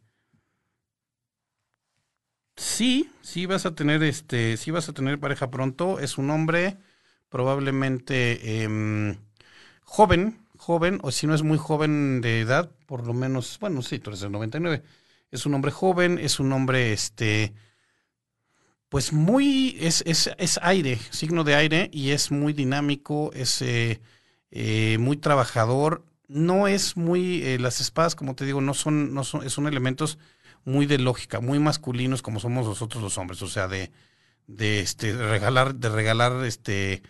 Sí, 2.57 3.11
sí 3.23 3.47
vas 3.47 3.67
a 3.67 3.75
tener 3.75 4.03
este, 4.03 4.57
sí 4.57 4.71
vas 4.71 4.89
a 4.89 4.93
tener 4.93 5.19
pareja 5.19 5.51
pronto. 5.51 5.99
Es 5.99 6.19
un 6.19 6.31
hombre 6.31 6.77
probablemente 7.35 8.63
em, 8.63 9.17
joven, 9.83 10.47
joven, 10.57 11.01
o 11.03 11.11
si 11.11 11.27
no 11.27 11.35
es 11.35 11.43
muy 11.43 11.59
joven 11.59 12.21
de 12.21 12.39
edad, 12.39 12.71
por 12.87 13.05
lo 13.05 13.13
menos, 13.13 13.59
bueno, 13.59 13.83
sí, 13.83 13.99
tú 13.99 14.11
eres 14.11 14.21
del 14.21 14.31
99. 14.31 14.85
Es 15.33 15.45
un 15.45 15.55
hombre 15.55 15.73
joven, 15.73 16.21
es 16.21 16.39
un 16.39 16.53
hombre, 16.53 16.93
este, 16.93 17.53
pues 18.89 19.13
muy, 19.13 19.77
es, 19.81 20.05
es, 20.07 20.31
es 20.39 20.61
aire, 20.63 21.01
signo 21.11 21.43
de 21.43 21.57
aire, 21.57 21.91
y 21.93 22.11
es 22.11 22.31
muy 22.31 22.53
dinámico, 22.53 23.33
es 23.33 23.61
eh, 23.63 24.01
eh, 24.53 24.97
muy 25.01 25.17
trabajador. 25.17 26.05
No 26.29 26.69
es 26.69 26.97
muy, 26.97 27.43
eh, 27.43 27.59
las 27.59 27.81
espadas, 27.81 28.15
como 28.15 28.37
te 28.37 28.45
digo, 28.45 28.61
no 28.61 28.75
son, 28.75 29.13
no 29.13 29.25
son, 29.25 29.51
son 29.51 29.67
elementos 29.67 30.19
muy 30.65 30.87
de 30.87 30.99
lógica, 30.99 31.41
muy 31.41 31.59
masculinos 31.59 32.23
como 32.23 32.39
somos 32.39 32.65
nosotros 32.65 33.03
los 33.03 33.19
hombres, 33.19 33.43
o 33.43 33.49
sea, 33.49 33.67
de, 33.67 33.91
de 34.47 34.81
este 34.81 35.13
regalar 35.13 35.75
de 35.77 35.89
regalar 35.89 36.45
este 36.45 37.03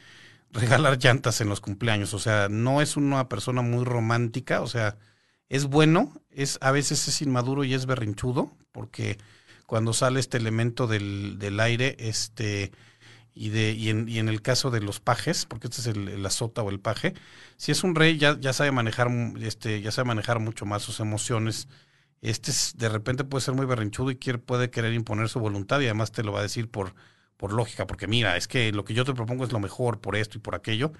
regalar 0.55 0.99
llantas 0.99 1.41
en 1.41 1.49
los 1.49 1.61
cumpleaños, 1.61 2.15
o 2.15 2.19
sea, 2.19 2.49
no 2.49 2.81
es 2.81 2.97
una 2.97 3.29
persona 3.29 3.61
muy 3.63 3.85
romántica, 3.85 4.63
o 4.63 4.69
sea, 4.69 4.97
es 5.49 5.65
bueno, 5.65 6.13
es 6.31 6.59
a 6.63 6.71
veces 6.71 7.09
es 7.09 7.21
inmaduro 7.23 7.65
y 7.65 7.75
es 7.75 7.87
berrinchudo, 7.87 8.57
porque 8.73 9.19
cuando 9.67 9.93
sale 9.93 10.21
este 10.21 10.37
elemento 10.37 10.87
del, 10.87 11.39
del 11.39 11.59
aire, 11.61 11.97
este 11.99 12.73
y 13.35 13.49
de 13.49 13.73
y 13.73 13.89
en, 13.91 14.09
y 14.09 14.19
en, 14.21 14.29
el 14.29 14.43
caso 14.43 14.71
de 14.71 14.81
los 14.81 15.01
pajes, 15.01 15.45
porque 15.47 15.67
este 15.67 15.81
es 15.81 15.87
el, 15.89 16.09
el, 16.09 16.25
azota 16.25 16.63
o 16.63 16.71
el 16.71 16.81
paje, 16.81 17.15
si 17.57 17.73
es 17.73 17.83
un 17.83 17.97
rey 17.97 18.17
ya, 18.17 18.39
ya 18.39 18.53
sabe 18.53 18.71
manejar 18.71 19.09
este 19.41 19.81
ya 19.81 19.91
sabe 19.91 20.07
manejar 20.09 20.39
mucho 20.39 20.67
más 20.67 20.83
sus 20.83 21.01
emociones. 21.01 21.69
Este 22.23 22.51
es, 22.53 22.75
de 22.79 22.89
repente 22.89 23.25
puede 23.25 23.45
ser 23.45 23.55
muy 23.55 23.67
berrinchudo 23.67 24.11
y 24.11 24.17
quiere, 24.17 24.39
puede 24.39 24.71
querer 24.71 24.95
imponer 24.95 25.29
su 25.29 25.41
voluntad 25.41 25.81
y 25.81 25.85
además 25.87 26.13
te 26.13 26.23
lo 26.23 26.33
va 26.33 26.41
a 26.41 26.43
decir 26.43 26.71
por 26.71 26.95
por 27.37 27.53
lógica, 27.53 27.87
porque 27.87 28.07
mira, 28.07 28.37
es 28.37 28.49
que 28.49 28.73
lo 28.73 28.85
que 28.85 28.95
yo 28.95 29.05
te 29.05 29.15
propongo 29.15 29.45
es 29.45 29.53
lo 29.53 29.61
mejor 29.61 30.01
por 30.01 30.17
esto 30.17 30.39
y 30.39 30.41
por 30.41 30.55
aquello. 30.55 30.93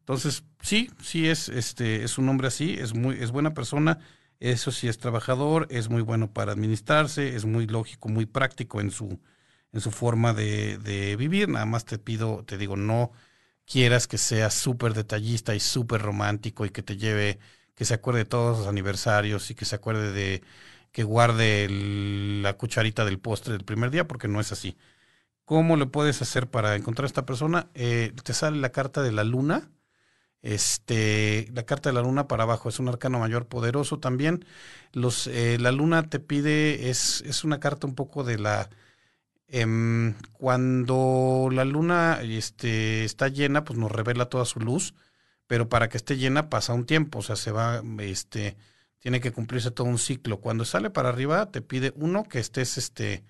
Entonces, 0.00 0.44
sí, 0.62 0.90
sí 1.02 1.28
es, 1.28 1.48
este, 1.48 2.04
es 2.04 2.18
un 2.18 2.28
hombre 2.28 2.48
así, 2.48 2.74
es 2.78 2.94
muy, 2.94 3.16
es 3.22 3.30
buena 3.30 3.54
persona, 3.54 3.98
eso 4.40 4.70
sí 4.72 4.88
es 4.88 4.98
trabajador, 4.98 5.66
es 5.70 5.88
muy 5.90 6.02
bueno 6.02 6.32
para 6.32 6.52
administrarse, 6.52 7.36
es 7.36 7.44
muy 7.44 7.66
lógico, 7.66 8.08
muy 8.08 8.26
práctico 8.26 8.80
en 8.80 8.90
su, 8.90 9.20
en 9.72 9.80
su 9.80 9.90
forma 9.90 10.32
de, 10.34 10.78
de 10.78 11.16
vivir. 11.16 11.48
Nada 11.48 11.66
más 11.66 11.84
te 11.84 11.98
pido, 11.98 12.44
te 12.44 12.56
digo, 12.58 12.76
no 12.76 13.12
quieras 13.66 14.06
que 14.08 14.18
sea 14.18 14.50
súper 14.50 14.94
detallista 14.94 15.54
y 15.54 15.60
súper 15.60 16.00
romántico 16.02 16.64
y 16.66 16.70
que 16.70 16.82
te 16.82 16.96
lleve, 16.96 17.38
que 17.74 17.84
se 17.84 17.94
acuerde 17.94 18.20
de 18.20 18.24
todos 18.26 18.58
los 18.58 18.68
aniversarios 18.68 19.50
y 19.50 19.54
que 19.54 19.64
se 19.64 19.76
acuerde 19.76 20.12
de 20.12 20.42
que 20.92 21.04
guarde 21.04 21.68
la 22.42 22.54
cucharita 22.56 23.04
del 23.04 23.18
postre 23.20 23.52
del 23.52 23.64
primer 23.64 23.90
día, 23.90 24.08
porque 24.08 24.28
no 24.28 24.40
es 24.40 24.52
así. 24.52 24.76
¿Cómo 25.48 25.78
le 25.78 25.86
puedes 25.86 26.20
hacer 26.20 26.50
para 26.50 26.76
encontrar 26.76 27.04
a 27.04 27.06
esta 27.06 27.24
persona? 27.24 27.70
Eh, 27.72 28.12
te 28.22 28.34
sale 28.34 28.58
la 28.58 28.68
carta 28.68 29.02
de 29.02 29.12
la 29.12 29.24
luna. 29.24 29.70
Este, 30.42 31.48
la 31.54 31.62
carta 31.62 31.88
de 31.88 31.94
la 31.94 32.02
luna 32.02 32.28
para 32.28 32.42
abajo 32.42 32.68
es 32.68 32.78
un 32.80 32.88
arcano 32.88 33.18
mayor 33.18 33.46
poderoso 33.46 33.98
también. 33.98 34.44
Los, 34.92 35.26
eh, 35.26 35.56
la 35.58 35.72
luna 35.72 36.02
te 36.10 36.20
pide, 36.20 36.90
es, 36.90 37.22
es 37.22 37.44
una 37.44 37.60
carta 37.60 37.86
un 37.86 37.94
poco 37.94 38.24
de 38.24 38.38
la, 38.38 38.68
eh, 39.48 40.14
cuando 40.34 41.48
la 41.50 41.64
luna 41.64 42.20
este, 42.22 43.04
está 43.04 43.28
llena, 43.28 43.64
pues 43.64 43.78
nos 43.78 43.90
revela 43.90 44.26
toda 44.26 44.44
su 44.44 44.60
luz, 44.60 44.94
pero 45.46 45.70
para 45.70 45.88
que 45.88 45.96
esté 45.96 46.18
llena 46.18 46.50
pasa 46.50 46.74
un 46.74 46.84
tiempo, 46.84 47.20
o 47.20 47.22
sea, 47.22 47.36
se 47.36 47.52
va, 47.52 47.82
este, 48.00 48.58
tiene 48.98 49.22
que 49.22 49.32
cumplirse 49.32 49.70
todo 49.70 49.86
un 49.86 49.98
ciclo. 49.98 50.40
Cuando 50.40 50.66
sale 50.66 50.90
para 50.90 51.08
arriba, 51.08 51.50
te 51.50 51.62
pide 51.62 51.94
uno 51.96 52.24
que 52.24 52.38
estés, 52.38 52.76
este, 52.76 53.24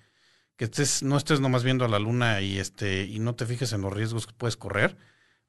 que 0.59 0.65
estés, 0.65 1.03
no 1.03 1.15
estés 1.15 1.39
nomás 1.39 1.63
viendo 1.63 1.85
a 1.85 1.87
la 1.87 1.99
luna 1.99 2.41
y 2.41 2.59
este, 2.59 3.05
y 3.05 3.19
no 3.19 3.33
te 3.33 3.45
fijes 3.45 3.71
en 3.71 3.79
los 3.79 3.93
riesgos 3.93 4.27
que 4.27 4.33
puedes 4.33 4.57
correr, 4.57 4.97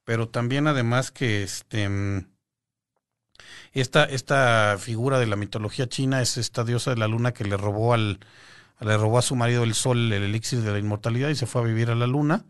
pero 0.04 0.28
también 0.28 0.68
además 0.68 1.10
que 1.10 1.42
este 1.42 1.90
esta, 3.72 4.04
esta 4.04 4.76
figura 4.78 5.18
de 5.18 5.26
la 5.26 5.34
mitología 5.34 5.88
china 5.88 6.22
es 6.22 6.36
esta 6.36 6.62
diosa 6.62 6.90
de 6.90 6.96
la 6.96 7.08
luna 7.08 7.32
que 7.32 7.44
le 7.44 7.56
robó 7.56 7.92
al, 7.92 8.20
le 8.78 8.96
robó 8.96 9.18
a 9.18 9.22
su 9.22 9.34
marido 9.34 9.64
el 9.64 9.74
sol, 9.74 10.12
el 10.12 10.22
elixir 10.22 10.60
de 10.60 10.70
la 10.70 10.78
inmortalidad, 10.78 11.28
y 11.28 11.34
se 11.34 11.46
fue 11.46 11.62
a 11.62 11.64
vivir 11.64 11.90
a 11.90 11.96
la 11.96 12.06
luna, 12.06 12.44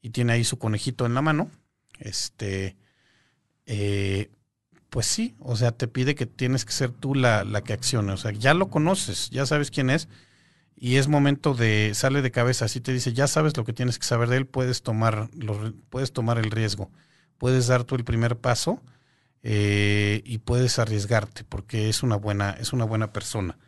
y 0.00 0.10
tiene 0.10 0.34
ahí 0.34 0.44
su 0.44 0.56
conejito 0.56 1.06
en 1.06 1.14
la 1.14 1.22
mano. 1.22 1.50
Este 1.98 2.76
eh, 3.66 4.30
pues 4.88 5.06
sí, 5.06 5.34
o 5.40 5.56
sea, 5.56 5.72
te 5.72 5.88
pide 5.88 6.14
que 6.14 6.26
tienes 6.26 6.64
que 6.64 6.72
ser 6.72 6.92
tú 6.92 7.16
la, 7.16 7.42
la 7.42 7.64
que 7.64 7.72
accione. 7.72 8.12
O 8.12 8.16
sea, 8.16 8.30
ya 8.30 8.54
lo 8.54 8.70
conoces, 8.70 9.30
ya 9.30 9.46
sabes 9.46 9.72
quién 9.72 9.90
es, 9.90 10.08
y 10.76 10.96
es 10.96 11.08
momento 11.08 11.54
de 11.54 11.92
sale 11.94 12.22
de 12.22 12.30
cabeza, 12.30 12.64
así 12.66 12.80
te 12.80 12.92
dice, 12.92 13.12
ya 13.12 13.26
sabes 13.26 13.56
lo 13.56 13.64
que 13.64 13.72
tienes 13.72 13.98
que 13.98 14.06
saber 14.06 14.28
de 14.28 14.38
él, 14.38 14.46
puedes 14.46 14.82
tomar, 14.82 15.28
lo, 15.34 15.72
puedes 15.90 16.12
tomar 16.12 16.38
el 16.38 16.50
riesgo, 16.50 16.90
puedes 17.38 17.66
dar 17.66 17.84
tú 17.84 17.94
el 17.94 18.04
primer 18.04 18.38
paso 18.38 18.82
eh, 19.42 20.22
y 20.24 20.38
puedes 20.38 20.78
arriesgarte 20.78 21.44
porque 21.44 21.88
es 21.88 22.02
una 22.02 22.16
buena, 22.16 22.50
es 22.52 22.72
una 22.72 22.84
buena 22.84 23.12
persona. 23.12 23.58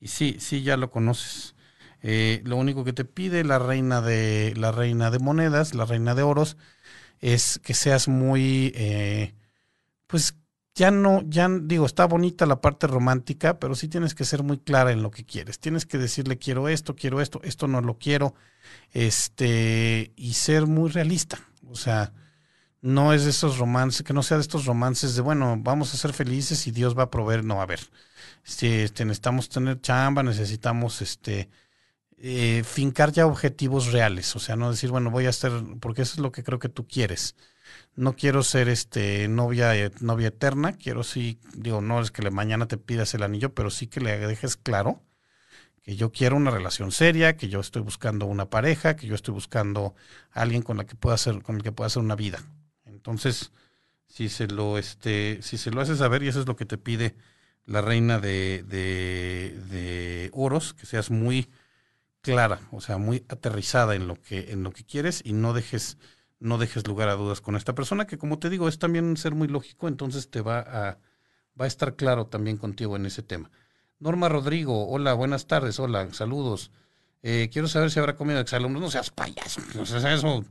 Y 0.00 0.08
sí, 0.08 0.36
sí, 0.38 0.62
ya 0.62 0.76
lo 0.76 0.90
conoces. 0.90 1.54
Eh, 2.02 2.42
lo 2.44 2.56
único 2.56 2.84
que 2.84 2.92
te 2.92 3.04
pide 3.04 3.44
la 3.44 3.58
reina 3.58 4.02
de 4.02 4.54
la 4.56 4.72
reina 4.72 5.10
de 5.10 5.18
monedas, 5.18 5.74
la 5.74 5.86
reina 5.86 6.14
de 6.14 6.22
oros, 6.22 6.56
es 7.20 7.58
que 7.60 7.74
seas 7.74 8.08
muy, 8.08 8.72
eh, 8.76 9.34
pues 10.06 10.36
ya 10.74 10.90
no, 10.90 11.22
ya 11.28 11.48
digo, 11.48 11.86
está 11.86 12.04
bonita 12.06 12.46
la 12.46 12.60
parte 12.60 12.86
romántica, 12.86 13.58
pero 13.60 13.74
sí 13.76 13.88
tienes 13.88 14.14
que 14.14 14.24
ser 14.24 14.42
muy 14.42 14.58
clara 14.58 14.90
en 14.92 15.02
lo 15.02 15.10
que 15.10 15.24
quieres. 15.24 15.60
Tienes 15.60 15.86
que 15.86 15.98
decirle 15.98 16.38
quiero 16.38 16.68
esto, 16.68 16.96
quiero 16.96 17.20
esto, 17.20 17.40
esto 17.44 17.68
no 17.68 17.80
lo 17.80 17.98
quiero, 17.98 18.34
este, 18.92 20.12
y 20.16 20.34
ser 20.34 20.66
muy 20.66 20.90
realista. 20.90 21.38
O 21.68 21.76
sea, 21.76 22.12
no 22.82 23.12
es 23.12 23.24
de 23.24 23.30
esos 23.30 23.58
romances, 23.58 24.02
que 24.02 24.12
no 24.12 24.22
sea 24.22 24.36
de 24.38 24.42
estos 24.42 24.66
romances 24.66 25.14
de, 25.16 25.22
bueno, 25.22 25.56
vamos 25.60 25.94
a 25.94 25.96
ser 25.96 26.12
felices 26.12 26.66
y 26.66 26.72
Dios 26.72 26.98
va 26.98 27.04
a 27.04 27.10
proveer. 27.10 27.44
No, 27.44 27.62
a 27.62 27.66
ver, 27.66 27.80
este, 28.44 29.04
necesitamos 29.04 29.48
tener 29.48 29.80
chamba, 29.80 30.22
necesitamos 30.24 31.02
este, 31.02 31.50
eh, 32.18 32.64
fincar 32.64 33.12
ya 33.12 33.26
objetivos 33.26 33.92
reales. 33.92 34.34
O 34.36 34.40
sea, 34.40 34.56
no 34.56 34.70
decir, 34.72 34.90
bueno, 34.90 35.10
voy 35.10 35.26
a 35.26 35.30
hacer, 35.30 35.52
porque 35.80 36.02
eso 36.02 36.14
es 36.14 36.18
lo 36.20 36.32
que 36.32 36.42
creo 36.42 36.58
que 36.58 36.68
tú 36.68 36.86
quieres 36.88 37.36
no 37.96 38.16
quiero 38.16 38.42
ser 38.42 38.68
este 38.68 39.28
novia 39.28 39.76
eh, 39.76 39.90
novia 40.00 40.28
eterna, 40.28 40.72
quiero 40.72 41.04
sí, 41.04 41.38
digo, 41.54 41.80
no 41.80 42.00
es 42.00 42.10
que 42.10 42.22
le, 42.22 42.30
mañana 42.30 42.66
te 42.66 42.76
pidas 42.78 43.14
el 43.14 43.22
anillo, 43.22 43.54
pero 43.54 43.70
sí 43.70 43.86
que 43.86 44.00
le 44.00 44.18
dejes 44.18 44.56
claro 44.56 45.02
que 45.82 45.96
yo 45.96 46.12
quiero 46.12 46.36
una 46.36 46.50
relación 46.50 46.92
seria, 46.92 47.36
que 47.36 47.48
yo 47.48 47.60
estoy 47.60 47.82
buscando 47.82 48.26
una 48.26 48.48
pareja, 48.48 48.96
que 48.96 49.06
yo 49.06 49.14
estoy 49.14 49.34
buscando 49.34 49.94
a 50.32 50.40
alguien 50.42 50.62
con 50.62 50.78
la 50.78 50.86
que 50.86 50.96
pueda 50.96 51.14
hacer 51.14 51.42
con 51.42 51.56
el 51.56 51.62
que 51.62 51.72
pueda 51.72 51.86
hacer 51.88 52.02
una 52.02 52.16
vida. 52.16 52.42
Entonces, 52.86 53.52
si 54.08 54.28
se 54.28 54.46
lo 54.48 54.78
este 54.78 55.40
si 55.42 55.58
se 55.58 55.70
lo 55.70 55.80
haces 55.80 55.98
saber 55.98 56.22
y 56.22 56.28
eso 56.28 56.40
es 56.40 56.46
lo 56.46 56.56
que 56.56 56.66
te 56.66 56.78
pide 56.78 57.14
la 57.66 57.80
reina 57.82 58.18
de, 58.18 58.64
de, 58.66 59.58
de 59.70 60.30
oros, 60.32 60.74
que 60.74 60.86
seas 60.86 61.10
muy 61.10 61.50
clara, 62.22 62.60
o 62.72 62.80
sea, 62.80 62.98
muy 62.98 63.24
aterrizada 63.28 63.94
en 63.94 64.08
lo 64.08 64.16
que 64.16 64.52
en 64.52 64.62
lo 64.62 64.72
que 64.72 64.84
quieres 64.84 65.22
y 65.24 65.34
no 65.34 65.52
dejes 65.52 65.98
no 66.44 66.58
dejes 66.58 66.86
lugar 66.86 67.08
a 67.08 67.14
dudas 67.14 67.40
con 67.40 67.56
esta 67.56 67.74
persona, 67.74 68.06
que 68.06 68.18
como 68.18 68.38
te 68.38 68.50
digo, 68.50 68.68
es 68.68 68.78
también 68.78 69.16
ser 69.16 69.34
muy 69.34 69.48
lógico, 69.48 69.88
entonces 69.88 70.30
te 70.30 70.42
va 70.42 70.58
a, 70.58 70.98
va 71.58 71.64
a 71.64 71.66
estar 71.66 71.96
claro 71.96 72.26
también 72.26 72.58
contigo 72.58 72.96
en 72.96 73.06
ese 73.06 73.22
tema. 73.22 73.50
Norma 73.98 74.28
Rodrigo, 74.28 74.86
hola, 74.88 75.14
buenas 75.14 75.46
tardes, 75.46 75.80
hola, 75.80 76.12
saludos. 76.12 76.70
Eh, 77.22 77.48
quiero 77.50 77.66
saber 77.66 77.90
si 77.90 77.98
habrá 77.98 78.14
comido 78.14 78.40
exalumnos. 78.40 78.82
No 78.82 78.90
seas 78.90 79.10
payaso, 79.10 79.62
no 79.74 79.84
eso 79.84 80.44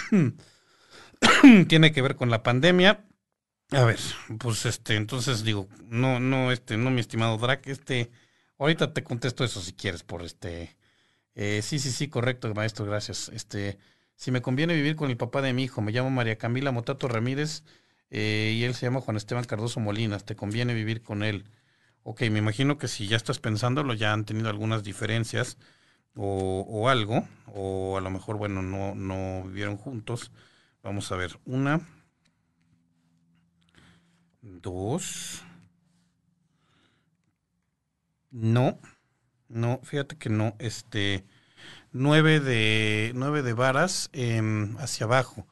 tiene 1.68 1.92
que 1.92 2.02
ver 2.02 2.16
con 2.16 2.30
la 2.30 2.42
pandemia. 2.42 3.04
A 3.70 3.84
ver, 3.84 4.00
pues 4.38 4.64
este, 4.64 4.96
entonces 4.96 5.44
digo, 5.44 5.68
no, 5.84 6.20
no, 6.20 6.52
este, 6.52 6.78
no, 6.78 6.90
mi 6.90 7.00
estimado 7.00 7.36
Drac, 7.36 7.66
este, 7.66 8.10
ahorita 8.56 8.94
te 8.94 9.04
contesto 9.04 9.44
eso 9.44 9.60
si 9.60 9.74
quieres 9.74 10.02
por 10.02 10.22
este. 10.22 10.78
Eh, 11.34 11.60
sí, 11.62 11.78
sí, 11.78 11.90
sí, 11.90 12.08
correcto, 12.08 12.54
maestro, 12.54 12.86
gracias. 12.86 13.28
Este, 13.28 13.78
si 14.16 14.30
me 14.30 14.42
conviene 14.42 14.74
vivir 14.74 14.96
con 14.96 15.10
el 15.10 15.16
papá 15.16 15.42
de 15.42 15.52
mi 15.52 15.64
hijo, 15.64 15.82
me 15.82 15.92
llamo 15.92 16.10
María 16.10 16.36
Camila 16.38 16.72
Motato 16.72 17.08
Ramírez 17.08 17.64
eh, 18.10 18.52
y 18.56 18.64
él 18.64 18.74
se 18.74 18.86
llama 18.86 19.00
Juan 19.00 19.16
Esteban 19.16 19.44
Cardoso 19.44 19.80
Molinas, 19.80 20.24
¿te 20.24 20.36
conviene 20.36 20.74
vivir 20.74 21.02
con 21.02 21.22
él? 21.22 21.44
Ok, 22.02 22.22
me 22.30 22.38
imagino 22.38 22.78
que 22.78 22.88
si 22.88 23.08
ya 23.08 23.16
estás 23.16 23.38
pensándolo, 23.38 23.94
ya 23.94 24.12
han 24.12 24.24
tenido 24.24 24.50
algunas 24.50 24.84
diferencias 24.84 25.58
o, 26.14 26.66
o 26.68 26.88
algo, 26.88 27.26
o 27.46 27.96
a 27.98 28.00
lo 28.00 28.10
mejor, 28.10 28.36
bueno, 28.38 28.62
no, 28.62 28.94
no 28.94 29.44
vivieron 29.48 29.76
juntos. 29.76 30.32
Vamos 30.82 31.10
a 31.12 31.16
ver, 31.16 31.38
una, 31.46 31.80
dos, 34.42 35.42
no, 38.30 38.78
no, 39.48 39.80
fíjate 39.82 40.16
que 40.16 40.28
no, 40.28 40.56
este, 40.58 41.24
nueve 41.92 42.40
de, 42.40 43.12
nueve 43.14 43.42
de 43.42 43.52
varas 43.52 44.10
em, 44.12 44.76
hacia 44.78 45.06
abajo. 45.06 45.46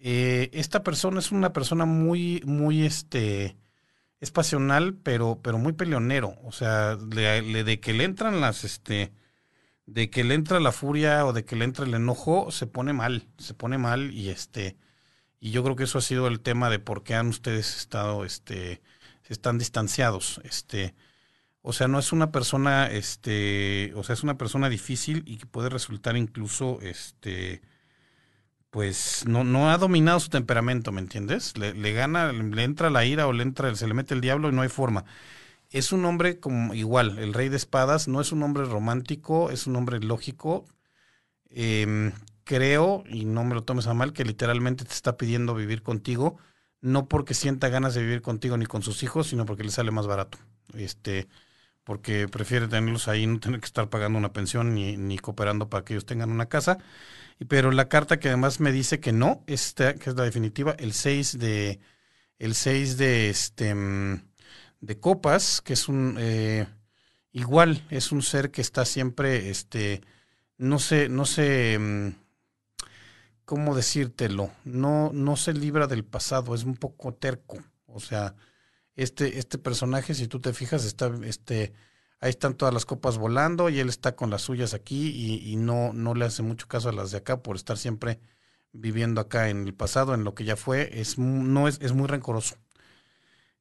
Eh, 0.00 0.50
esta 0.52 0.82
persona 0.82 1.20
es 1.20 1.32
una 1.32 1.52
persona 1.52 1.84
muy, 1.84 2.42
muy, 2.44 2.84
este, 2.84 3.56
es 4.20 4.30
pasional, 4.30 4.94
pero, 4.94 5.40
pero 5.42 5.58
muy 5.58 5.72
peleonero. 5.72 6.36
O 6.44 6.52
sea, 6.52 6.96
le, 6.96 7.64
de 7.64 7.80
que 7.80 7.92
le 7.92 8.04
entran 8.04 8.40
las, 8.40 8.64
este, 8.64 9.12
de 9.86 10.10
que 10.10 10.24
le 10.24 10.34
entra 10.34 10.60
la 10.60 10.72
furia 10.72 11.26
o 11.26 11.32
de 11.32 11.44
que 11.44 11.56
le 11.56 11.64
entra 11.64 11.84
el 11.84 11.94
enojo, 11.94 12.50
se 12.50 12.66
pone 12.66 12.92
mal, 12.92 13.28
se 13.38 13.54
pone 13.54 13.78
mal 13.78 14.12
y 14.12 14.30
este, 14.30 14.76
y 15.40 15.50
yo 15.50 15.64
creo 15.64 15.76
que 15.76 15.84
eso 15.84 15.98
ha 15.98 16.02
sido 16.02 16.28
el 16.28 16.40
tema 16.40 16.70
de 16.70 16.78
por 16.78 17.02
qué 17.02 17.14
han 17.14 17.28
ustedes 17.28 17.76
estado, 17.76 18.24
este, 18.24 18.80
están 19.28 19.58
distanciados, 19.58 20.40
este, 20.44 20.94
o 21.62 21.72
sea, 21.72 21.88
no 21.88 21.98
es 21.98 22.12
una 22.12 22.32
persona, 22.32 22.88
este, 22.88 23.92
o 23.94 24.02
sea, 24.02 24.14
es 24.14 24.24
una 24.24 24.36
persona 24.36 24.68
difícil 24.68 25.22
y 25.26 25.36
que 25.38 25.46
puede 25.46 25.68
resultar 25.70 26.16
incluso, 26.16 26.80
este, 26.82 27.62
pues 28.70 29.24
no, 29.26 29.44
no 29.44 29.70
ha 29.70 29.78
dominado 29.78 30.18
su 30.20 30.28
temperamento, 30.28 30.92
¿me 30.92 31.00
entiendes? 31.00 31.56
Le, 31.58 31.92
gana, 31.92 32.32
le 32.32 32.64
entra 32.64 32.90
la 32.90 33.04
ira 33.04 33.26
o 33.28 33.32
le 33.32 33.44
entra, 33.44 33.74
se 33.76 33.86
le 33.86 33.94
mete 33.94 34.14
el 34.14 34.20
diablo 34.20 34.48
y 34.48 34.52
no 34.52 34.62
hay 34.62 34.68
forma. 34.68 35.04
Es 35.70 35.92
un 35.92 36.04
hombre 36.04 36.40
como 36.40 36.74
igual, 36.74 37.18
el 37.18 37.34
rey 37.34 37.48
de 37.48 37.56
espadas, 37.56 38.08
no 38.08 38.20
es 38.20 38.32
un 38.32 38.42
hombre 38.42 38.64
romántico, 38.64 39.50
es 39.50 39.66
un 39.66 39.76
hombre 39.76 40.00
lógico. 40.00 40.66
Em, 41.50 42.12
creo, 42.44 43.04
y 43.08 43.24
no 43.24 43.44
me 43.44 43.54
lo 43.54 43.64
tomes 43.64 43.86
a 43.86 43.94
mal, 43.94 44.12
que 44.12 44.24
literalmente 44.24 44.84
te 44.84 44.94
está 44.94 45.16
pidiendo 45.16 45.54
vivir 45.54 45.82
contigo, 45.82 46.38
no 46.80 47.08
porque 47.08 47.34
sienta 47.34 47.68
ganas 47.68 47.94
de 47.94 48.02
vivir 48.02 48.22
contigo 48.22 48.56
ni 48.56 48.66
con 48.66 48.82
sus 48.82 49.02
hijos, 49.02 49.28
sino 49.28 49.46
porque 49.46 49.64
le 49.64 49.70
sale 49.70 49.90
más 49.92 50.06
barato. 50.06 50.38
Este, 50.74 51.28
porque 51.84 52.28
prefiere 52.28 52.68
tenerlos 52.68 53.08
ahí, 53.08 53.26
no 53.26 53.40
tener 53.40 53.60
que 53.60 53.66
estar 53.66 53.88
pagando 53.90 54.18
una 54.18 54.32
pensión 54.32 54.74
ni, 54.74 54.96
ni 54.96 55.18
cooperando 55.18 55.68
para 55.68 55.84
que 55.84 55.94
ellos 55.94 56.06
tengan 56.06 56.30
una 56.30 56.48
casa. 56.48 56.78
Pero 57.48 57.70
la 57.72 57.88
carta 57.88 58.18
que 58.18 58.28
además 58.28 58.60
me 58.60 58.72
dice 58.72 59.00
que 59.00 59.12
no, 59.12 59.42
esta, 59.46 59.94
que 59.94 60.10
es 60.10 60.16
la 60.16 60.24
definitiva, 60.24 60.74
el 60.78 60.92
6 60.92 61.38
de, 61.38 61.80
el 62.38 62.54
6 62.54 62.96
de, 62.98 63.30
este, 63.30 63.74
mm, 63.74 64.22
de 64.80 65.00
copas, 65.00 65.60
que 65.60 65.72
es 65.72 65.88
un, 65.88 66.16
eh, 66.18 66.66
igual, 67.32 67.84
es 67.90 68.12
un 68.12 68.22
ser 68.22 68.50
que 68.50 68.60
está 68.60 68.84
siempre, 68.84 69.50
este, 69.50 70.02
no 70.58 70.78
sé, 70.78 71.08
no 71.08 71.24
sé, 71.24 71.78
mm, 71.78 72.08
¿cómo 73.44 73.74
decírtelo? 73.74 74.50
No, 74.64 75.10
no 75.12 75.36
se 75.36 75.52
libra 75.52 75.86
del 75.86 76.04
pasado, 76.04 76.54
es 76.54 76.64
un 76.64 76.76
poco 76.76 77.14
terco, 77.14 77.58
o 77.86 78.00
sea, 78.00 78.34
este, 78.96 79.38
este 79.38 79.58
personaje, 79.58 80.14
si 80.14 80.28
tú 80.28 80.40
te 80.40 80.52
fijas, 80.52 80.84
está, 80.84 81.12
este, 81.24 81.72
ahí 82.20 82.30
están 82.30 82.54
todas 82.54 82.74
las 82.74 82.86
copas 82.86 83.18
volando 83.18 83.68
y 83.68 83.80
él 83.80 83.88
está 83.88 84.14
con 84.16 84.30
las 84.30 84.42
suyas 84.42 84.74
aquí 84.74 85.10
y, 85.44 85.56
no, 85.56 85.92
no 85.92 86.14
le 86.14 86.24
hace 86.24 86.42
mucho 86.42 86.68
caso 86.68 86.88
a 86.88 86.92
las 86.92 87.10
de 87.10 87.18
acá 87.18 87.42
por 87.42 87.56
estar 87.56 87.78
siempre 87.78 88.20
viviendo 88.72 89.20
acá 89.20 89.48
en 89.48 89.66
el 89.66 89.74
pasado, 89.74 90.14
en 90.14 90.24
lo 90.24 90.34
que 90.34 90.44
ya 90.44 90.56
fue, 90.56 91.00
es, 91.00 91.18
no 91.18 91.68
es, 91.68 91.78
es 91.80 91.92
muy 91.92 92.06
rencoroso. 92.06 92.56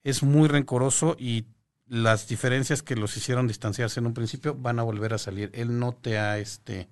Es 0.03 0.23
muy 0.23 0.47
rencoroso 0.47 1.15
y 1.19 1.45
las 1.87 2.27
diferencias 2.27 2.81
que 2.83 2.95
los 2.95 3.17
hicieron 3.17 3.47
distanciarse 3.47 3.99
en 3.99 4.07
un 4.07 4.13
principio 4.13 4.55
van 4.55 4.79
a 4.79 4.83
volver 4.83 5.13
a 5.13 5.17
salir. 5.17 5.51
Él 5.53 5.77
no 5.77 5.93
te 5.93 6.17
ha, 6.17 6.39
este, 6.39 6.89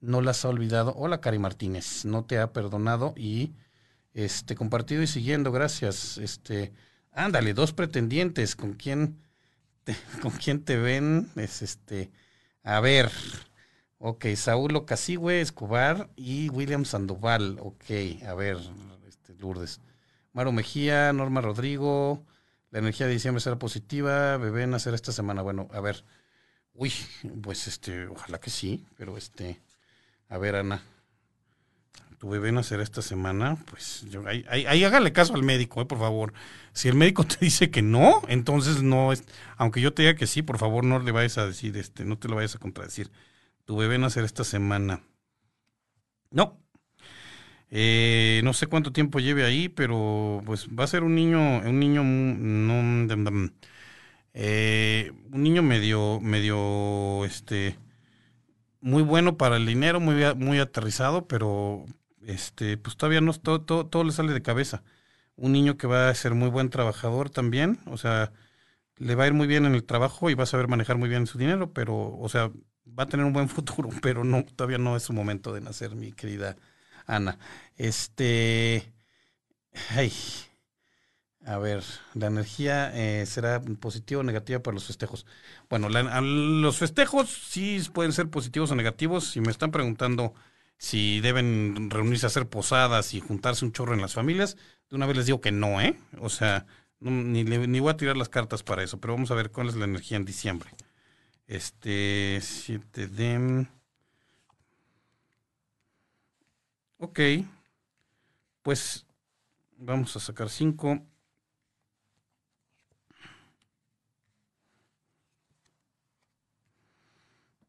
no 0.00 0.20
las 0.20 0.44
ha 0.44 0.48
olvidado. 0.48 0.94
Hola, 0.96 1.20
Cari 1.20 1.38
Martínez, 1.38 2.04
no 2.04 2.24
te 2.24 2.38
ha 2.38 2.52
perdonado 2.52 3.12
y, 3.16 3.54
este, 4.14 4.54
compartido 4.54 5.02
y 5.02 5.06
siguiendo, 5.06 5.52
gracias. 5.52 6.18
Este, 6.18 6.72
Ándale, 7.16 7.54
dos 7.54 7.72
pretendientes. 7.72 8.54
¿Con 8.56 8.74
quién 8.74 9.16
te, 9.84 9.96
con 10.22 10.32
quién 10.32 10.62
te 10.62 10.76
ven? 10.76 11.30
Es 11.36 11.62
este. 11.62 12.10
A 12.62 12.78
ver. 12.80 13.10
Ok, 13.98 14.26
Saúl 14.36 14.76
Ocasigüe, 14.76 15.40
Escobar 15.40 16.10
y 16.14 16.50
William 16.50 16.84
Sandoval. 16.84 17.56
Ok, 17.60 17.84
a 18.28 18.34
ver, 18.34 18.58
este, 19.08 19.34
Lourdes. 19.36 19.80
Maro 20.34 20.52
Mejía, 20.52 21.10
Norma 21.14 21.40
Rodrigo. 21.40 22.22
La 22.70 22.80
energía 22.80 23.06
de 23.06 23.14
diciembre 23.14 23.40
será 23.40 23.56
positiva. 23.58 24.36
Bebé 24.36 24.66
nacer 24.66 24.92
esta 24.92 25.12
semana. 25.12 25.40
Bueno, 25.40 25.68
a 25.72 25.80
ver. 25.80 26.04
Uy, 26.74 26.92
pues 27.42 27.66
este, 27.66 28.08
ojalá 28.08 28.38
que 28.38 28.50
sí, 28.50 28.84
pero 28.98 29.16
este. 29.16 29.62
A 30.28 30.36
ver, 30.36 30.56
Ana 30.56 30.82
tu 32.18 32.28
bebé 32.28 32.52
nacerá 32.52 32.82
esta 32.82 33.02
semana, 33.02 33.56
pues 33.70 34.06
yo, 34.08 34.24
ahí, 34.26 34.84
hágale 34.84 35.12
caso 35.12 35.34
al 35.34 35.42
médico, 35.42 35.82
eh, 35.82 35.86
por 35.86 35.98
favor. 35.98 36.32
Si 36.72 36.88
el 36.88 36.94
médico 36.94 37.24
te 37.26 37.36
dice 37.40 37.70
que 37.70 37.82
no, 37.82 38.22
entonces 38.28 38.82
no 38.82 39.12
es, 39.12 39.24
aunque 39.56 39.80
yo 39.80 39.92
te 39.92 40.02
diga 40.02 40.14
que 40.14 40.26
sí, 40.26 40.42
por 40.42 40.58
favor 40.58 40.84
no 40.84 40.98
le 40.98 41.12
vayas 41.12 41.38
a 41.38 41.46
decir, 41.46 41.76
este, 41.76 42.04
no 42.04 42.18
te 42.18 42.28
lo 42.28 42.36
vayas 42.36 42.56
a 42.56 42.58
contradecir. 42.58 43.10
Tu 43.64 43.76
bebé 43.76 43.98
nacerá 43.98 44.26
esta 44.26 44.44
semana. 44.44 45.02
No. 46.30 46.58
Eh, 47.70 48.40
no 48.44 48.52
sé 48.52 48.66
cuánto 48.68 48.92
tiempo 48.92 49.18
lleve 49.18 49.44
ahí, 49.44 49.68
pero 49.68 50.42
pues 50.46 50.68
va 50.68 50.84
a 50.84 50.86
ser 50.86 51.02
un 51.02 51.14
niño, 51.14 51.58
un 51.58 51.80
niño 51.80 52.02
no, 52.04 53.06
eh, 54.34 55.12
un 55.32 55.42
niño 55.42 55.62
medio, 55.62 56.20
medio, 56.20 57.24
este, 57.24 57.76
muy 58.80 59.02
bueno 59.02 59.36
para 59.36 59.56
el 59.56 59.66
dinero, 59.66 59.98
muy, 60.00 60.14
muy 60.36 60.58
aterrizado, 60.58 61.26
pero 61.26 61.86
este, 62.26 62.76
pues 62.78 62.96
todavía 62.96 63.20
no, 63.20 63.32
todo, 63.34 63.86
todo, 63.86 64.04
le 64.04 64.12
sale 64.12 64.32
de 64.34 64.42
cabeza. 64.42 64.82
Un 65.36 65.52
niño 65.52 65.76
que 65.78 65.86
va 65.86 66.08
a 66.10 66.14
ser 66.14 66.34
muy 66.34 66.48
buen 66.50 66.70
trabajador 66.70 67.30
también, 67.30 67.80
o 67.86 67.98
sea, 67.98 68.32
le 68.98 69.14
va 69.16 69.24
a 69.24 69.26
ir 69.28 69.34
muy 69.34 69.46
bien 69.48 69.66
en 69.66 69.74
el 69.74 69.84
trabajo 69.84 70.30
y 70.30 70.34
va 70.34 70.44
a 70.44 70.46
saber 70.46 70.68
manejar 70.68 70.98
muy 70.98 71.08
bien 71.08 71.26
su 71.26 71.38
dinero, 71.38 71.72
pero, 71.72 72.16
o 72.18 72.28
sea, 72.28 72.50
va 72.86 73.04
a 73.04 73.06
tener 73.08 73.26
un 73.26 73.32
buen 73.32 73.48
futuro, 73.50 73.90
pero 74.02 74.24
no, 74.24 74.44
todavía 74.44 74.78
no 74.78 74.96
es 74.96 75.04
su 75.04 75.12
momento 75.12 75.52
de 75.54 75.60
nacer, 75.62 75.94
mi 75.96 76.12
querida 76.12 76.56
Ana. 77.06 77.38
Este, 77.76 78.92
ay, 79.90 80.12
A 81.44 81.58
ver, 81.58 81.84
la 82.14 82.26
energía 82.26 82.90
eh, 82.94 83.24
será 83.26 83.60
positiva 83.80 84.20
o 84.20 84.24
negativa 84.24 84.60
para 84.60 84.74
los 84.74 84.86
festejos. 84.86 85.26
Bueno, 85.70 85.88
los 85.88 86.76
festejos 86.78 87.30
sí 87.30 87.80
pueden 87.92 88.12
ser 88.12 88.28
positivos 88.30 88.70
o 88.72 88.74
negativos. 88.74 89.30
Si 89.30 89.40
me 89.40 89.52
están 89.52 89.70
preguntando 89.70 90.34
si 90.78 91.20
deben 91.20 91.90
reunirse 91.90 92.26
a 92.26 92.28
hacer 92.28 92.48
posadas 92.48 93.14
y 93.14 93.20
juntarse 93.20 93.64
un 93.64 93.72
chorro 93.72 93.94
en 93.94 94.00
las 94.02 94.14
familias, 94.14 94.56
de 94.90 94.96
una 94.96 95.06
vez 95.06 95.16
les 95.16 95.26
digo 95.26 95.40
que 95.40 95.52
no, 95.52 95.80
¿eh? 95.80 95.98
O 96.20 96.28
sea, 96.28 96.66
ni, 97.00 97.44
ni 97.44 97.80
voy 97.80 97.90
a 97.90 97.96
tirar 97.96 98.16
las 98.16 98.28
cartas 98.28 98.62
para 98.62 98.82
eso, 98.82 99.00
pero 99.00 99.14
vamos 99.14 99.30
a 99.30 99.34
ver 99.34 99.50
cuál 99.50 99.68
es 99.68 99.76
la 99.76 99.84
energía 99.84 100.16
en 100.16 100.24
diciembre. 100.24 100.70
Este, 101.46 102.40
7 102.42 103.08
de... 103.08 103.66
Ok, 106.98 107.20
pues 108.62 109.06
vamos 109.78 110.16
a 110.16 110.20
sacar 110.20 110.50
5. 110.50 111.00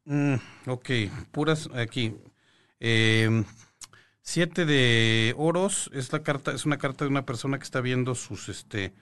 Mm, 0.05 0.35
ok, 0.67 0.89
puras 1.31 1.69
aquí. 1.73 2.15
Eh, 2.80 3.43
siete 4.21 4.65
de 4.65 5.34
oros 5.38 5.89
es 5.93 6.11
la 6.11 6.21
carta, 6.21 6.51
es 6.51 6.65
una 6.65 6.78
carta 6.78 7.05
de 7.05 7.11
una 7.11 7.25
persona 7.25 7.57
que 7.57 7.63
está 7.63 7.82
viendo 7.82 8.13
sus, 8.13 8.49
este, 8.49 8.93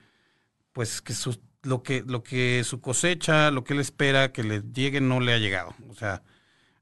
pues 0.72 1.02
que 1.02 1.14
sus, 1.14 1.40
lo 1.62 1.82
que, 1.82 2.04
lo 2.06 2.22
que 2.22 2.62
su 2.64 2.80
cosecha, 2.80 3.50
lo 3.50 3.64
que 3.64 3.74
él 3.74 3.80
espera 3.80 4.32
que 4.32 4.44
le 4.44 4.62
llegue 4.72 5.00
no 5.00 5.20
le 5.20 5.32
ha 5.32 5.38
llegado. 5.38 5.74
O 5.88 5.94
sea, 5.94 6.22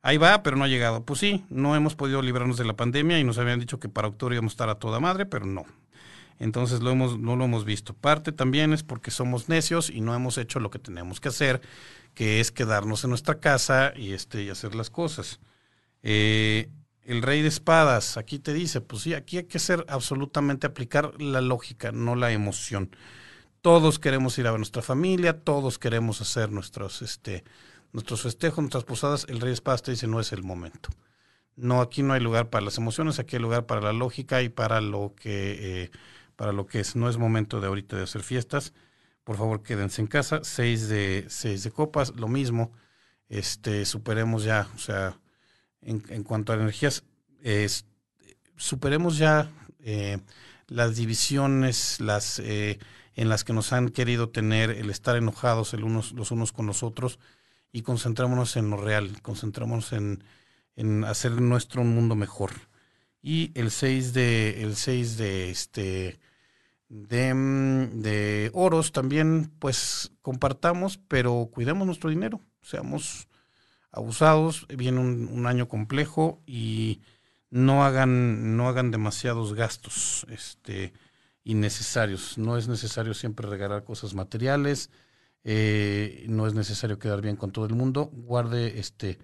ahí 0.02 0.18
va, 0.18 0.42
pero 0.42 0.56
no 0.56 0.64
ha 0.64 0.68
llegado. 0.68 1.04
Pues 1.04 1.20
sí, 1.20 1.44
no 1.48 1.74
hemos 1.74 1.94
podido 1.94 2.22
librarnos 2.22 2.58
de 2.58 2.64
la 2.66 2.76
pandemia 2.76 3.18
y 3.18 3.24
nos 3.24 3.38
habían 3.38 3.60
dicho 3.60 3.80
que 3.80 3.88
para 3.88 4.08
octubre 4.08 4.34
íbamos 4.34 4.52
a 4.52 4.54
estar 4.54 4.68
a 4.68 4.78
toda 4.78 5.00
madre, 5.00 5.26
pero 5.26 5.46
no. 5.46 5.64
Entonces 6.38 6.80
lo 6.80 6.90
hemos, 6.90 7.18
no 7.18 7.36
lo 7.36 7.44
hemos 7.44 7.64
visto. 7.64 7.94
Parte 7.94 8.32
también 8.32 8.72
es 8.72 8.82
porque 8.82 9.10
somos 9.10 9.48
necios 9.48 9.88
y 9.88 10.00
no 10.00 10.14
hemos 10.14 10.36
hecho 10.36 10.60
lo 10.60 10.70
que 10.70 10.78
tenemos 10.78 11.20
que 11.20 11.28
hacer, 11.28 11.62
que 12.14 12.40
es 12.40 12.50
quedarnos 12.52 13.04
en 13.04 13.10
nuestra 13.10 13.40
casa 13.40 13.92
y, 13.96 14.12
este, 14.12 14.42
y 14.42 14.50
hacer 14.50 14.74
las 14.74 14.90
cosas. 14.90 15.40
Eh, 16.02 16.68
el 17.04 17.22
rey 17.22 17.42
de 17.42 17.48
espadas, 17.48 18.16
aquí 18.16 18.38
te 18.38 18.52
dice, 18.52 18.80
pues 18.80 19.02
sí, 19.02 19.14
aquí 19.14 19.38
hay 19.38 19.44
que 19.44 19.58
hacer 19.58 19.84
absolutamente 19.88 20.66
aplicar 20.66 21.20
la 21.20 21.40
lógica, 21.40 21.92
no 21.92 22.16
la 22.16 22.32
emoción. 22.32 22.90
Todos 23.60 23.98
queremos 23.98 24.38
ir 24.38 24.46
a 24.46 24.50
ver 24.50 24.60
nuestra 24.60 24.82
familia, 24.82 25.40
todos 25.40 25.78
queremos 25.78 26.20
hacer 26.20 26.50
nuestros, 26.50 27.02
este, 27.02 27.44
nuestros 27.92 28.22
festejos, 28.22 28.58
nuestras 28.58 28.84
posadas. 28.84 29.26
El 29.28 29.40
rey 29.40 29.48
de 29.48 29.54
espadas 29.54 29.82
te 29.82 29.90
dice, 29.90 30.06
no 30.06 30.20
es 30.20 30.32
el 30.32 30.42
momento. 30.42 30.90
No, 31.56 31.80
aquí 31.80 32.02
no 32.02 32.14
hay 32.14 32.20
lugar 32.20 32.50
para 32.50 32.64
las 32.64 32.78
emociones, 32.78 33.18
aquí 33.18 33.36
hay 33.36 33.42
lugar 33.42 33.66
para 33.66 33.80
la 33.80 33.92
lógica 33.92 34.42
y 34.42 34.48
para 34.48 34.80
lo 34.80 35.14
que, 35.16 35.84
eh, 35.84 35.90
para 36.36 36.52
lo 36.52 36.66
que 36.66 36.80
es. 36.80 36.96
No 36.96 37.08
es 37.08 37.16
momento 37.16 37.60
de 37.60 37.68
ahorita 37.68 37.96
de 37.96 38.02
hacer 38.02 38.22
fiestas. 38.22 38.74
Por 39.24 39.36
favor, 39.36 39.62
quédense 39.62 40.02
en 40.02 40.08
casa. 40.08 40.40
Seis 40.42 40.88
de, 40.88 41.26
seis 41.28 41.64
de 41.64 41.70
copas, 41.70 42.14
lo 42.16 42.28
mismo. 42.28 42.72
Este, 43.28 43.84
superemos 43.86 44.44
ya, 44.44 44.68
o 44.74 44.78
sea, 44.78 45.18
en, 45.84 46.24
cuanto 46.24 46.52
a 46.52 46.56
energías, 46.56 47.04
superemos 48.56 49.18
ya 49.18 49.50
eh, 49.80 50.18
las 50.66 50.96
divisiones, 50.96 52.00
las 52.00 52.38
eh, 52.38 52.78
en 53.14 53.28
las 53.28 53.44
que 53.44 53.52
nos 53.52 53.72
han 53.72 53.90
querido 53.90 54.30
tener, 54.30 54.70
el 54.70 54.90
estar 54.90 55.16
enojados 55.16 55.74
el 55.74 55.84
unos, 55.84 56.12
los 56.12 56.30
unos 56.30 56.52
con 56.52 56.66
los 56.66 56.82
otros 56.82 57.18
y 57.70 57.82
concentrémonos 57.82 58.56
en 58.56 58.70
lo 58.70 58.76
real, 58.76 59.20
concentrémonos 59.22 59.92
en, 59.92 60.24
en 60.74 61.04
hacer 61.04 61.32
nuestro 61.40 61.84
mundo 61.84 62.16
mejor. 62.16 62.52
Y 63.22 63.52
el 63.54 63.70
6 63.70 64.12
de, 64.12 64.62
el 64.62 64.76
6 64.76 65.16
de 65.16 65.50
este 65.50 66.18
de, 66.88 67.34
de 67.92 68.50
oros 68.52 68.92
también, 68.92 69.52
pues 69.58 70.12
compartamos, 70.22 70.98
pero 71.08 71.48
cuidemos 71.52 71.86
nuestro 71.86 72.10
dinero, 72.10 72.40
seamos 72.62 73.28
abusados, 73.94 74.66
viene 74.68 75.00
un, 75.00 75.46
año 75.46 75.68
complejo 75.68 76.42
y 76.46 77.00
no 77.50 77.84
hagan, 77.84 78.56
no 78.56 78.68
hagan 78.68 78.90
demasiados 78.90 79.54
gastos 79.54 80.26
este, 80.28 80.92
innecesarios. 81.44 82.36
No 82.36 82.56
es 82.56 82.66
necesario 82.68 83.14
siempre 83.14 83.48
regalar 83.48 83.84
cosas 83.84 84.14
materiales, 84.14 84.90
eh, 85.44 86.24
no 86.28 86.46
es 86.46 86.54
necesario 86.54 86.98
quedar 86.98 87.20
bien 87.20 87.36
con 87.36 87.52
todo 87.52 87.66
el 87.66 87.74
mundo. 87.74 88.10
Guarde 88.12 88.80
este, 88.80 89.18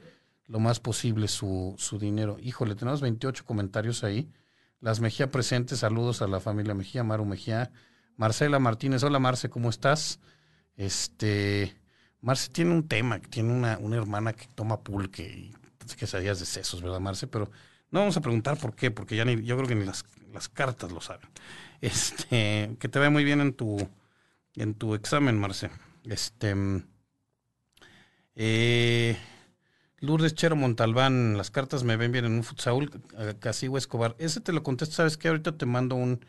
lo 0.46 0.60
más 0.60 0.78
posible 0.78 1.26
su, 1.26 1.74
su 1.76 1.98
dinero. 1.98 2.36
Híjole, 2.40 2.76
tenemos 2.76 3.00
28 3.00 3.44
comentarios 3.44 4.04
ahí. 4.04 4.30
Las 4.80 5.00
Mejía 5.00 5.30
presentes, 5.30 5.80
saludos 5.80 6.22
a 6.22 6.28
la 6.28 6.40
familia 6.40 6.74
Mejía, 6.74 7.04
Maru 7.04 7.24
Mejía, 7.24 7.70
Marcela 8.16 8.58
Martínez, 8.58 9.02
hola 9.02 9.18
Marce, 9.18 9.50
¿cómo 9.50 9.68
estás? 9.68 10.20
Este, 10.76 11.74
Marce 12.22 12.50
tiene 12.50 12.72
un 12.72 12.86
tema, 12.86 13.18
tiene 13.20 13.52
una, 13.52 13.78
una 13.78 13.96
hermana 13.96 14.32
que 14.32 14.46
toma 14.54 14.80
pulque 14.80 15.22
y 15.22 15.54
quesadillas 15.96 16.38
de 16.40 16.46
sesos, 16.46 16.82
¿verdad, 16.82 17.00
Marce? 17.00 17.26
Pero 17.26 17.50
no 17.90 18.00
vamos 18.00 18.16
a 18.16 18.20
preguntar 18.20 18.58
por 18.58 18.74
qué, 18.74 18.90
porque 18.90 19.16
ya 19.16 19.24
ni, 19.24 19.42
yo 19.42 19.56
creo 19.56 19.68
que 19.68 19.74
ni 19.74 19.84
las, 19.84 20.04
las 20.32 20.48
cartas 20.48 20.92
lo 20.92 21.00
saben. 21.00 21.28
Este, 21.82 22.76
que 22.78 22.88
te 22.90 22.98
vaya 22.98 23.10
muy 23.10 23.24
bien 23.24 23.40
en 23.40 23.54
tu, 23.54 23.88
en 24.54 24.74
tu 24.74 24.94
examen, 24.94 25.38
Marce. 25.38 25.70
Este, 26.04 26.54
eh, 28.34 29.16
Lourdes 29.98 30.34
Chero 30.34 30.56
Montalbán, 30.56 31.38
las 31.38 31.50
cartas 31.50 31.84
me 31.84 31.96
ven 31.96 32.12
bien 32.12 32.26
en 32.26 32.32
un 32.32 32.44
futsal, 32.44 32.90
Casigua 33.38 33.78
Escobar. 33.78 34.14
Ese 34.18 34.42
te 34.42 34.52
lo 34.52 34.62
contesto, 34.62 34.96
¿sabes 34.96 35.16
qué? 35.16 35.28
Ahorita 35.28 35.56
te 35.56 35.64
mando 35.64 35.94
un, 35.94 36.24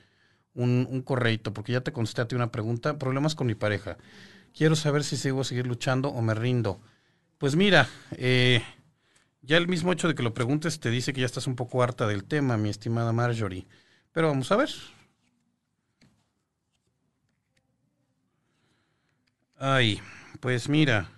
un, 0.54 0.88
un 0.89 1.02
correito, 1.02 1.54
porque 1.54 1.74
ya 1.74 1.82
te 1.82 1.92
contesté 1.92 2.22
a 2.22 2.28
ti 2.28 2.36
una 2.36 2.52
pregunta. 2.52 2.98
Problemas 2.98 3.36
con 3.36 3.48
mi 3.48 3.56
pareja. 3.56 3.98
Quiero 4.54 4.76
saber 4.76 5.04
si 5.04 5.18
sigo 5.18 5.41
a 5.41 5.43
seguir 5.43 5.68
luchando 5.68 6.10
o 6.10 6.22
me 6.22 6.34
rindo. 6.34 6.82
Pues 7.38 7.56
mira, 7.56 7.89
eh, 8.12 8.62
ya 9.41 9.58
el 9.58 9.68
mismo 9.68 9.91
hecho 9.91 10.08
de 10.08 10.16
que 10.16 10.24
lo 10.24 10.34
preguntes 10.34 10.80
te 10.80 10.89
dice 10.89 11.14
que 11.14 11.22
ya 11.22 11.26
estás 11.26 11.47
un 11.47 11.56
poco 11.56 11.82
harta 11.82 12.08
del 12.08 12.24
tema, 12.26 12.58
mi 12.58 12.70
estimada 12.70 13.14
Marjorie. 13.14 13.68
Pero 14.12 14.28
vamos 14.28 14.52
a 14.52 14.58
ver. 14.58 14.70
Ay, 19.58 19.99
pues 20.39 20.70
mira, 20.70 21.10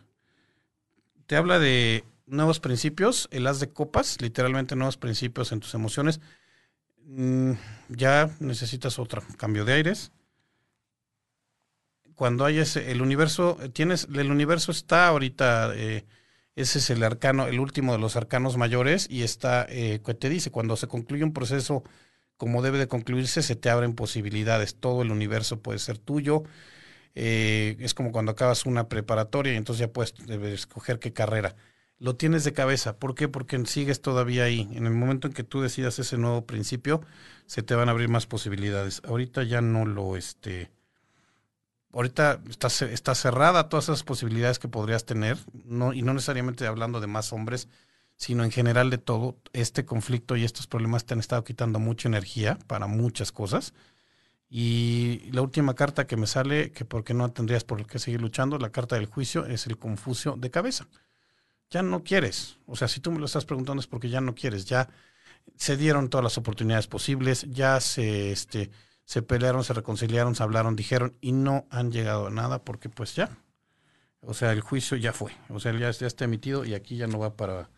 te 1.26 1.36
habla 1.36 1.60
de 1.60 2.04
nuevos 2.26 2.60
principios, 2.60 3.28
el 3.32 3.48
as 3.48 3.60
de 3.60 3.72
copas, 3.72 4.22
literalmente 4.22 4.76
nuevos 4.76 4.98
principios 4.98 5.52
en 5.52 5.60
tus 5.60 5.74
emociones. 5.74 6.20
Mm, 7.06 7.54
ya 7.90 8.30
necesitas 8.40 9.00
otro 9.00 9.24
cambio 9.38 9.66
de 9.66 9.74
aires 9.74 10.12
cuando 12.16 12.46
hay 12.46 12.60
ese, 12.60 12.92
el 12.92 13.02
universo, 13.02 13.58
tienes, 13.74 14.08
el 14.14 14.32
universo 14.32 14.72
está 14.72 15.08
ahorita, 15.08 15.74
eh, 15.76 16.06
ese 16.56 16.80
es 16.80 16.90
el 16.90 17.04
arcano, 17.04 17.48
el 17.48 17.60
último 17.60 17.94
de 17.94 18.00
los 18.00 18.16
arcanos 18.16 18.58
mayores, 18.58 19.08
y 19.10 19.24
está, 19.24 19.66
eh, 19.70 20.00
te 20.00 20.30
dice, 20.30 20.52
cuando 20.52 20.76
se 20.76 20.88
concluye 20.88 21.24
un 21.24 21.34
proceso 21.34 21.84
como 22.38 22.62
debe 22.62 22.78
de 22.78 22.88
concluirse, 22.88 23.42
se 23.42 23.56
te 23.56 23.70
abren 23.70 23.96
posibilidades, 23.96 24.76
todo 24.76 25.02
el 25.02 25.12
universo 25.12 25.62
puede 25.62 25.80
ser 25.80 25.98
tuyo, 25.98 26.44
eh, 27.16 27.78
es 27.80 27.94
como 27.94 28.12
cuando 28.12 28.32
acabas 28.32 28.66
una 28.66 28.90
preparatoria 28.90 29.54
y 29.54 29.58
entonces 29.58 29.82
ya 29.82 29.94
puedes 29.94 30.14
escoger 30.54 31.00
qué 31.00 31.14
carrera. 31.14 31.56
Lo 32.00 32.16
tienes 32.16 32.44
de 32.44 32.54
cabeza, 32.54 32.98
¿por 32.98 33.16
qué? 33.16 33.30
Porque 33.30 33.64
sigues 33.66 34.02
todavía 34.02 34.44
ahí. 34.44 34.68
En 34.74 34.86
el 34.88 34.94
momento 34.94 35.28
en 35.28 35.34
que 35.34 35.44
tú 35.44 35.62
decidas 35.62 36.00
ese 36.00 36.18
nuevo 36.18 36.46
principio, 36.46 37.02
se 37.46 37.64
te 37.64 37.76
van 37.76 37.88
a 37.88 37.92
abrir 37.92 38.10
más 38.10 38.28
posibilidades. 38.28 39.02
Ahorita 39.06 39.44
ya 39.44 39.62
no 39.62 39.86
lo, 39.86 40.18
este, 40.18 40.70
ahorita 41.94 42.42
está, 42.50 42.68
está 42.86 43.16
cerrada 43.16 43.70
todas 43.70 43.86
esas 43.86 44.04
posibilidades 44.04 44.60
que 44.60 44.68
podrías 44.68 45.06
tener, 45.06 45.38
no, 45.66 45.94
y 45.94 46.02
no 46.02 46.14
necesariamente 46.14 46.68
hablando 46.68 47.00
de 47.00 47.08
más 47.08 47.32
hombres, 47.32 47.70
sino 48.16 48.44
en 48.44 48.52
general 48.52 48.90
de 48.90 48.98
todo, 48.98 49.38
este 49.54 49.86
conflicto 49.86 50.36
y 50.36 50.44
estos 50.44 50.68
problemas 50.68 51.06
te 51.06 51.14
han 51.14 51.20
estado 51.20 51.44
quitando 51.44 51.80
mucha 51.80 52.08
energía 52.08 52.58
para 52.68 52.88
muchas 52.88 53.32
cosas. 53.32 53.74
Y 54.50 55.30
la 55.32 55.42
última 55.42 55.74
carta 55.74 56.06
que 56.06 56.16
me 56.16 56.28
sale, 56.28 56.72
que 56.72 56.86
porque 56.86 57.14
no 57.14 57.32
tendrías 57.32 57.64
por 57.64 57.86
qué 57.88 57.98
seguir 57.98 58.22
luchando, 58.22 58.60
la 58.60 58.72
carta 58.72 58.96
del 58.96 59.08
juicio 59.08 59.46
es 59.48 59.66
el 59.66 59.78
confucio 59.78 60.36
de 60.38 60.52
cabeza. 60.52 60.88
Ya 61.72 61.82
no 61.82 62.04
quieres. 62.04 62.60
O 62.68 62.76
sea, 62.76 62.88
si 62.88 63.00
tú 63.00 63.12
me 63.12 63.20
lo 63.20 63.26
estás 63.26 63.46
preguntando 63.46 63.82
es 63.82 63.88
porque 63.88 64.10
ya 64.10 64.22
no 64.22 64.36
quieres. 64.36 64.66
Ya 64.66 64.90
se 65.56 65.76
dieron 65.76 66.10
todas 66.10 66.24
las 66.24 66.38
oportunidades 66.38 66.88
posibles, 66.88 67.48
ya 67.50 67.80
se, 67.80 68.32
este, 68.32 68.70
se 69.06 69.22
pelearon, 69.22 69.64
se 69.64 69.74
reconciliaron, 69.74 70.36
se 70.36 70.44
hablaron, 70.44 70.76
dijeron 70.76 71.18
y 71.22 71.32
no 71.32 71.68
han 71.70 71.92
llegado 71.92 72.28
a 72.28 72.32
nada 72.32 72.64
porque 72.64 72.90
pues 72.90 73.16
ya, 73.16 73.38
o 74.22 74.34
sea, 74.34 74.52
el 74.52 74.62
juicio 74.62 74.98
ya 74.98 75.14
fue, 75.14 75.32
o 75.50 75.60
sea, 75.60 75.78
ya, 75.78 75.92
ya 75.92 76.08
está 76.08 76.26
emitido 76.26 76.66
y 76.66 76.74
aquí 76.74 76.98
ya 76.98 77.08
no 77.08 77.20
va 77.20 77.36
para, 77.36 77.70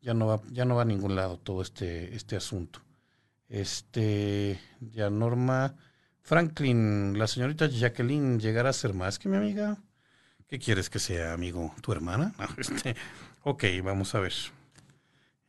ya 0.00 0.14
no 0.14 0.26
va, 0.26 0.40
ya 0.50 0.64
no 0.64 0.76
va 0.76 0.82
a 0.82 0.86
ningún 0.86 1.16
lado 1.16 1.38
todo 1.38 1.62
este, 1.62 2.14
este 2.14 2.36
asunto. 2.36 2.80
Este, 3.48 4.60
ya 4.80 5.10
Norma 5.10 5.74
Franklin, 6.22 7.18
la 7.18 7.26
señorita 7.26 7.66
Jacqueline 7.66 8.38
llegará 8.38 8.70
a 8.70 8.72
ser 8.72 8.94
más 8.94 9.18
que 9.18 9.28
mi 9.28 9.36
amiga. 9.36 9.78
¿Qué 10.46 10.58
quieres 10.58 10.88
que 10.90 11.00
sea, 11.00 11.32
amigo? 11.32 11.74
¿Tu 11.82 11.90
hermana? 11.92 12.32
este, 12.56 12.94
ok, 13.42 13.64
vamos 13.82 14.14
a 14.14 14.20
ver. 14.20 14.34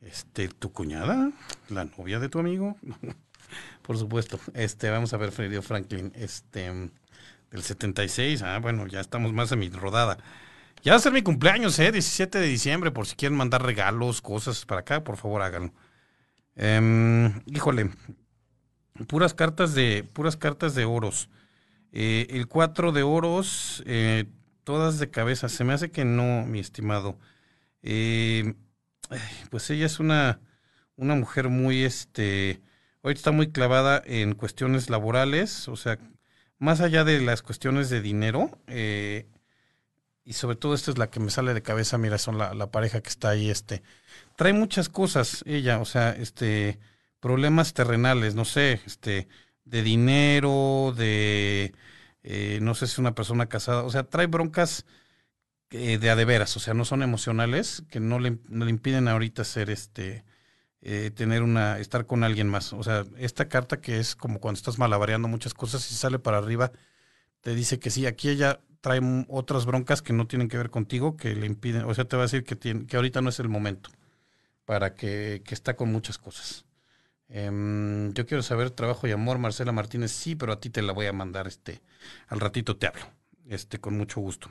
Este, 0.00 0.48
¿tu 0.48 0.72
cuñada? 0.72 1.30
¿La 1.68 1.84
novia 1.84 2.18
de 2.18 2.28
tu 2.28 2.40
amigo? 2.40 2.76
por 3.82 3.98
supuesto. 3.98 4.38
Este, 4.54 4.90
vamos 4.90 5.12
a 5.12 5.16
ver, 5.16 5.32
Fredio 5.32 5.62
Franklin, 5.62 6.12
este, 6.14 6.70
del 7.50 7.62
76. 7.62 8.42
Ah, 8.42 8.58
bueno, 8.58 8.86
ya 8.86 9.00
estamos 9.00 9.32
más 9.32 9.52
en 9.52 9.60
mi 9.60 9.68
rodada. 9.70 10.18
Ya 10.82 10.92
va 10.92 10.96
a 10.96 11.00
ser 11.00 11.12
mi 11.12 11.22
cumpleaños, 11.22 11.78
¿eh? 11.78 11.92
17 11.92 12.38
de 12.38 12.46
diciembre, 12.46 12.90
por 12.90 13.06
si 13.06 13.14
quieren 13.14 13.38
mandar 13.38 13.62
regalos, 13.62 14.20
cosas 14.20 14.64
para 14.66 14.80
acá, 14.80 15.04
por 15.04 15.16
favor 15.16 15.42
háganlo. 15.42 15.72
Em, 16.56 17.40
híjole, 17.46 17.90
puras 19.08 19.34
cartas 19.34 19.74
de, 19.74 20.04
puras 20.12 20.36
cartas 20.36 20.74
de 20.74 20.84
oros. 20.84 21.28
Eh, 21.92 22.26
el 22.30 22.48
4 22.48 22.92
de 22.92 23.02
oros, 23.02 23.82
eh, 23.86 24.24
todas 24.64 24.98
de 24.98 25.10
cabeza. 25.10 25.48
Se 25.48 25.64
me 25.64 25.72
hace 25.72 25.90
que 25.90 26.04
no, 26.04 26.46
mi 26.46 26.58
estimado. 26.60 27.18
Eh, 27.82 28.54
pues 29.50 29.70
ella 29.70 29.86
es 29.86 30.00
una, 30.00 30.40
una 30.96 31.14
mujer 31.14 31.48
muy, 31.48 31.84
este, 31.84 32.60
hoy 33.02 33.14
está 33.14 33.32
muy 33.32 33.50
clavada 33.50 34.02
en 34.04 34.34
cuestiones 34.34 34.90
laborales, 34.90 35.68
o 35.68 35.76
sea, 35.76 35.98
más 36.58 36.80
allá 36.80 37.04
de 37.04 37.20
las 37.20 37.42
cuestiones 37.42 37.90
de 37.90 38.00
dinero, 38.00 38.58
eh, 38.68 39.28
y 40.24 40.34
sobre 40.34 40.56
todo 40.56 40.74
esta 40.74 40.92
es 40.92 40.98
la 40.98 41.10
que 41.10 41.20
me 41.20 41.30
sale 41.30 41.54
de 41.54 41.62
cabeza, 41.62 41.98
mira, 41.98 42.18
son 42.18 42.38
la, 42.38 42.54
la, 42.54 42.70
pareja 42.70 43.00
que 43.00 43.08
está 43.10 43.30
ahí, 43.30 43.50
este, 43.50 43.82
trae 44.36 44.52
muchas 44.52 44.88
cosas 44.88 45.42
ella, 45.46 45.80
o 45.80 45.84
sea, 45.84 46.10
este, 46.10 46.78
problemas 47.20 47.74
terrenales, 47.74 48.34
no 48.34 48.44
sé, 48.44 48.80
este, 48.86 49.28
de 49.64 49.82
dinero, 49.82 50.94
de, 50.96 51.74
eh, 52.22 52.58
no 52.62 52.74
sé 52.74 52.86
si 52.86 53.00
una 53.00 53.14
persona 53.14 53.48
casada, 53.48 53.82
o 53.82 53.90
sea, 53.90 54.04
trae 54.04 54.26
broncas 54.26 54.86
eh, 55.70 55.98
de 55.98 56.10
a 56.10 56.16
de 56.16 56.24
veras, 56.24 56.56
o 56.56 56.60
sea, 56.60 56.74
no 56.74 56.84
son 56.84 57.02
emocionales, 57.02 57.82
que 57.90 57.98
no 58.00 58.20
le, 58.20 58.38
no 58.48 58.64
le 58.64 58.70
impiden 58.70 59.08
ahorita 59.08 59.44
ser 59.44 59.70
este, 59.70 60.24
eh, 60.82 61.10
tener 61.14 61.42
una, 61.42 61.78
estar 61.78 62.06
con 62.06 62.24
alguien 62.24 62.48
más. 62.48 62.72
O 62.72 62.82
sea, 62.82 63.04
esta 63.16 63.48
carta 63.48 63.80
que 63.80 63.98
es 63.98 64.16
como 64.16 64.40
cuando 64.40 64.58
estás 64.58 64.78
malabareando 64.78 65.28
muchas 65.28 65.54
cosas 65.54 65.88
y 65.90 65.94
sale 65.94 66.18
para 66.18 66.38
arriba, 66.38 66.72
te 67.40 67.54
dice 67.54 67.78
que 67.78 67.90
sí, 67.90 68.06
aquí 68.06 68.28
ella 68.28 68.60
trae 68.80 69.00
otras 69.28 69.64
broncas 69.64 70.02
que 70.02 70.12
no 70.12 70.26
tienen 70.26 70.48
que 70.48 70.56
ver 70.56 70.70
contigo, 70.70 71.16
que 71.16 71.34
le 71.34 71.46
impiden, 71.46 71.84
o 71.84 71.94
sea, 71.94 72.04
te 72.04 72.16
va 72.16 72.22
a 72.22 72.26
decir 72.26 72.44
que, 72.44 72.56
tiene, 72.56 72.86
que 72.86 72.96
ahorita 72.96 73.22
no 73.22 73.30
es 73.30 73.38
el 73.38 73.48
momento, 73.48 73.90
para 74.64 74.94
que, 74.94 75.42
que 75.44 75.54
está 75.54 75.76
con 75.76 75.90
muchas 75.92 76.18
cosas. 76.18 76.64
Um, 77.28 78.12
yo 78.12 78.26
quiero 78.26 78.42
saber 78.42 78.70
trabajo 78.70 79.06
y 79.06 79.12
amor, 79.12 79.38
Marcela 79.38 79.72
Martínez, 79.72 80.10
sí, 80.10 80.34
pero 80.34 80.52
a 80.52 80.60
ti 80.60 80.68
te 80.68 80.82
la 80.82 80.92
voy 80.92 81.06
a 81.06 81.12
mandar, 81.12 81.46
este, 81.46 81.80
al 82.26 82.40
ratito 82.40 82.76
te 82.76 82.88
hablo, 82.88 83.04
este, 83.46 83.78
con 83.78 83.96
mucho 83.96 84.20
gusto. 84.20 84.50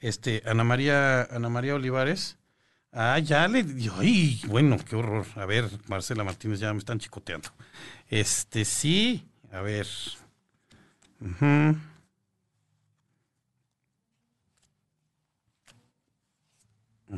Este, 0.00 0.42
Ana 0.46 0.64
María, 0.64 1.22
Ana 1.24 1.48
María 1.48 1.74
Olivares, 1.74 2.38
ah, 2.92 3.18
ya 3.18 3.48
le 3.48 3.62
dio, 3.62 3.94
ay, 3.98 4.40
bueno, 4.46 4.76
qué 4.78 4.96
horror. 4.96 5.26
A 5.36 5.46
ver, 5.46 5.70
Marcela 5.88 6.24
Martínez, 6.24 6.60
ya 6.60 6.72
me 6.72 6.78
están 6.78 6.98
chicoteando. 6.98 7.48
Este, 8.08 8.64
sí, 8.64 9.26
a 9.50 9.60
ver. 9.60 9.86
Uh 11.20 11.26
-huh. 11.40 11.80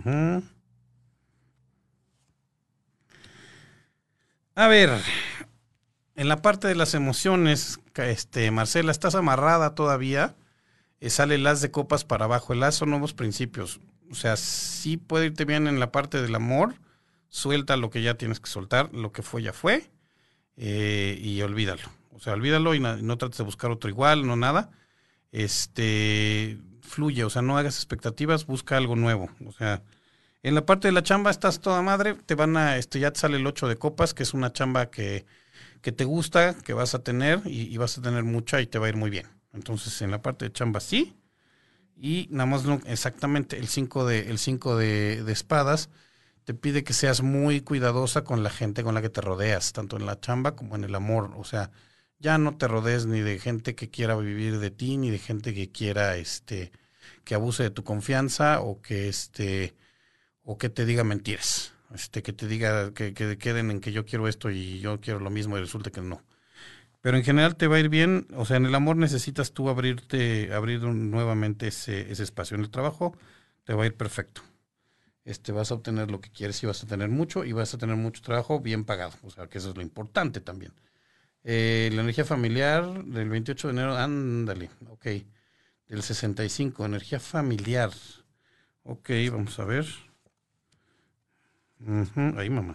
Uh. 0.04 0.42
A 4.56 4.68
ver, 4.68 4.90
en 6.16 6.28
la 6.28 6.42
parte 6.42 6.68
de 6.68 6.74
las 6.74 6.94
emociones, 6.94 7.80
este, 7.94 8.50
Marcela, 8.50 8.90
¿estás 8.92 9.14
amarrada 9.14 9.74
todavía? 9.74 10.36
Eh, 11.00 11.10
sale 11.10 11.36
el 11.36 11.46
as 11.46 11.60
de 11.60 11.70
copas 11.70 12.04
para 12.04 12.26
abajo. 12.26 12.52
El 12.52 12.62
as 12.62 12.76
son 12.76 12.90
nuevos 12.90 13.14
principios. 13.14 13.80
O 14.14 14.16
sea, 14.16 14.36
sí 14.36 14.96
puede 14.96 15.26
irte 15.26 15.44
bien 15.44 15.66
en 15.66 15.80
la 15.80 15.90
parte 15.90 16.22
del 16.22 16.36
amor. 16.36 16.76
Suelta 17.30 17.76
lo 17.76 17.90
que 17.90 18.00
ya 18.00 18.14
tienes 18.14 18.38
que 18.38 18.48
soltar. 18.48 18.94
Lo 18.94 19.10
que 19.10 19.22
fue, 19.22 19.42
ya 19.42 19.52
fue. 19.52 19.90
Eh, 20.56 21.18
y 21.20 21.42
olvídalo. 21.42 21.82
O 22.12 22.20
sea, 22.20 22.34
olvídalo 22.34 22.76
y 22.76 22.78
no, 22.78 23.18
trates 23.18 23.38
de 23.38 23.42
buscar 23.42 23.72
otro 23.72 23.90
igual, 23.90 24.24
no 24.24 24.36
nada. 24.36 24.70
Este, 25.32 26.60
fluye. 26.80 27.24
O 27.24 27.30
sea, 27.30 27.42
no 27.42 27.58
hagas 27.58 27.74
expectativas, 27.74 28.46
busca 28.46 28.76
algo 28.76 28.94
nuevo. 28.94 29.30
O 29.44 29.50
sea, 29.50 29.82
en 30.44 30.54
la 30.54 30.64
parte 30.64 30.86
de 30.86 30.92
la 30.92 31.02
chamba 31.02 31.32
estás 31.32 31.58
toda 31.58 31.82
madre, 31.82 32.14
te 32.14 32.36
van 32.36 32.56
a, 32.56 32.76
este, 32.76 33.00
ya 33.00 33.10
te 33.10 33.18
sale 33.18 33.38
el 33.38 33.46
8 33.48 33.66
de 33.66 33.78
copas, 33.78 34.14
que 34.14 34.22
es 34.22 34.32
una 34.32 34.52
chamba 34.52 34.92
que, 34.92 35.26
que 35.82 35.90
te 35.90 36.04
gusta, 36.04 36.54
que 36.54 36.72
vas 36.72 36.94
a 36.94 37.00
tener 37.00 37.40
y, 37.46 37.62
y, 37.62 37.76
vas 37.78 37.98
a 37.98 38.02
tener 38.02 38.22
mucha 38.22 38.60
y 38.60 38.68
te 38.68 38.78
va 38.78 38.86
a 38.86 38.90
ir 38.90 38.96
muy 38.96 39.10
bien. 39.10 39.26
Entonces, 39.52 40.00
en 40.02 40.12
la 40.12 40.22
parte 40.22 40.44
de 40.44 40.52
chamba 40.52 40.78
sí. 40.78 41.16
Y 41.96 42.28
nada 42.30 42.46
más 42.46 42.64
exactamente 42.86 43.58
el 43.58 43.68
5 43.68 44.06
de, 44.06 44.30
el 44.30 44.38
cinco 44.38 44.76
de, 44.76 45.22
de 45.22 45.32
espadas 45.32 45.90
te 46.44 46.54
pide 46.54 46.84
que 46.84 46.92
seas 46.92 47.22
muy 47.22 47.62
cuidadosa 47.62 48.22
con 48.24 48.42
la 48.42 48.50
gente 48.50 48.82
con 48.84 48.94
la 48.94 49.02
que 49.02 49.08
te 49.08 49.20
rodeas, 49.20 49.72
tanto 49.72 49.96
en 49.96 50.06
la 50.06 50.20
chamba 50.20 50.54
como 50.54 50.76
en 50.76 50.84
el 50.84 50.94
amor. 50.94 51.32
O 51.36 51.44
sea, 51.44 51.70
ya 52.18 52.38
no 52.38 52.56
te 52.56 52.68
rodees 52.68 53.06
ni 53.06 53.20
de 53.20 53.38
gente 53.38 53.74
que 53.74 53.90
quiera 53.90 54.16
vivir 54.16 54.58
de 54.58 54.70
ti, 54.70 54.96
ni 54.96 55.10
de 55.10 55.18
gente 55.18 55.54
que 55.54 55.70
quiera, 55.70 56.16
este, 56.16 56.70
que 57.24 57.34
abuse 57.34 57.62
de 57.64 57.70
tu 57.70 57.84
confianza 57.84 58.60
o 58.60 58.80
que, 58.82 59.08
este, 59.08 59.74
o 60.42 60.58
que 60.58 60.68
te 60.68 60.84
diga 60.86 61.04
mentiras, 61.04 61.72
este, 61.94 62.22
que 62.22 62.32
te 62.32 62.46
diga 62.46 62.92
que, 62.92 63.14
que, 63.14 63.38
queden 63.38 63.70
en 63.70 63.80
que 63.80 63.92
yo 63.92 64.04
quiero 64.04 64.28
esto 64.28 64.50
y 64.50 64.80
yo 64.80 65.00
quiero 65.00 65.20
lo 65.20 65.30
mismo 65.30 65.56
y 65.56 65.60
resulta 65.60 65.90
que 65.90 66.02
no. 66.02 66.22
Pero 67.04 67.18
en 67.18 67.22
general 67.22 67.56
te 67.56 67.66
va 67.66 67.76
a 67.76 67.80
ir 67.80 67.90
bien, 67.90 68.26
o 68.34 68.46
sea, 68.46 68.56
en 68.56 68.64
el 68.64 68.74
amor 68.74 68.96
necesitas 68.96 69.52
tú 69.52 69.68
abrirte, 69.68 70.54
abrir 70.54 70.80
nuevamente 70.84 71.66
ese, 71.66 72.10
ese 72.10 72.22
espacio. 72.22 72.54
En 72.54 72.62
el 72.62 72.70
trabajo 72.70 73.14
te 73.64 73.74
va 73.74 73.82
a 73.82 73.86
ir 73.86 73.94
perfecto. 73.94 74.40
Este, 75.22 75.52
vas 75.52 75.70
a 75.70 75.74
obtener 75.74 76.10
lo 76.10 76.22
que 76.22 76.30
quieres 76.30 76.62
y 76.62 76.66
vas 76.66 76.82
a 76.82 76.86
tener 76.86 77.10
mucho 77.10 77.44
y 77.44 77.52
vas 77.52 77.74
a 77.74 77.78
tener 77.78 77.96
mucho 77.96 78.22
trabajo 78.22 78.58
bien 78.58 78.86
pagado. 78.86 79.12
O 79.22 79.28
sea, 79.28 79.48
que 79.48 79.58
eso 79.58 79.68
es 79.68 79.76
lo 79.76 79.82
importante 79.82 80.40
también. 80.40 80.72
Eh, 81.42 81.90
la 81.92 82.00
energía 82.00 82.24
familiar 82.24 83.04
del 83.04 83.28
28 83.28 83.68
de 83.68 83.72
enero, 83.74 83.98
ándale, 83.98 84.70
ok. 84.88 85.06
Del 85.88 86.02
65, 86.02 86.86
energía 86.86 87.20
familiar. 87.20 87.90
Ok, 88.82 89.10
vamos 89.30 89.58
a 89.58 89.66
ver. 89.66 89.84
Ahí, 92.38 92.48
mamá. 92.48 92.72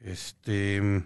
Este. 0.00 1.04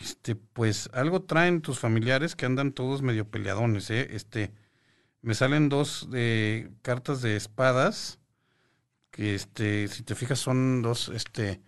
Este, 0.00 0.34
pues 0.34 0.90
algo 0.92 1.22
traen 1.22 1.60
tus 1.60 1.78
familiares 1.78 2.34
que 2.34 2.46
andan 2.46 2.72
todos 2.72 3.02
medio 3.02 3.30
peleadones, 3.30 3.90
¿eh? 3.90 4.08
Este, 4.12 4.52
me 5.22 5.34
salen 5.34 5.68
dos 5.68 6.08
de 6.10 6.70
cartas 6.82 7.22
de 7.22 7.36
espadas, 7.36 8.18
que 9.10 9.34
este, 9.34 9.88
si 9.88 10.02
te 10.02 10.14
fijas 10.14 10.38
son 10.38 10.82
dos, 10.82 11.08
este, 11.08 11.60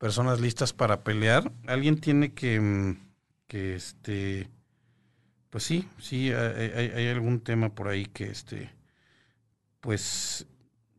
personas 0.00 0.40
listas 0.40 0.72
para 0.72 1.04
pelear. 1.04 1.52
Alguien 1.66 2.00
tiene 2.00 2.32
que, 2.32 2.96
que 3.46 3.74
este, 3.74 4.50
pues 5.50 5.64
sí, 5.64 5.88
sí, 5.98 6.32
hay, 6.32 7.08
algún 7.08 7.40
tema 7.40 7.74
por 7.74 7.88
ahí 7.88 8.06
que 8.06 8.30
este, 8.30 8.70
pues, 9.80 10.46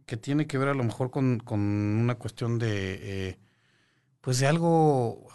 que 0.06 0.18
tiene 0.18 0.46
que 0.46 0.58
ver 0.58 0.70
a 0.70 0.74
lo 0.74 0.84
mejor 0.84 1.10
con, 1.10 1.40
con 1.40 1.60
una 1.60 2.16
cuestión 2.16 2.60
de, 2.60 3.30
eh, 3.30 3.40
pues 4.22 4.40
de 4.40 4.48
algo, 4.48 5.28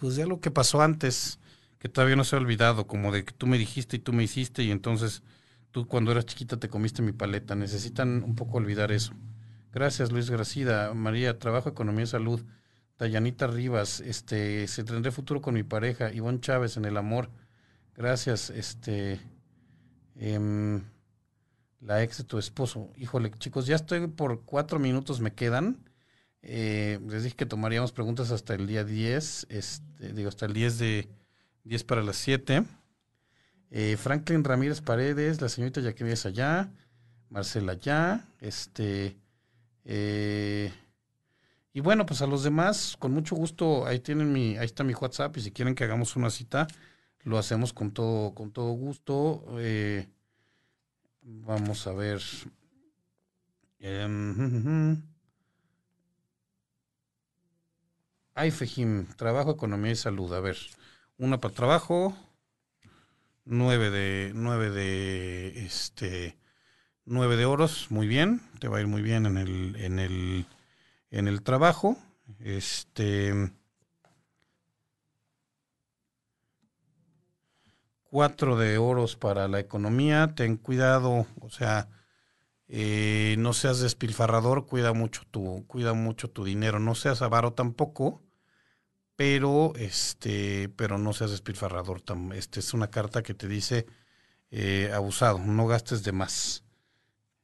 pues 0.00 0.16
de 0.16 0.22
algo 0.22 0.40
que 0.40 0.50
pasó 0.50 0.80
antes, 0.82 1.40
que 1.78 1.88
todavía 1.88 2.16
no 2.16 2.24
se 2.24 2.36
ha 2.36 2.38
olvidado, 2.38 2.86
como 2.86 3.12
de 3.12 3.24
que 3.24 3.32
tú 3.32 3.46
me 3.46 3.58
dijiste 3.58 3.96
y 3.96 4.00
tú 4.00 4.12
me 4.12 4.22
hiciste 4.22 4.62
y 4.62 4.70
entonces 4.70 5.22
tú 5.70 5.86
cuando 5.86 6.12
eras 6.12 6.26
chiquita 6.26 6.58
te 6.58 6.68
comiste 6.68 7.02
mi 7.02 7.12
paleta. 7.12 7.54
Necesitan 7.54 8.22
un 8.22 8.34
poco 8.34 8.58
olvidar 8.58 8.92
eso. 8.92 9.12
Gracias, 9.72 10.12
Luis 10.12 10.30
Gracida. 10.30 10.94
María, 10.94 11.38
trabajo, 11.38 11.68
economía 11.68 12.04
y 12.04 12.08
salud. 12.08 12.44
Dayanita 12.98 13.46
Rivas, 13.46 14.00
este, 14.00 14.66
se 14.68 14.84
tendré 14.84 15.12
futuro 15.12 15.40
con 15.42 15.54
mi 15.54 15.62
pareja. 15.62 16.12
Ivonne 16.12 16.40
Chávez, 16.40 16.76
en 16.76 16.86
el 16.86 16.96
amor. 16.96 17.30
Gracias, 17.94 18.50
este. 18.50 19.20
Eh, 20.14 20.80
la 21.80 22.02
ex 22.02 22.18
de 22.18 22.24
tu 22.24 22.38
esposo. 22.38 22.90
Híjole, 22.96 23.30
chicos, 23.32 23.66
ya 23.66 23.76
estoy 23.76 24.06
por 24.08 24.42
cuatro 24.44 24.78
minutos, 24.78 25.20
me 25.20 25.34
quedan. 25.34 25.85
Eh, 26.48 27.00
les 27.08 27.24
dije 27.24 27.34
que 27.34 27.44
tomaríamos 27.44 27.90
preguntas 27.90 28.30
hasta 28.30 28.54
el 28.54 28.68
día 28.68 28.84
10, 28.84 29.48
este, 29.50 30.12
digo, 30.12 30.28
hasta 30.28 30.46
el 30.46 30.52
10 30.52 30.78
de 30.78 31.08
10 31.64 31.82
para 31.82 32.04
las 32.04 32.14
7. 32.18 32.62
Eh, 33.72 33.96
Franklin 33.96 34.44
Ramírez 34.44 34.80
Paredes, 34.80 35.40
la 35.40 35.48
señorita 35.48 35.80
es 35.80 36.24
allá, 36.24 36.70
Marcela 37.30 37.74
ya, 37.74 38.28
este, 38.38 39.16
eh, 39.84 40.72
y 41.72 41.80
bueno, 41.80 42.06
pues 42.06 42.22
a 42.22 42.28
los 42.28 42.44
demás, 42.44 42.96
con 42.96 43.12
mucho 43.12 43.34
gusto, 43.34 43.84
ahí 43.84 43.98
tienen 43.98 44.32
mi, 44.32 44.56
ahí 44.56 44.66
está 44.66 44.84
mi 44.84 44.94
WhatsApp, 44.94 45.36
y 45.38 45.40
si 45.40 45.50
quieren 45.50 45.74
que 45.74 45.82
hagamos 45.82 46.14
una 46.14 46.30
cita, 46.30 46.68
lo 47.24 47.38
hacemos 47.38 47.72
con 47.72 47.90
todo, 47.90 48.34
con 48.34 48.52
todo 48.52 48.70
gusto. 48.70 49.44
Vamos 51.22 51.88
a 51.88 51.92
ver. 51.92 52.22
Um, 53.80 55.15
Ay, 58.38 58.50
Fejim, 58.50 59.06
trabajo, 59.16 59.50
economía 59.50 59.92
y 59.92 59.96
salud. 59.96 60.32
A 60.34 60.40
ver, 60.40 60.58
una 61.16 61.40
para 61.40 61.54
trabajo, 61.54 62.14
nueve 63.46 63.90
de, 63.90 64.32
nueve 64.34 64.70
de, 64.70 65.64
este, 65.64 66.36
Nueve 67.06 67.36
de 67.36 67.46
oros, 67.46 67.88
muy 67.90 68.06
bien, 68.08 68.42
te 68.60 68.68
va 68.68 68.78
a 68.78 68.80
ir 68.82 68.88
muy 68.88 69.02
bien 69.02 69.26
en 69.26 69.38
el, 69.38 69.76
en 69.76 69.98
el, 70.00 70.46
en 71.10 71.28
el 71.28 71.42
trabajo. 71.42 71.98
Este. 72.40 73.52
Cuatro 78.04 78.56
de 78.56 78.78
oros 78.78 79.16
para 79.16 79.48
la 79.48 79.60
economía, 79.60 80.34
ten 80.34 80.56
cuidado, 80.56 81.26
o 81.40 81.50
sea, 81.50 81.88
eh, 82.68 83.36
no 83.38 83.52
seas 83.52 83.80
despilfarrador, 83.80 84.66
cuida 84.66 84.92
mucho 84.92 85.22
tu, 85.30 85.66
cuida 85.68 85.94
mucho 85.94 86.30
tu 86.30 86.44
dinero, 86.44 86.80
no 86.80 86.94
seas 86.94 87.22
avaro 87.22 87.52
tampoco, 87.54 88.22
pero 89.16 89.72
este, 89.76 90.68
pero 90.76 90.98
no 90.98 91.12
seas 91.12 91.30
despilfarrador. 91.30 92.02
Este 92.34 92.60
es 92.60 92.74
una 92.74 92.90
carta 92.90 93.22
que 93.22 93.34
te 93.34 93.48
dice 93.48 93.86
eh, 94.50 94.90
abusado, 94.94 95.38
no 95.38 95.66
gastes 95.66 96.04
de 96.04 96.12
más. 96.12 96.64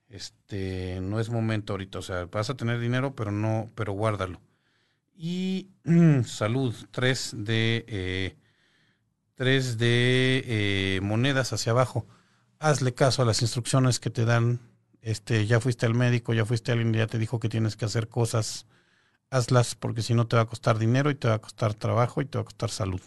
Este, 0.08 1.00
no 1.00 1.20
es 1.20 1.30
momento 1.30 1.72
ahorita, 1.72 1.98
o 1.98 2.02
sea, 2.02 2.26
vas 2.26 2.50
a 2.50 2.56
tener 2.56 2.78
dinero, 2.78 3.14
pero 3.16 3.32
no, 3.32 3.70
pero 3.74 3.92
guárdalo. 3.92 4.40
Y 5.14 5.70
salud, 6.26 6.74
tres 6.90 7.32
de 7.34 7.84
eh, 7.88 8.36
tres 9.34 9.78
de 9.78 10.44
eh, 10.46 11.00
monedas 11.02 11.52
hacia 11.52 11.72
abajo. 11.72 12.06
Hazle 12.58 12.94
caso 12.94 13.22
a 13.22 13.24
las 13.24 13.42
instrucciones 13.42 13.98
que 14.00 14.10
te 14.10 14.24
dan. 14.24 14.60
Este, 15.00 15.46
ya 15.46 15.60
fuiste 15.60 15.86
al 15.86 15.94
médico, 15.94 16.32
ya 16.34 16.44
fuiste 16.44 16.70
a 16.70 16.74
alguien, 16.74 16.92
ya 16.92 17.06
te 17.08 17.18
dijo 17.18 17.40
que 17.40 17.48
tienes 17.48 17.76
que 17.76 17.86
hacer 17.86 18.08
cosas. 18.08 18.66
Hazlas 19.32 19.74
porque 19.74 20.02
si 20.02 20.12
no 20.12 20.26
te 20.26 20.36
va 20.36 20.42
a 20.42 20.46
costar 20.46 20.78
dinero 20.78 21.10
y 21.10 21.14
te 21.14 21.26
va 21.26 21.34
a 21.34 21.40
costar 21.40 21.72
trabajo 21.72 22.20
y 22.20 22.26
te 22.26 22.36
va 22.36 22.42
a 22.42 22.44
costar 22.44 22.70
salud. 22.70 23.00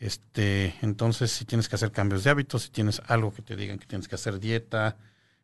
Este, 0.00 0.74
entonces, 0.80 1.30
si 1.30 1.44
tienes 1.44 1.68
que 1.68 1.76
hacer 1.76 1.92
cambios 1.92 2.24
de 2.24 2.30
hábitos, 2.30 2.62
si 2.62 2.70
tienes 2.70 3.02
algo 3.06 3.34
que 3.34 3.42
te 3.42 3.54
digan 3.54 3.78
que 3.78 3.86
tienes 3.86 4.08
que 4.08 4.14
hacer 4.14 4.40
dieta, 4.40 4.96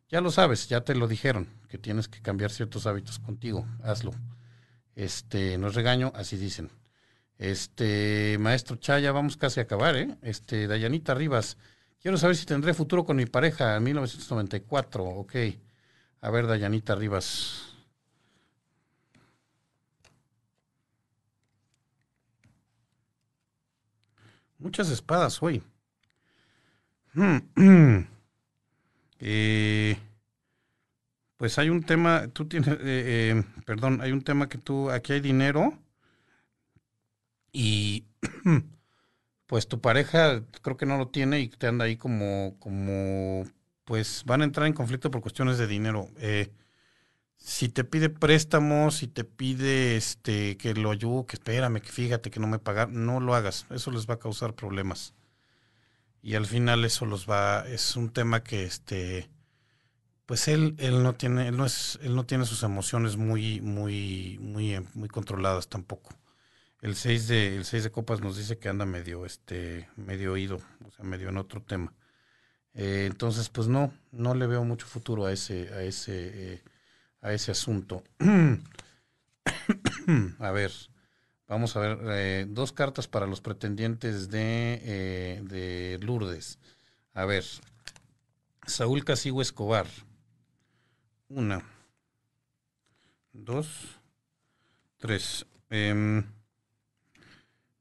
ya 0.09 0.19
lo 0.19 0.31
sabes, 0.31 0.67
ya 0.67 0.81
te 0.81 0.95
lo 0.95 1.07
dijeron, 1.07 1.47
que 1.69 1.77
tienes 1.77 2.07
que 2.07 2.21
cambiar 2.21 2.51
ciertos 2.51 2.87
hábitos 2.87 3.19
contigo, 3.19 3.67
hazlo. 3.83 4.13
Este, 4.95 5.57
no 5.59 5.67
es 5.67 5.75
regaño, 5.75 6.11
así 6.15 6.37
dicen. 6.37 6.71
Este, 7.37 8.37
maestro 8.39 8.77
Chaya, 8.77 9.11
vamos 9.11 9.37
casi 9.37 9.59
a 9.59 9.63
acabar, 9.63 9.95
¿eh? 9.95 10.17
Este, 10.23 10.67
Dayanita 10.67 11.13
Rivas, 11.13 11.57
quiero 12.01 12.17
saber 12.17 12.35
si 12.35 12.45
tendré 12.47 12.73
futuro 12.73 13.05
con 13.05 13.17
mi 13.17 13.27
pareja 13.27 13.75
en 13.77 13.83
1994, 13.83 15.03
ok. 15.03 15.35
A 16.21 16.31
ver, 16.31 16.47
Dayanita 16.47 16.95
Rivas. 16.95 17.72
Muchas 24.63 24.89
espadas 24.89 25.43
hoy. 25.43 25.61
eh, 29.19 29.97
pues 31.35 31.57
hay 31.59 31.67
un 31.67 31.83
tema, 31.83 32.29
tú 32.29 32.47
tienes, 32.47 32.69
eh, 32.69 32.77
eh, 32.81 33.43
perdón, 33.65 33.99
hay 33.99 34.13
un 34.13 34.21
tema 34.21 34.47
que 34.47 34.57
tú, 34.57 34.89
aquí 34.89 35.11
hay 35.11 35.19
dinero 35.19 35.77
y 37.51 38.05
pues 39.47 39.67
tu 39.67 39.81
pareja 39.81 40.41
creo 40.61 40.77
que 40.77 40.85
no 40.85 40.97
lo 40.97 41.09
tiene 41.09 41.41
y 41.41 41.49
te 41.49 41.67
anda 41.67 41.83
ahí 41.83 41.97
como, 41.97 42.55
como, 42.59 43.43
pues 43.83 44.23
van 44.25 44.43
a 44.43 44.45
entrar 44.45 44.65
en 44.65 44.73
conflicto 44.73 45.11
por 45.11 45.19
cuestiones 45.19 45.57
de 45.57 45.67
dinero. 45.67 46.07
Eh, 46.19 46.53
si 47.45 47.67
te 47.67 47.83
pide 47.83 48.09
préstamos, 48.09 48.95
si 48.95 49.07
te 49.07 49.25
pide 49.25 49.97
este 49.97 50.55
que 50.57 50.73
lo 50.73 50.91
ayude, 50.91 51.25
que 51.25 51.35
espérame, 51.35 51.81
que 51.81 51.89
fíjate 51.89 52.31
que 52.31 52.39
no 52.39 52.47
me 52.47 52.57
pagar, 52.57 52.89
no 52.89 53.19
lo 53.19 53.35
hagas, 53.35 53.65
eso 53.69 53.91
les 53.91 54.09
va 54.09 54.13
a 54.13 54.19
causar 54.19 54.55
problemas. 54.55 55.13
Y 56.21 56.35
al 56.35 56.45
final 56.45 56.85
eso 56.85 57.05
los 57.05 57.29
va, 57.29 57.67
es 57.67 57.97
un 57.97 58.11
tema 58.11 58.43
que 58.43 58.63
este 58.63 59.29
pues 60.25 60.47
él, 60.47 60.75
él 60.77 61.03
no 61.03 61.15
tiene, 61.15 61.49
él 61.49 61.57
no 61.57 61.65
es, 61.65 61.99
él 62.01 62.15
no 62.15 62.25
tiene 62.25 62.45
sus 62.45 62.63
emociones 62.63 63.17
muy, 63.17 63.59
muy, 63.59 64.37
muy, 64.39 64.79
muy 64.93 65.09
controladas 65.09 65.67
tampoco. 65.67 66.11
El 66.81 66.95
6 66.95 67.27
de, 67.27 67.57
el 67.57 67.65
seis 67.65 67.83
de 67.83 67.91
copas 67.91 68.21
nos 68.21 68.37
dice 68.37 68.57
que 68.57 68.69
anda 68.69 68.85
medio, 68.85 69.25
este, 69.25 69.89
medio 69.97 70.31
oído, 70.31 70.61
o 70.85 70.91
sea, 70.91 71.03
medio 71.03 71.27
en 71.27 71.37
otro 71.37 71.61
tema. 71.61 71.93
Eh, 72.73 73.05
entonces, 73.05 73.49
pues 73.49 73.67
no, 73.67 73.93
no 74.11 74.33
le 74.33 74.47
veo 74.47 74.63
mucho 74.63 74.87
futuro 74.87 75.25
a 75.25 75.33
ese, 75.33 75.73
a 75.73 75.83
ese, 75.83 76.53
eh, 76.53 76.63
a 77.23 77.33
ese 77.33 77.51
asunto. 77.51 78.03
a 80.39 80.51
ver, 80.51 80.71
vamos 81.47 81.75
a 81.75 81.79
ver, 81.79 81.97
eh, 82.11 82.45
dos 82.47 82.71
cartas 82.71 83.07
para 83.07 83.25
los 83.25 83.41
pretendientes 83.41 84.29
de, 84.29 85.41
de 85.43 85.97
Lourdes. 86.05 86.59
A 87.15 87.25
ver, 87.25 87.43
Saúl 88.67 89.03
Casigo 89.03 89.41
Escobar. 89.41 89.87
Una, 91.29 91.63
dos, 93.31 93.97
tres. 94.97 95.45
Em, 95.69 96.23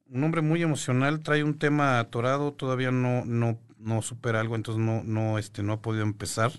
un 0.08 0.24
hombre 0.24 0.42
muy 0.42 0.62
emocional, 0.62 1.20
trae 1.20 1.44
un 1.44 1.58
tema 1.58 1.98
atorado, 1.98 2.52
todavía 2.52 2.90
no, 2.90 3.24
no, 3.24 3.58
no 3.78 4.02
supera 4.02 4.40
algo, 4.40 4.56
entonces 4.56 4.82
no, 4.82 5.02
no, 5.04 5.38
este, 5.38 5.62
no 5.62 5.74
ha 5.74 5.82
podido 5.82 6.04
empezar. 6.04 6.52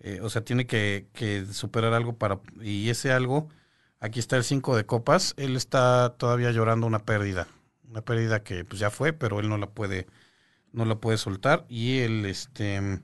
Eh, 0.00 0.20
o 0.22 0.30
sea, 0.30 0.44
tiene 0.44 0.66
que, 0.66 1.08
que, 1.12 1.46
superar 1.46 1.94
algo 1.94 2.16
para. 2.16 2.40
Y 2.60 2.90
ese 2.90 3.12
algo, 3.12 3.48
aquí 4.00 4.20
está 4.20 4.36
el 4.36 4.44
5 4.44 4.76
de 4.76 4.86
copas. 4.86 5.34
Él 5.36 5.56
está 5.56 6.14
todavía 6.18 6.50
llorando 6.50 6.86
una 6.86 7.00
pérdida. 7.00 7.48
Una 7.88 8.02
pérdida 8.02 8.42
que 8.42 8.64
pues 8.64 8.80
ya 8.80 8.90
fue, 8.90 9.12
pero 9.12 9.40
él 9.40 9.48
no 9.48 9.58
la 9.58 9.70
puede, 9.70 10.06
no 10.72 10.84
la 10.84 10.96
puede 10.96 11.18
soltar. 11.18 11.64
Y 11.68 11.98
él, 12.00 12.26
este 12.26 13.00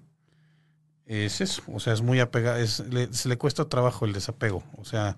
es 1.10 1.40
eso, 1.40 1.62
o 1.66 1.80
sea, 1.80 1.92
es 1.92 2.02
muy 2.02 2.20
apegado, 2.20 2.58
es, 2.58 2.84
se 3.10 3.28
le 3.28 3.36
cuesta 3.36 3.68
trabajo 3.68 4.04
el 4.04 4.12
desapego, 4.12 4.62
o 4.76 4.84
sea, 4.84 5.16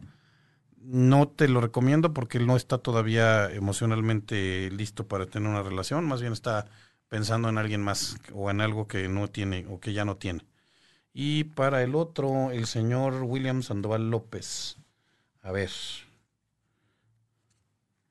no 0.79 1.29
te 1.29 1.49
lo 1.49 1.61
recomiendo 1.61 2.15
porque 2.15 2.39
él 2.39 2.47
no 2.47 2.57
está 2.57 2.79
todavía 2.79 3.51
emocionalmente 3.53 4.71
listo 4.71 5.07
para 5.07 5.27
tener 5.27 5.51
una 5.51 5.63
relación, 5.63 6.07
más 6.07 6.23
bien 6.23 6.33
está 6.33 6.65
pensando 7.09 7.51
en 7.51 7.59
alguien 7.59 7.83
más 7.83 8.17
o 8.33 8.51
en 8.51 8.63
algo 8.63 8.89
que 8.89 9.07
no 9.09 9.29
tiene 9.29 9.67
o 9.69 9.81
que 9.81 9.93
ya 9.93 10.07
no 10.07 10.17
tiene. 10.17 10.47
Y 11.15 11.45
para 11.45 11.83
el 11.83 11.95
otro, 11.95 12.51
el 12.51 12.67
señor 12.67 13.23
William 13.25 13.63
Sandoval 13.63 14.11
López. 14.11 14.79
A 15.43 15.53
ver. 15.53 15.71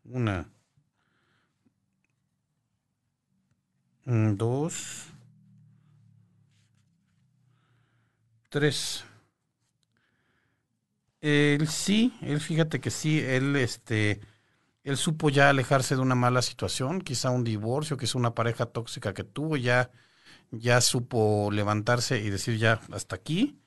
Una. 0.05 0.49
Dos. 4.05 5.07
Tres. 8.49 9.03
Él 11.21 11.67
sí, 11.67 12.13
él 12.21 12.39
fíjate 12.41 12.81
que 12.81 12.89
sí, 12.89 13.19
él 13.19 13.55
este, 13.55 14.19
él 14.83 14.97
supo 14.97 15.29
ya 15.29 15.49
alejarse 15.49 15.95
de 15.95 16.01
una 16.01 16.15
mala 16.15 16.41
situación, 16.41 17.01
quizá 17.01 17.29
un 17.31 17.43
divorcio, 17.43 17.97
quizá 17.97 18.17
una 18.17 18.35
pareja 18.35 18.65
tóxica 18.67 19.13
que 19.13 19.23
tuvo, 19.23 19.57
ya, 19.57 19.91
ya 20.51 20.81
supo 20.81 21.49
levantarse 21.51 22.19
y 22.19 22.29
decir 22.29 22.57
ya 22.57 22.81
hasta 22.91 23.15
aquí. 23.15 23.59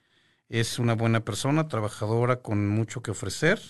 Es 0.48 0.78
una 0.78 0.94
buena 0.94 1.24
persona, 1.24 1.68
trabajadora 1.68 2.42
con 2.42 2.68
mucho 2.68 3.02
que 3.02 3.10
ofrecer 3.10 3.60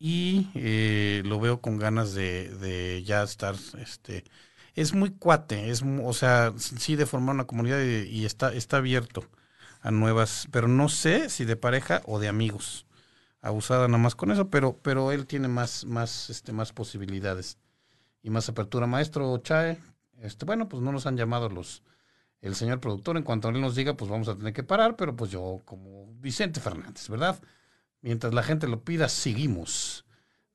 y 0.00 0.48
eh, 0.54 1.22
lo 1.26 1.38
veo 1.40 1.60
con 1.60 1.78
ganas 1.78 2.14
de, 2.14 2.48
de, 2.56 3.02
ya 3.04 3.22
estar, 3.22 3.54
este, 3.78 4.24
es 4.74 4.94
muy 4.94 5.10
cuate, 5.10 5.70
es, 5.70 5.82
o 5.82 6.12
sea, 6.14 6.54
sí 6.56 6.96
de 6.96 7.06
formar 7.06 7.34
una 7.34 7.46
comunidad 7.46 7.82
y, 7.82 8.24
está, 8.24 8.52
está 8.54 8.78
abierto 8.78 9.24
a 9.82 9.90
nuevas, 9.90 10.48
pero 10.50 10.68
no 10.68 10.88
sé 10.88 11.28
si 11.28 11.44
de 11.44 11.56
pareja 11.56 12.02
o 12.06 12.18
de 12.18 12.28
amigos. 12.28 12.86
Abusada 13.42 13.88
nada 13.88 14.02
más 14.02 14.14
con 14.14 14.30
eso, 14.30 14.48
pero, 14.50 14.78
pero 14.82 15.12
él 15.12 15.26
tiene 15.26 15.48
más, 15.48 15.84
más, 15.84 16.30
este, 16.30 16.52
más 16.52 16.72
posibilidades 16.72 17.58
y 18.22 18.30
más 18.30 18.48
apertura. 18.48 18.86
Maestro 18.86 19.36
Chae, 19.38 19.78
este, 20.18 20.46
bueno, 20.46 20.68
pues 20.68 20.82
no 20.82 20.92
nos 20.92 21.06
han 21.06 21.16
llamado 21.16 21.48
los, 21.48 21.82
el 22.40 22.54
señor 22.54 22.80
productor. 22.80 23.16
En 23.16 23.22
cuanto 23.22 23.48
él 23.48 23.60
nos 23.60 23.74
diga, 23.74 23.94
pues 23.94 24.10
vamos 24.10 24.28
a 24.28 24.36
tener 24.36 24.52
que 24.52 24.62
parar, 24.62 24.96
pero 24.96 25.14
pues 25.16 25.30
yo, 25.30 25.60
como 25.64 26.06
Vicente 26.20 26.60
Fernández, 26.60 27.08
¿verdad? 27.08 27.40
Mientras 28.02 28.32
la 28.32 28.42
gente 28.42 28.66
lo 28.66 28.82
pida, 28.82 29.08
seguimos. 29.08 30.04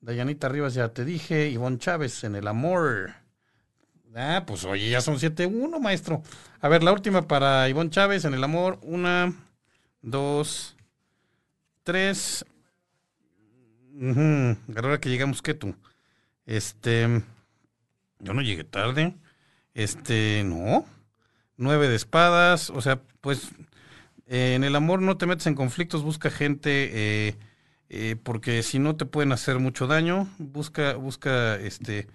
Dayanita 0.02 0.50
Rivas, 0.50 0.74
ya 0.74 0.90
te 0.90 1.06
dije. 1.06 1.50
Ivonne 1.50 1.78
Chávez, 1.78 2.24
en 2.24 2.36
el 2.36 2.48
amor. 2.48 3.14
Ah, 4.16 4.44
pues 4.48 4.64
oye, 4.64 4.90
ya 4.90 5.02
son 5.02 5.18
7-1, 5.18 5.80
maestro. 5.80 6.24
A 6.62 6.70
ver, 6.70 6.84
la 6.84 6.94
última 6.94 7.28
para 7.28 7.68
Ivonne 7.70 7.90
Chávez 7.90 8.26
en 8.26 8.34
el 8.34 8.44
amor. 8.44 8.80
Una, 8.82 9.34
dos, 10.02 10.76
tres. 11.84 12.46
Uh 13.94 14.56
Ahora 14.76 15.00
que 15.00 15.10
llegamos, 15.10 15.42
¿qué 15.42 15.54
tú? 15.54 15.76
Este. 16.46 17.24
Yo 18.20 18.34
no 18.34 18.42
llegué 18.42 18.64
tarde. 18.64 19.16
Este, 19.74 20.44
no. 20.46 20.86
Nueve 21.58 21.88
de 21.88 21.96
espadas. 21.96 22.70
O 22.70 22.82
sea, 22.82 23.02
pues. 23.22 23.50
en 24.28 24.64
el 24.64 24.76
amor 24.76 25.02
no 25.02 25.18
te 25.18 25.26
metes 25.28 25.48
en 25.48 25.56
conflictos, 25.56 26.04
busca 26.04 26.30
gente. 26.30 26.90
Eh, 27.30 27.38
eh, 27.90 28.16
porque 28.22 28.64
si 28.64 28.80
no 28.80 28.96
te 28.96 29.06
pueden 29.06 29.32
hacer 29.32 29.60
mucho 29.60 29.88
daño. 29.88 30.28
Busca, 30.40 30.96
busca, 30.96 31.56
este 31.58 32.08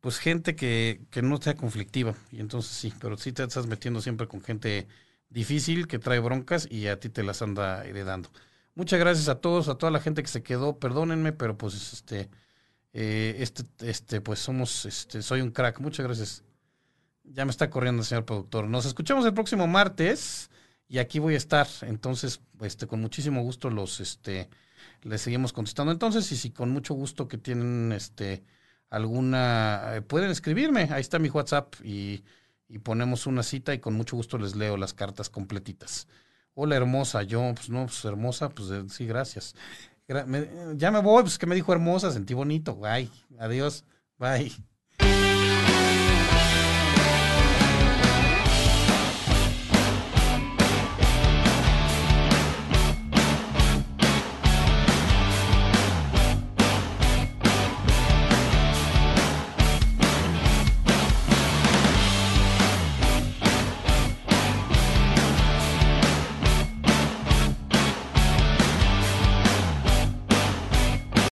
pues 0.00 0.18
gente 0.18 0.56
que, 0.56 1.02
que 1.10 1.22
no 1.22 1.40
sea 1.40 1.54
conflictiva. 1.54 2.14
Y 2.32 2.40
entonces 2.40 2.72
sí, 2.72 2.92
pero 3.00 3.16
sí 3.16 3.32
te 3.32 3.42
estás 3.44 3.66
metiendo 3.66 4.00
siempre 4.00 4.26
con 4.28 4.42
gente 4.42 4.88
difícil, 5.30 5.86
que 5.86 5.98
trae 5.98 6.18
broncas 6.20 6.68
y 6.70 6.88
a 6.88 6.98
ti 7.00 7.08
te 7.08 7.22
las 7.22 7.42
anda 7.42 7.84
heredando. 7.84 8.30
Muchas 8.74 8.98
gracias 9.00 9.28
a 9.28 9.40
todos, 9.40 9.68
a 9.68 9.76
toda 9.76 9.92
la 9.92 10.00
gente 10.00 10.22
que 10.22 10.28
se 10.28 10.42
quedó. 10.42 10.78
Perdónenme, 10.78 11.32
pero 11.32 11.56
pues 11.56 11.92
este, 11.92 12.30
eh, 12.92 13.36
este, 13.38 13.64
este, 13.80 14.20
pues 14.20 14.38
somos, 14.40 14.86
este, 14.86 15.22
soy 15.22 15.40
un 15.42 15.50
crack. 15.50 15.80
Muchas 15.80 16.06
gracias. 16.06 16.44
Ya 17.32 17.44
me 17.44 17.50
está 17.50 17.70
corriendo 17.70 18.02
el 18.02 18.06
señor 18.06 18.24
productor. 18.24 18.66
Nos 18.66 18.86
escuchamos 18.86 19.24
el 19.24 19.34
próximo 19.34 19.66
martes 19.66 20.50
y 20.88 20.98
aquí 20.98 21.18
voy 21.20 21.34
a 21.34 21.36
estar. 21.36 21.68
Entonces, 21.82 22.40
este, 22.60 22.86
con 22.86 23.00
muchísimo 23.00 23.42
gusto 23.42 23.70
los, 23.70 24.00
este, 24.00 24.50
les 25.02 25.20
seguimos 25.22 25.52
contestando. 25.52 25.92
Entonces, 25.92 26.30
y 26.32 26.36
si 26.36 26.50
con 26.50 26.70
mucho 26.70 26.94
gusto 26.94 27.28
que 27.28 27.38
tienen, 27.38 27.92
este, 27.92 28.42
alguna, 28.90 29.96
eh, 29.96 30.02
pueden 30.02 30.30
escribirme. 30.30 30.88
Ahí 30.90 31.00
está 31.00 31.18
mi 31.20 31.28
WhatsApp 31.28 31.74
y, 31.84 32.24
y 32.68 32.78
ponemos 32.80 33.26
una 33.26 33.42
cita 33.42 33.72
y 33.74 33.78
con 33.78 33.94
mucho 33.94 34.16
gusto 34.16 34.36
les 34.38 34.56
leo 34.56 34.76
las 34.76 34.94
cartas 34.94 35.30
completitas. 35.30 36.08
Hola 36.54 36.76
hermosa, 36.76 37.22
yo, 37.22 37.52
pues 37.54 37.70
no, 37.70 37.86
pues 37.86 38.04
hermosa, 38.04 38.48
pues 38.50 38.70
eh, 38.70 38.84
sí, 38.88 39.06
gracias. 39.06 39.54
ya 40.76 40.90
me 40.90 41.00
voy, 41.00 41.22
pues 41.22 41.38
que 41.38 41.46
me 41.46 41.54
dijo 41.54 41.72
hermosa, 41.72 42.10
sentí 42.10 42.34
bonito. 42.34 42.74
Bye, 42.76 43.08
adiós, 43.38 43.84
bye. 44.18 44.52